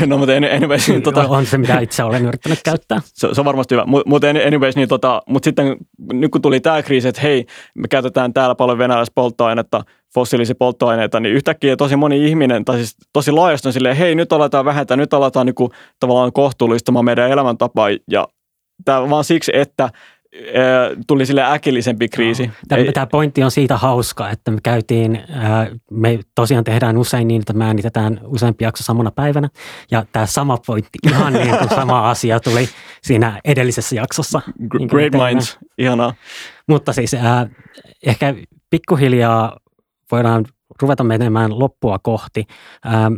No, 0.08 0.18
mutta 0.18 0.34
anyways, 0.56 0.88
niin, 0.88 1.02
tota, 1.02 1.28
on 1.28 1.46
se, 1.46 1.58
mitä 1.58 1.80
itse 1.80 2.04
olen 2.04 2.26
yrittänyt 2.26 2.60
käyttää. 2.64 3.02
Se, 3.06 3.30
se 3.34 3.42
on 3.42 3.46
varmasti 3.46 3.76
hyvä, 3.76 3.86
mutta 4.06 4.28
anyways, 4.48 4.76
niin 4.76 4.88
tota, 4.88 5.22
mutta 5.30 5.48
sitten 5.48 5.78
nyt 6.14 6.32
kun 6.32 6.42
tuli 6.42 6.60
tämä 6.60 6.84
kriisi, 6.84 7.08
että 7.08 7.22
hei, 7.22 7.46
me 7.76 7.88
käytetään 7.88 8.34
täällä 8.34 8.56
paljon 8.56 8.78
venäläistä 8.78 9.12
polttoainetta, 9.16 9.84
fossiilisia 10.14 10.56
polttoaineita, 10.56 11.20
niin 11.20 11.36
yhtäkkiä 11.36 11.76
tosi 11.76 11.96
moni 11.96 12.28
ihminen, 12.28 12.66
tai 12.66 12.78
siis 12.78 12.96
tosi 13.14 13.32
laajasti 13.32 13.68
on 13.68 13.74
silleen, 13.74 13.96
hei 13.96 14.16
nyt 14.16 14.34
aletaan 14.34 14.66
vähentää, 14.66 14.98
nyt 14.98 15.14
aletaan 15.14 15.46
niin 15.46 15.56
kuin, 15.56 15.72
tavallaan 16.00 16.34
kohtuullistamaan 16.34 17.06
meidän 17.06 17.32
elämäntapaa, 17.32 17.88
ja 18.12 18.28
tämä 18.86 19.10
vaan 19.10 19.24
siksi, 19.24 19.52
että 19.56 19.90
tuli 21.08 21.26
sille 21.26 21.44
äkillisempi 21.52 22.10
kriisi. 22.10 22.48
No, 22.48 22.54
tämä, 22.68 22.92
tämä 22.94 23.08
pointti 23.08 23.44
on 23.44 23.52
siitä 23.52 23.78
hauska, 23.78 24.30
että 24.30 24.52
me 24.52 24.58
käytiin, 24.64 25.24
me 25.92 26.20
tosiaan 26.36 26.64
tehdään 26.64 26.98
usein 26.98 27.28
niin, 27.28 27.40
että 27.40 27.54
me 27.54 27.66
äänitetään 27.66 28.20
useampi 28.24 28.64
jakso 28.64 28.84
samana 28.84 29.12
päivänä. 29.12 29.50
Ja 29.92 30.06
tämä 30.12 30.26
sama 30.26 30.58
pointti, 30.68 31.00
ihan 31.04 31.34
niin 31.34 31.58
kuin 31.58 31.70
sama 31.70 32.06
asia 32.12 32.40
tuli 32.40 32.70
siinä 33.04 33.42
edellisessä 33.46 33.96
jaksossa. 33.96 34.42
Niin 34.78 34.90
Great 34.90 35.14
minds, 35.14 35.58
ihanaa. 35.78 36.14
Mutta 36.68 36.94
siis 36.94 37.14
äh, 37.14 37.50
ehkä 38.06 38.36
pikkuhiljaa 38.70 39.58
voidaan 40.12 40.46
ruveta 40.82 41.04
menemään 41.04 41.60
loppua 41.60 42.00
kohti. 42.00 42.44
Ähm, 42.86 43.14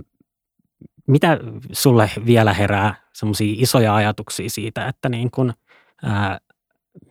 mitä 1.08 1.40
sulle 1.72 2.12
vielä 2.26 2.54
herää 2.54 2.96
semmoisia 3.14 3.56
isoja 3.58 3.96
ajatuksia 3.96 4.50
siitä, 4.50 4.88
että 4.88 5.10
niin 5.10 5.32
kun, 5.32 5.54
ää, 6.04 6.40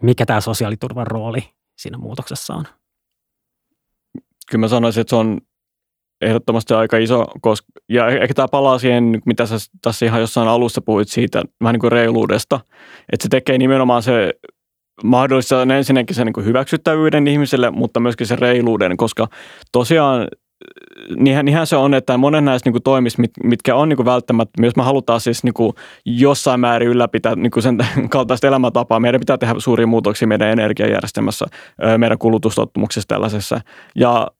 mikä 0.03 0.27
tämä 0.27 0.41
sosiaaliturvan 0.41 1.07
rooli 1.07 1.41
siinä 1.79 1.99
muutoksessa 1.99 2.55
on? 2.55 2.65
Kyllä 4.51 4.61
mä 4.61 4.69
sanoisin, 4.69 5.01
että 5.01 5.11
se 5.11 5.17
on 5.17 5.41
ehdottomasti 6.21 6.75
aika 6.75 6.97
iso, 6.97 7.25
koska, 7.41 7.67
ja 7.89 8.09
ehkä 8.09 8.35
tämä 8.35 8.49
palaa 8.49 8.79
siihen, 8.79 9.23
mitä 9.27 9.47
sä 9.47 9.57
tässä 9.83 10.07
ihan 10.07 10.21
jossain 10.21 10.49
alussa 10.49 10.81
puhuit 10.81 11.09
siitä, 11.09 11.43
vähän 11.61 11.73
niin 11.73 11.81
kuin 11.81 11.93
reiluudesta, 11.93 12.61
että 13.13 13.23
se 13.23 13.29
tekee 13.29 13.59
nimenomaan 13.59 14.03
se 14.03 14.35
mahdollista 15.05 15.61
on 15.61 15.71
ensinnäkin 15.71 16.17
se 16.17 16.25
niin 16.25 16.45
hyväksyttävyyden 16.45 17.27
ihmiselle, 17.27 17.71
mutta 17.71 18.01
myöskin 18.01 18.27
se 18.27 18.37
reiluuden, 18.37 18.97
koska 18.97 19.29
tosiaan 19.73 20.29
niinhän, 21.17 21.45
niinhän 21.45 21.67
se 21.67 21.77
on, 21.77 21.95
että 21.95 22.17
monen 22.17 22.45
näistä 22.45 22.71
niin 22.71 22.83
toimista, 22.83 23.21
mit, 23.21 23.31
mitkä 23.45 23.75
on 23.75 23.89
niin 23.89 24.05
välttämättä, 24.05 24.63
jos 24.63 24.77
me 24.77 24.83
halutaan 24.83 25.21
siis 25.21 25.45
niin 25.45 25.55
kuin 25.55 25.73
jossain 26.05 26.61
määrin 26.61 26.89
ylläpitää 26.89 27.37
niin 27.37 27.51
kuin 27.51 27.63
sen 27.63 27.79
kaltaista 28.11 28.47
elämäntapaa, 28.47 29.01
meidän 29.01 29.21
pitää 29.21 29.39
tehdä 29.39 29.55
suuria 29.59 29.87
muutoksia 29.87 30.29
meidän 30.29 30.49
energiajärjestelmässä, 30.49 31.47
meidän 31.99 32.19
kulutustottumuksessa 32.19 33.09
tällaisessa. 33.09 33.61
Ja 33.95 34.31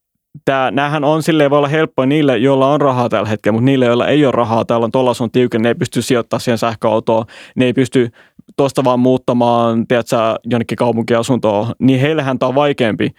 tämä, 0.45 0.71
näähän 0.71 1.05
on 1.05 1.23
silleen, 1.23 1.51
voi 1.51 1.59
olla 1.59 1.69
helppoa 1.69 2.07
niille, 2.07 2.39
joilla 2.39 2.73
on 2.73 2.81
rahaa 2.81 3.09
tällä 3.09 3.29
hetkellä, 3.29 3.53
mutta 3.53 3.65
niille, 3.65 3.87
joilla 3.87 4.07
ei 4.07 4.25
ole 4.25 4.33
rahaa, 4.33 4.65
täällä 4.65 4.85
on 4.85 4.93
tuolla 4.93 5.13
on 5.21 5.31
tiukin, 5.31 5.63
ne 5.63 5.69
ei 5.69 5.75
pysty 5.75 6.03
sijoittamaan 6.03 6.41
siihen 6.41 6.59
sähköautoon, 6.59 7.25
ne 7.57 7.65
ei 7.65 7.73
pysty 7.73 8.11
tuosta 8.57 8.85
vaan 8.85 9.01
muuttamaan, 9.01 9.87
tiedätkö, 9.87 10.17
jonnekin 10.45 10.77
kaupunkiasuntoon, 10.77 11.73
niin 11.79 12.01
heillähän 12.01 12.39
tämä 12.39 12.49
on 12.49 12.55
vaikeampi. 12.55 13.11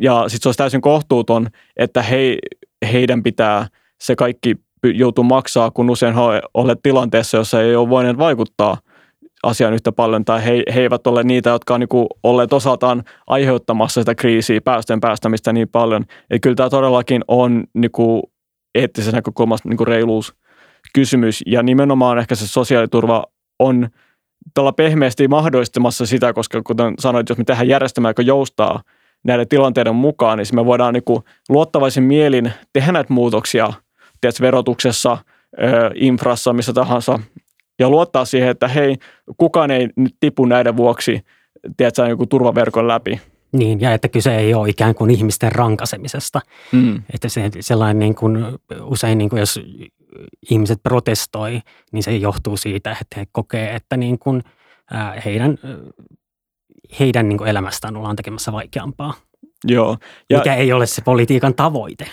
Ja 0.00 0.24
sitten 0.26 0.42
se 0.42 0.48
olisi 0.48 0.58
täysin 0.58 0.80
kohtuuton, 0.80 1.46
että 1.76 2.02
he, 2.02 2.38
heidän 2.92 3.22
pitää 3.22 3.66
se 4.00 4.16
kaikki 4.16 4.54
joutuu 4.94 5.24
maksaa, 5.24 5.70
kun 5.70 5.90
usein 5.90 6.14
he 6.14 6.20
ovat 6.54 6.78
tilanteessa, 6.82 7.36
jossa 7.36 7.62
ei 7.62 7.76
ole 7.76 7.88
voineet 7.88 8.18
vaikuttaa 8.18 8.76
asiaan 9.42 9.74
yhtä 9.74 9.92
paljon, 9.92 10.24
tai 10.24 10.44
he, 10.44 10.62
he 10.74 10.80
eivät 10.80 11.06
ole 11.06 11.22
niitä, 11.22 11.50
jotka 11.50 11.74
on 11.74 11.80
niin 11.80 12.06
olleet 12.22 12.52
osaltaan 12.52 13.02
aiheuttamassa 13.26 14.00
sitä 14.00 14.14
kriisiä, 14.14 14.60
päästöjen 14.60 15.00
päästämistä 15.00 15.52
niin 15.52 15.68
paljon. 15.68 16.04
Eli 16.30 16.40
kyllä 16.40 16.56
tämä 16.56 16.70
todellakin 16.70 17.22
on 17.28 17.64
niin 17.74 17.90
kuin 17.90 18.22
eettisessä 18.74 19.16
näkökulmasta 19.16 19.68
niin 19.68 19.76
kuin 19.76 19.88
reiluus 19.88 20.34
kysymys 20.94 21.42
ja 21.46 21.62
nimenomaan 21.62 22.18
ehkä 22.18 22.34
se 22.34 22.48
sosiaaliturva 22.48 23.24
on 23.58 23.88
tällä 24.54 24.72
pehmeästi 24.72 25.28
mahdollistamassa 25.28 26.06
sitä, 26.06 26.32
koska 26.32 26.62
kuten 26.62 26.94
sanoit, 26.98 27.28
jos 27.28 27.38
me 27.38 27.44
tehdään 27.44 27.68
järjestelmä, 27.68 28.10
joka 28.10 28.22
joustaa 28.22 28.82
näiden 29.24 29.48
tilanteiden 29.48 29.94
mukaan, 29.94 30.38
niin 30.38 30.46
me 30.52 30.64
voidaan 30.64 30.94
niin 30.94 31.04
kuin 31.04 31.22
luottavaisin 31.48 32.02
mielin 32.02 32.52
tehdä 32.72 32.92
näitä 32.92 33.12
muutoksia 33.12 33.72
tiedätkö, 34.20 34.42
verotuksessa, 34.42 35.18
infrassa, 35.94 36.52
missä 36.52 36.72
tahansa, 36.72 37.18
ja 37.78 37.90
luottaa 37.90 38.24
siihen, 38.24 38.48
että 38.48 38.68
hei, 38.68 38.96
kukaan 39.36 39.70
ei 39.70 39.88
nyt 39.96 40.16
tipu 40.20 40.44
näiden 40.44 40.76
vuoksi, 40.76 41.20
tiedätkö, 41.76 42.08
joku 42.08 42.26
turvaverkon 42.26 42.88
läpi. 42.88 43.20
Niin, 43.52 43.80
ja 43.80 43.92
että 43.92 44.08
kyse 44.08 44.36
ei 44.36 44.54
ole 44.54 44.68
ikään 44.68 44.94
kuin 44.94 45.10
ihmisten 45.10 45.52
rankasemisesta. 45.52 46.40
Mm. 46.72 47.02
Että 47.14 47.28
se, 47.28 47.50
sellainen 47.60 47.98
niin 47.98 48.14
kuin, 48.14 48.38
usein, 48.82 49.18
niin 49.18 49.30
kuin 49.30 49.40
jos 49.40 49.60
ihmiset 50.50 50.82
protestoi, 50.82 51.60
niin 51.92 52.02
se 52.02 52.16
johtuu 52.16 52.56
siitä, 52.56 52.96
että 53.00 53.20
he 53.20 53.26
kokee, 53.32 53.74
että 53.74 53.96
niin 53.96 54.18
kuin, 54.18 54.42
heidän, 55.24 55.58
heidän 57.00 57.28
niin 57.28 57.38
kuin 57.38 57.48
elämästään 57.48 57.96
ollaan 57.96 58.16
tekemässä 58.16 58.52
vaikeampaa. 58.52 59.14
Joo. 59.64 59.96
Ja, 60.30 60.38
mikä 60.38 60.54
ei 60.54 60.72
ole 60.72 60.86
se 60.86 61.02
politiikan 61.02 61.54
tavoite. 61.54 62.06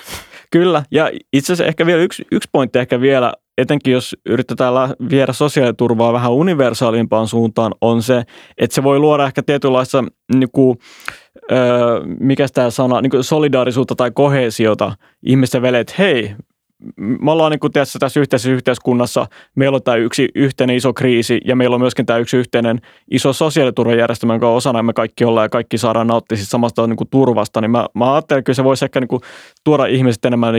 Kyllä, 0.52 0.84
ja 0.91 1.12
itse 1.34 1.54
asiassa 1.54 1.70
ehkä 1.70 1.86
vielä 1.86 2.02
yksi, 2.02 2.26
yksi 2.32 2.50
pointti 2.52 2.80
ehkä 2.80 3.02
vielä, 3.02 3.34
etenkin 3.58 3.94
jos 3.94 4.16
yritetään 4.26 4.74
viedä 5.10 5.34
sosiaaliturvaa 5.34 6.14
vähän 6.14 6.32
universaalimpaan 6.32 7.28
suuntaan, 7.28 7.74
on 7.82 8.04
se, 8.04 8.24
että 8.58 8.76
se 8.76 8.84
voi 8.84 9.00
luoda 9.00 9.26
ehkä 9.26 9.44
tietynlaista, 9.44 10.04
niin 10.34 10.50
kuin, 10.52 10.78
öö, 11.52 12.02
mikä 12.20 12.48
tämä 12.54 12.70
sana, 12.70 13.02
niin 13.02 13.10
kuin 13.10 13.24
solidaarisuutta 13.24 13.96
tai 13.96 14.12
kohesiota 14.12 14.96
ihmisten 15.26 15.62
välillä, 15.62 15.80
että 15.80 15.94
hei, 15.98 16.36
me 16.98 17.32
ollaan 17.32 17.52
niin 17.52 17.72
tässä, 17.72 18.00
tässä 18.00 18.20
yhteisessä 18.20 18.52
yhteiskunnassa, 18.52 19.28
meillä 19.56 19.76
on 19.76 19.84
tämä 19.84 19.98
yksi 19.98 20.30
yhteinen 20.36 20.76
iso 20.76 20.94
kriisi 20.94 21.42
ja 21.46 21.56
meillä 21.56 21.74
on 21.74 21.82
myöskin 21.82 22.06
tämä 22.06 22.20
yksi 22.20 22.38
yhteinen 22.38 22.82
iso 23.12 23.34
sosiaaliturvajärjestelmä, 23.34 24.34
jonka 24.34 24.50
osana 24.50 24.84
me 24.84 24.94
kaikki 24.94 25.26
ollaan 25.26 25.46
ja 25.46 25.50
kaikki 25.50 25.78
saadaan 25.78 26.08
nauttia 26.08 26.38
samasta 26.38 26.88
niin 26.88 26.98
kuin 26.98 27.10
turvasta, 27.10 27.62
niin 27.62 27.72
mä, 27.72 27.86
mä 27.94 28.14
ajattelen, 28.14 28.40
että 28.40 28.46
kyllä 28.46 28.56
se 28.56 28.64
voisi 28.64 28.86
ehkä 28.86 29.00
niin 29.00 29.08
kuin 29.08 29.22
tuoda 29.64 29.86
ihmiset 29.86 30.26
enemmän 30.26 30.56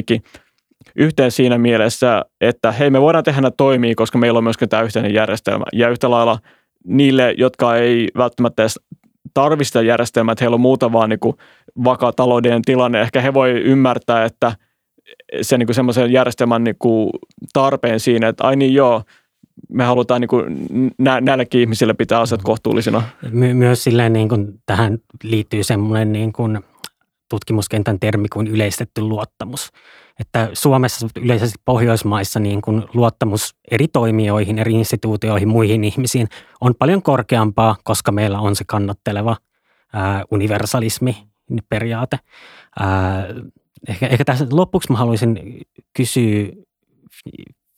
yhteen 0.96 1.30
siinä 1.30 1.58
mielessä, 1.58 2.24
että 2.40 2.72
hei 2.72 2.90
me 2.90 3.00
voidaan 3.00 3.24
tehdä 3.24 3.40
näitä 3.40 3.56
toimia, 3.56 3.94
koska 3.96 4.18
meillä 4.18 4.38
on 4.38 4.44
myöskin 4.44 4.68
tämä 4.68 4.82
yhteinen 4.82 5.14
järjestelmä. 5.14 5.64
Ja 5.72 5.88
yhtä 5.88 6.10
lailla 6.10 6.38
niille, 6.86 7.34
jotka 7.38 7.76
ei 7.76 8.08
välttämättä 8.16 8.62
edes 8.62 8.80
tarvista 9.34 9.82
järjestelmää, 9.82 10.32
että 10.32 10.44
heillä 10.44 10.54
on 10.54 10.60
muuta 10.60 10.92
vaan 10.92 11.10
niin 11.10 11.20
kuin 11.20 11.36
vakaa 11.84 12.12
taloudellinen 12.12 12.62
tilanne, 12.62 13.00
ehkä 13.00 13.20
he 13.20 13.34
voi 13.34 13.50
ymmärtää, 13.50 14.24
että– 14.24 14.52
se 15.42 15.58
niin 15.58 15.74
semmoisen 15.74 16.12
järjestelmän 16.12 16.64
niin 16.64 16.76
kuin 16.78 17.10
tarpeen 17.52 18.00
siinä, 18.00 18.28
että 18.28 18.44
ai 18.44 18.56
niin 18.56 18.74
joo, 18.74 19.02
me 19.68 19.84
halutaan 19.84 20.20
niin 20.20 20.28
kuin, 20.28 20.44
nä, 20.98 21.20
näillekin 21.20 21.60
ihmisille 21.60 21.94
pitää 21.94 22.20
asiat 22.20 22.40
mm. 22.40 22.44
kohtuullisina. 22.44 23.02
My, 23.30 23.54
myös 23.54 23.84
silleen 23.84 24.12
niin 24.12 24.28
kuin 24.28 24.60
tähän 24.66 24.98
liittyy 25.22 25.64
semmoinen 25.64 26.12
niin 26.12 26.32
kuin 26.32 26.60
tutkimuskentän 27.30 28.00
termi 28.00 28.28
kuin 28.28 28.46
yleistetty 28.46 29.00
luottamus. 29.00 29.70
Että 30.20 30.48
Suomessa 30.52 31.08
yleisesti 31.20 31.58
Pohjoismaissa 31.64 32.40
niin 32.40 32.62
kuin 32.62 32.84
luottamus 32.94 33.54
eri 33.70 33.88
toimijoihin, 33.88 34.58
eri 34.58 34.72
instituutioihin, 34.72 35.48
muihin 35.48 35.84
ihmisiin 35.84 36.28
on 36.60 36.74
paljon 36.78 37.02
korkeampaa, 37.02 37.76
koska 37.84 38.12
meillä 38.12 38.38
on 38.38 38.56
se 38.56 38.64
kannatteleva 38.66 39.36
ää, 39.92 40.24
universalismi 40.30 41.16
periaate. 41.68 42.18
Ää, 42.80 43.26
ehkä, 43.88 44.06
ehkä 44.06 44.24
tässä 44.24 44.46
lopuksi 44.50 44.92
mä 44.92 44.98
haluaisin 44.98 45.60
kysyä 45.96 46.48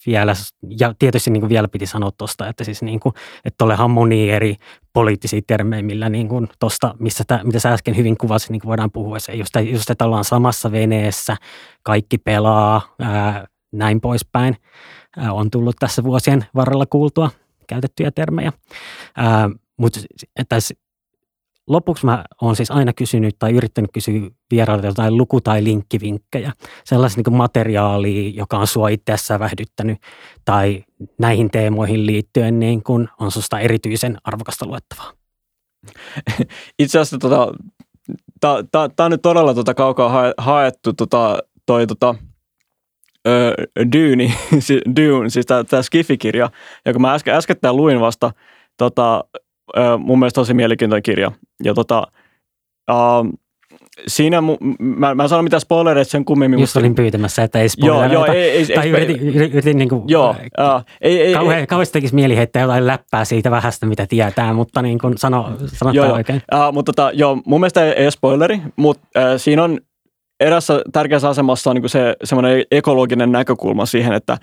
vielä, 0.06 0.32
ja 0.78 0.94
tietysti 0.98 1.30
niin 1.30 1.40
kuin 1.40 1.50
vielä 1.50 1.68
piti 1.68 1.86
sanoa 1.86 2.10
tuosta, 2.18 2.48
että 2.48 2.64
siis 2.64 2.82
niin 2.82 3.00
kuin, 3.00 3.14
että 3.44 3.64
olehan 3.64 3.90
moni 3.90 4.30
eri 4.30 4.56
poliittisia 4.92 5.40
termejä, 5.46 5.82
millä 5.82 6.08
niin 6.08 6.28
kuin 6.28 6.48
tosta, 6.58 6.94
missä 6.98 7.24
tä, 7.26 7.40
mitä 7.44 7.58
sä 7.58 7.72
äsken 7.72 7.96
hyvin 7.96 8.16
kuvasit, 8.16 8.50
niin 8.50 8.60
kuin 8.60 8.68
voidaan 8.68 8.90
puhua 8.90 9.18
se, 9.18 9.32
just, 9.32 9.54
just 9.70 9.90
että 9.90 10.04
ollaan 10.04 10.24
samassa 10.24 10.72
veneessä, 10.72 11.36
kaikki 11.82 12.18
pelaa, 12.18 12.94
ää, 13.00 13.46
näin 13.72 14.00
poispäin, 14.00 14.56
ää, 15.16 15.32
on 15.32 15.50
tullut 15.50 15.76
tässä 15.78 16.04
vuosien 16.04 16.46
varrella 16.54 16.86
kuultua 16.86 17.30
käytettyjä 17.66 18.10
termejä. 18.10 18.52
Ää, 19.16 19.50
mutta 19.76 20.00
lopuksi 21.66 22.06
mä 22.06 22.24
oon 22.42 22.56
siis 22.56 22.70
aina 22.70 22.92
kysynyt 22.92 23.36
tai 23.38 23.52
yrittänyt 23.52 23.90
kysyä 23.92 24.20
vierailta 24.50 24.86
jotain 24.86 25.16
luku- 25.16 25.40
tai 25.40 25.64
linkkivinkkejä. 25.64 26.52
Sellaista 26.84 27.22
niin 27.26 27.36
materiaalia, 27.36 28.32
joka 28.34 28.58
on 28.58 28.66
sua 28.66 28.88
itseässä 28.88 29.38
vähdyttänyt 29.38 29.98
tai 30.44 30.84
näihin 31.18 31.50
teemoihin 31.50 32.06
liittyen 32.06 32.58
niin 32.58 32.82
kun 32.82 33.08
on 33.20 33.30
susta 33.30 33.60
erityisen 33.60 34.16
arvokasta 34.24 34.66
luettavaa. 34.66 35.12
Itse 36.78 36.98
asiassa 36.98 37.18
tota, 37.18 37.52
tämä 38.40 39.04
on 39.06 39.10
nyt 39.10 39.22
todella 39.22 39.54
tota 39.54 39.74
kaukaa 39.74 40.32
haettu 40.38 40.92
tota, 40.92 41.38
toi 41.66 41.86
tota, 41.86 42.14
ö, 43.28 43.54
Dune, 43.92 44.32
Dune, 44.96 45.28
siis 45.28 45.46
tämä 45.46 45.82
Skifi-kirja, 45.82 46.50
joka 46.86 46.98
mä 46.98 47.14
äsken, 47.14 47.34
äskettäin 47.34 47.76
luin 47.76 48.00
vasta, 48.00 48.32
tota, 48.76 49.24
mun 49.98 50.18
mielestä 50.18 50.40
tosi 50.40 50.54
mielenkiintoinen 50.54 51.02
kirja. 51.02 51.32
Ja 51.64 51.74
tota, 51.74 52.06
uh, 52.90 53.38
siinä, 54.06 54.40
mu, 54.40 54.56
mä, 54.78 55.14
mä 55.14 55.22
en 55.22 55.28
sano 55.28 55.42
mitään 55.42 55.60
spoilereita 55.60 56.10
sen 56.10 56.24
kummemmin. 56.24 56.60
Just 56.60 56.76
olin 56.76 56.94
pyytämässä, 56.94 57.42
että 57.42 57.60
ei 57.60 57.68
spoilereita. 57.68 58.14
Joo, 58.14 58.26
joo, 58.26 58.34
ei, 58.34 58.50
ei, 58.50 58.66
tai 58.66 58.84
ei, 58.84 58.90
yritin, 58.90 59.34
yritin 59.34 59.78
niin 59.78 59.88
kuin, 59.88 60.02
joo, 60.06 60.30
uh, 60.30 60.84
ei, 61.00 61.22
ei, 61.22 61.34
kauhe, 61.34 61.58
ei, 61.58 61.66
kauheasti 61.66 61.92
tekisi 61.92 62.14
mieli 62.14 62.36
heittää 62.36 62.62
jotain 62.62 62.86
läppää 62.86 63.24
siitä 63.24 63.50
vähästä, 63.50 63.86
mitä 63.86 64.06
tietää, 64.06 64.52
mutta 64.52 64.82
niin 64.82 64.98
kuin 64.98 65.18
sano, 65.18 65.52
sano 65.66 65.90
joo, 65.92 66.12
oikein. 66.12 66.42
Uh, 66.54 66.72
mutta 66.72 66.92
tota, 66.92 67.10
joo, 67.14 67.38
mun 67.46 67.60
mielestä 67.60 67.84
ei, 67.84 67.92
ei 67.92 68.10
spoileri, 68.10 68.60
mutta 68.76 69.08
uh, 69.16 69.40
siinä 69.40 69.64
on 69.64 69.80
erässä 70.40 70.82
tärkeässä 70.92 71.28
asemassa 71.28 71.70
on 71.70 71.76
niin 71.76 71.88
se 71.88 72.16
semmoinen 72.24 72.64
ekologinen 72.70 73.32
näkökulma 73.32 73.86
siihen, 73.86 74.12
että 74.12 74.38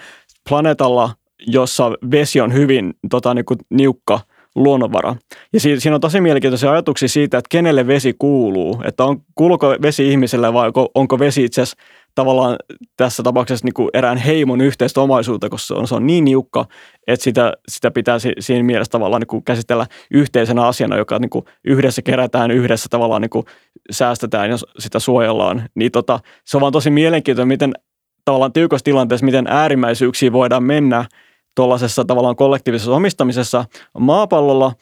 planeetalla, 0.49 1.11
jossa 1.47 1.91
vesi 2.11 2.41
on 2.41 2.53
hyvin 2.53 2.93
tota, 3.09 3.33
niin 3.33 3.45
kuin 3.45 3.59
niukka– 3.69 4.19
luonnonvara. 4.55 5.15
Ja 5.53 5.59
siinä 5.59 5.95
on 5.95 6.01
tosi 6.01 6.21
mielenkiintoisia 6.21 6.71
ajatuksia 6.71 7.09
siitä, 7.09 7.37
että 7.37 7.49
kenelle 7.49 7.87
vesi 7.87 8.15
kuuluu. 8.19 8.81
Että 8.85 9.03
on, 9.03 9.21
kuuluuko 9.35 9.75
vesi 9.81 10.11
ihmiselle 10.11 10.53
vai 10.53 10.67
onko, 10.67 10.89
onko 10.95 11.19
vesi 11.19 11.43
itse 11.43 11.61
asiassa 11.61 11.83
tavallaan 12.15 12.55
tässä 12.97 13.23
tapauksessa 13.23 13.65
niin 13.65 13.73
kuin 13.73 13.89
erään 13.93 14.17
heimon 14.17 14.61
yhteistä 14.61 15.01
omaisuutta, 15.01 15.49
koska 15.49 15.67
se 15.67 15.73
on, 15.73 15.87
se 15.87 15.95
on 15.95 16.07
niin 16.07 16.25
niukka, 16.25 16.65
että 17.07 17.23
sitä, 17.23 17.53
sitä 17.67 17.91
pitää 17.91 18.17
siinä 18.39 18.63
mielessä 18.63 18.91
tavallaan 18.91 19.21
niin 19.21 19.27
kuin 19.27 19.43
käsitellä 19.43 19.87
yhteisenä 20.11 20.67
asiana, 20.67 20.97
joka 20.97 21.19
niin 21.19 21.29
kuin 21.29 21.45
yhdessä 21.65 22.01
kerätään, 22.01 22.51
yhdessä 22.51 22.87
tavallaan 22.89 23.21
niin 23.21 23.29
kuin 23.29 23.45
säästetään 23.91 24.49
ja 24.49 24.57
sitä 24.79 24.99
suojellaan. 24.99 25.69
Niin 25.75 25.91
tota, 25.91 26.19
se 26.45 26.57
on 26.57 26.61
vaan 26.61 26.73
tosi 26.73 26.89
mielenkiintoinen, 26.89 27.47
miten 27.47 27.73
tavallaan 28.25 28.53
tiukassa 28.53 28.85
tilanteessa, 28.85 29.25
miten 29.25 29.47
äärimmäisyyksiin 29.47 30.33
voidaan 30.33 30.63
mennä– 30.63 31.05
tuollaisessa 31.55 32.05
tavallaan 32.05 32.35
kollektiivisessa 32.35 32.95
omistamisessa 32.95 33.65
maapallolla 33.99 34.73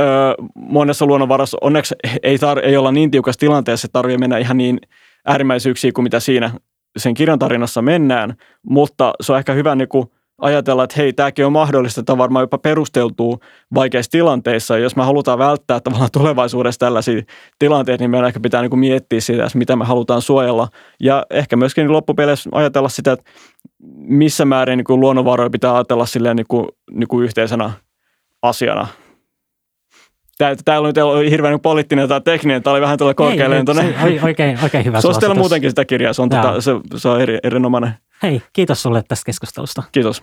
öö, 0.00 0.34
monessa 0.54 1.06
luonnonvarassa 1.06 1.58
onneksi 1.60 1.94
ei, 2.22 2.36
tar- 2.36 2.64
ei 2.64 2.76
olla 2.76 2.92
niin 2.92 3.10
tiukassa 3.10 3.38
tilanteessa, 3.40 3.86
että 3.86 3.92
tarvitsee 3.92 4.18
mennä 4.18 4.38
ihan 4.38 4.56
niin 4.56 4.78
äärimmäisyyksiin 5.26 5.92
kuin 5.92 6.02
mitä 6.02 6.20
siinä 6.20 6.50
sen 6.98 7.14
kirjan 7.14 7.38
tarinassa 7.38 7.82
mennään, 7.82 8.34
mutta 8.62 9.12
se 9.20 9.32
on 9.32 9.38
ehkä 9.38 9.52
hyvä 9.52 9.74
niin 9.74 9.88
kuin 9.88 10.06
ajatella, 10.40 10.84
että 10.84 10.96
hei, 10.96 11.12
tämäkin 11.12 11.46
on 11.46 11.52
mahdollista, 11.52 12.12
on 12.12 12.18
varmaan 12.18 12.42
jopa 12.42 12.58
perusteltuu 12.58 13.40
vaikeissa 13.74 14.10
tilanteissa. 14.10 14.78
Jos 14.78 14.96
me 14.96 15.04
halutaan 15.04 15.38
välttää 15.38 15.80
tavallaan 15.80 16.10
tulevaisuudessa 16.12 16.78
tällaisia 16.78 17.22
tilanteita, 17.58 18.02
niin 18.02 18.10
meidän 18.10 18.28
ehkä 18.28 18.40
pitää 18.40 18.60
niin 18.62 18.70
kuin 18.70 18.80
miettiä 18.80 19.20
sitä, 19.20 19.44
että 19.44 19.58
mitä 19.58 19.76
me 19.76 19.84
halutaan 19.84 20.22
suojella. 20.22 20.68
Ja 21.00 21.26
ehkä 21.30 21.56
myöskin 21.56 21.92
loppupeleissä 21.92 22.50
ajatella 22.52 22.88
sitä, 22.88 23.12
että 23.12 23.30
missä 23.96 24.44
määrin 24.44 24.76
niin 24.76 24.84
kuin 24.84 25.00
luonnonvaroja 25.00 25.50
pitää 25.50 25.74
ajatella 25.74 26.06
silleen 26.06 26.36
niin 26.36 26.46
kuin, 26.48 26.68
niin 26.90 27.08
kuin 27.08 27.24
yhteisenä 27.24 27.70
asiana. 28.42 28.86
Tämä, 30.40 30.56
tämä 30.64 31.04
oli 31.04 31.30
hirveän 31.30 31.52
niin 31.52 31.60
poliittinen 31.60 32.08
tai 32.08 32.20
tekninen, 32.20 32.62
tämä 32.62 32.72
oli 32.72 32.80
vähän 32.80 32.98
tuolla 32.98 33.14
korkealentoinen. 33.14 33.94
Oikein, 34.22 34.58
oikein 34.62 34.84
hyvä 34.84 35.00
Suosittelen 35.00 35.38
muutenkin 35.38 35.70
sitä 35.70 35.84
kirjaa, 35.84 36.12
se 36.12 36.22
on, 36.22 36.28
tota, 36.28 36.60
se, 36.60 36.72
se 36.96 37.08
on 37.08 37.20
eri, 37.20 37.38
erinomainen. 37.42 37.94
Hei, 38.22 38.42
kiitos 38.52 38.82
sulle 38.82 39.02
tästä 39.08 39.26
keskustelusta. 39.26 39.82
Kiitos. 39.92 40.22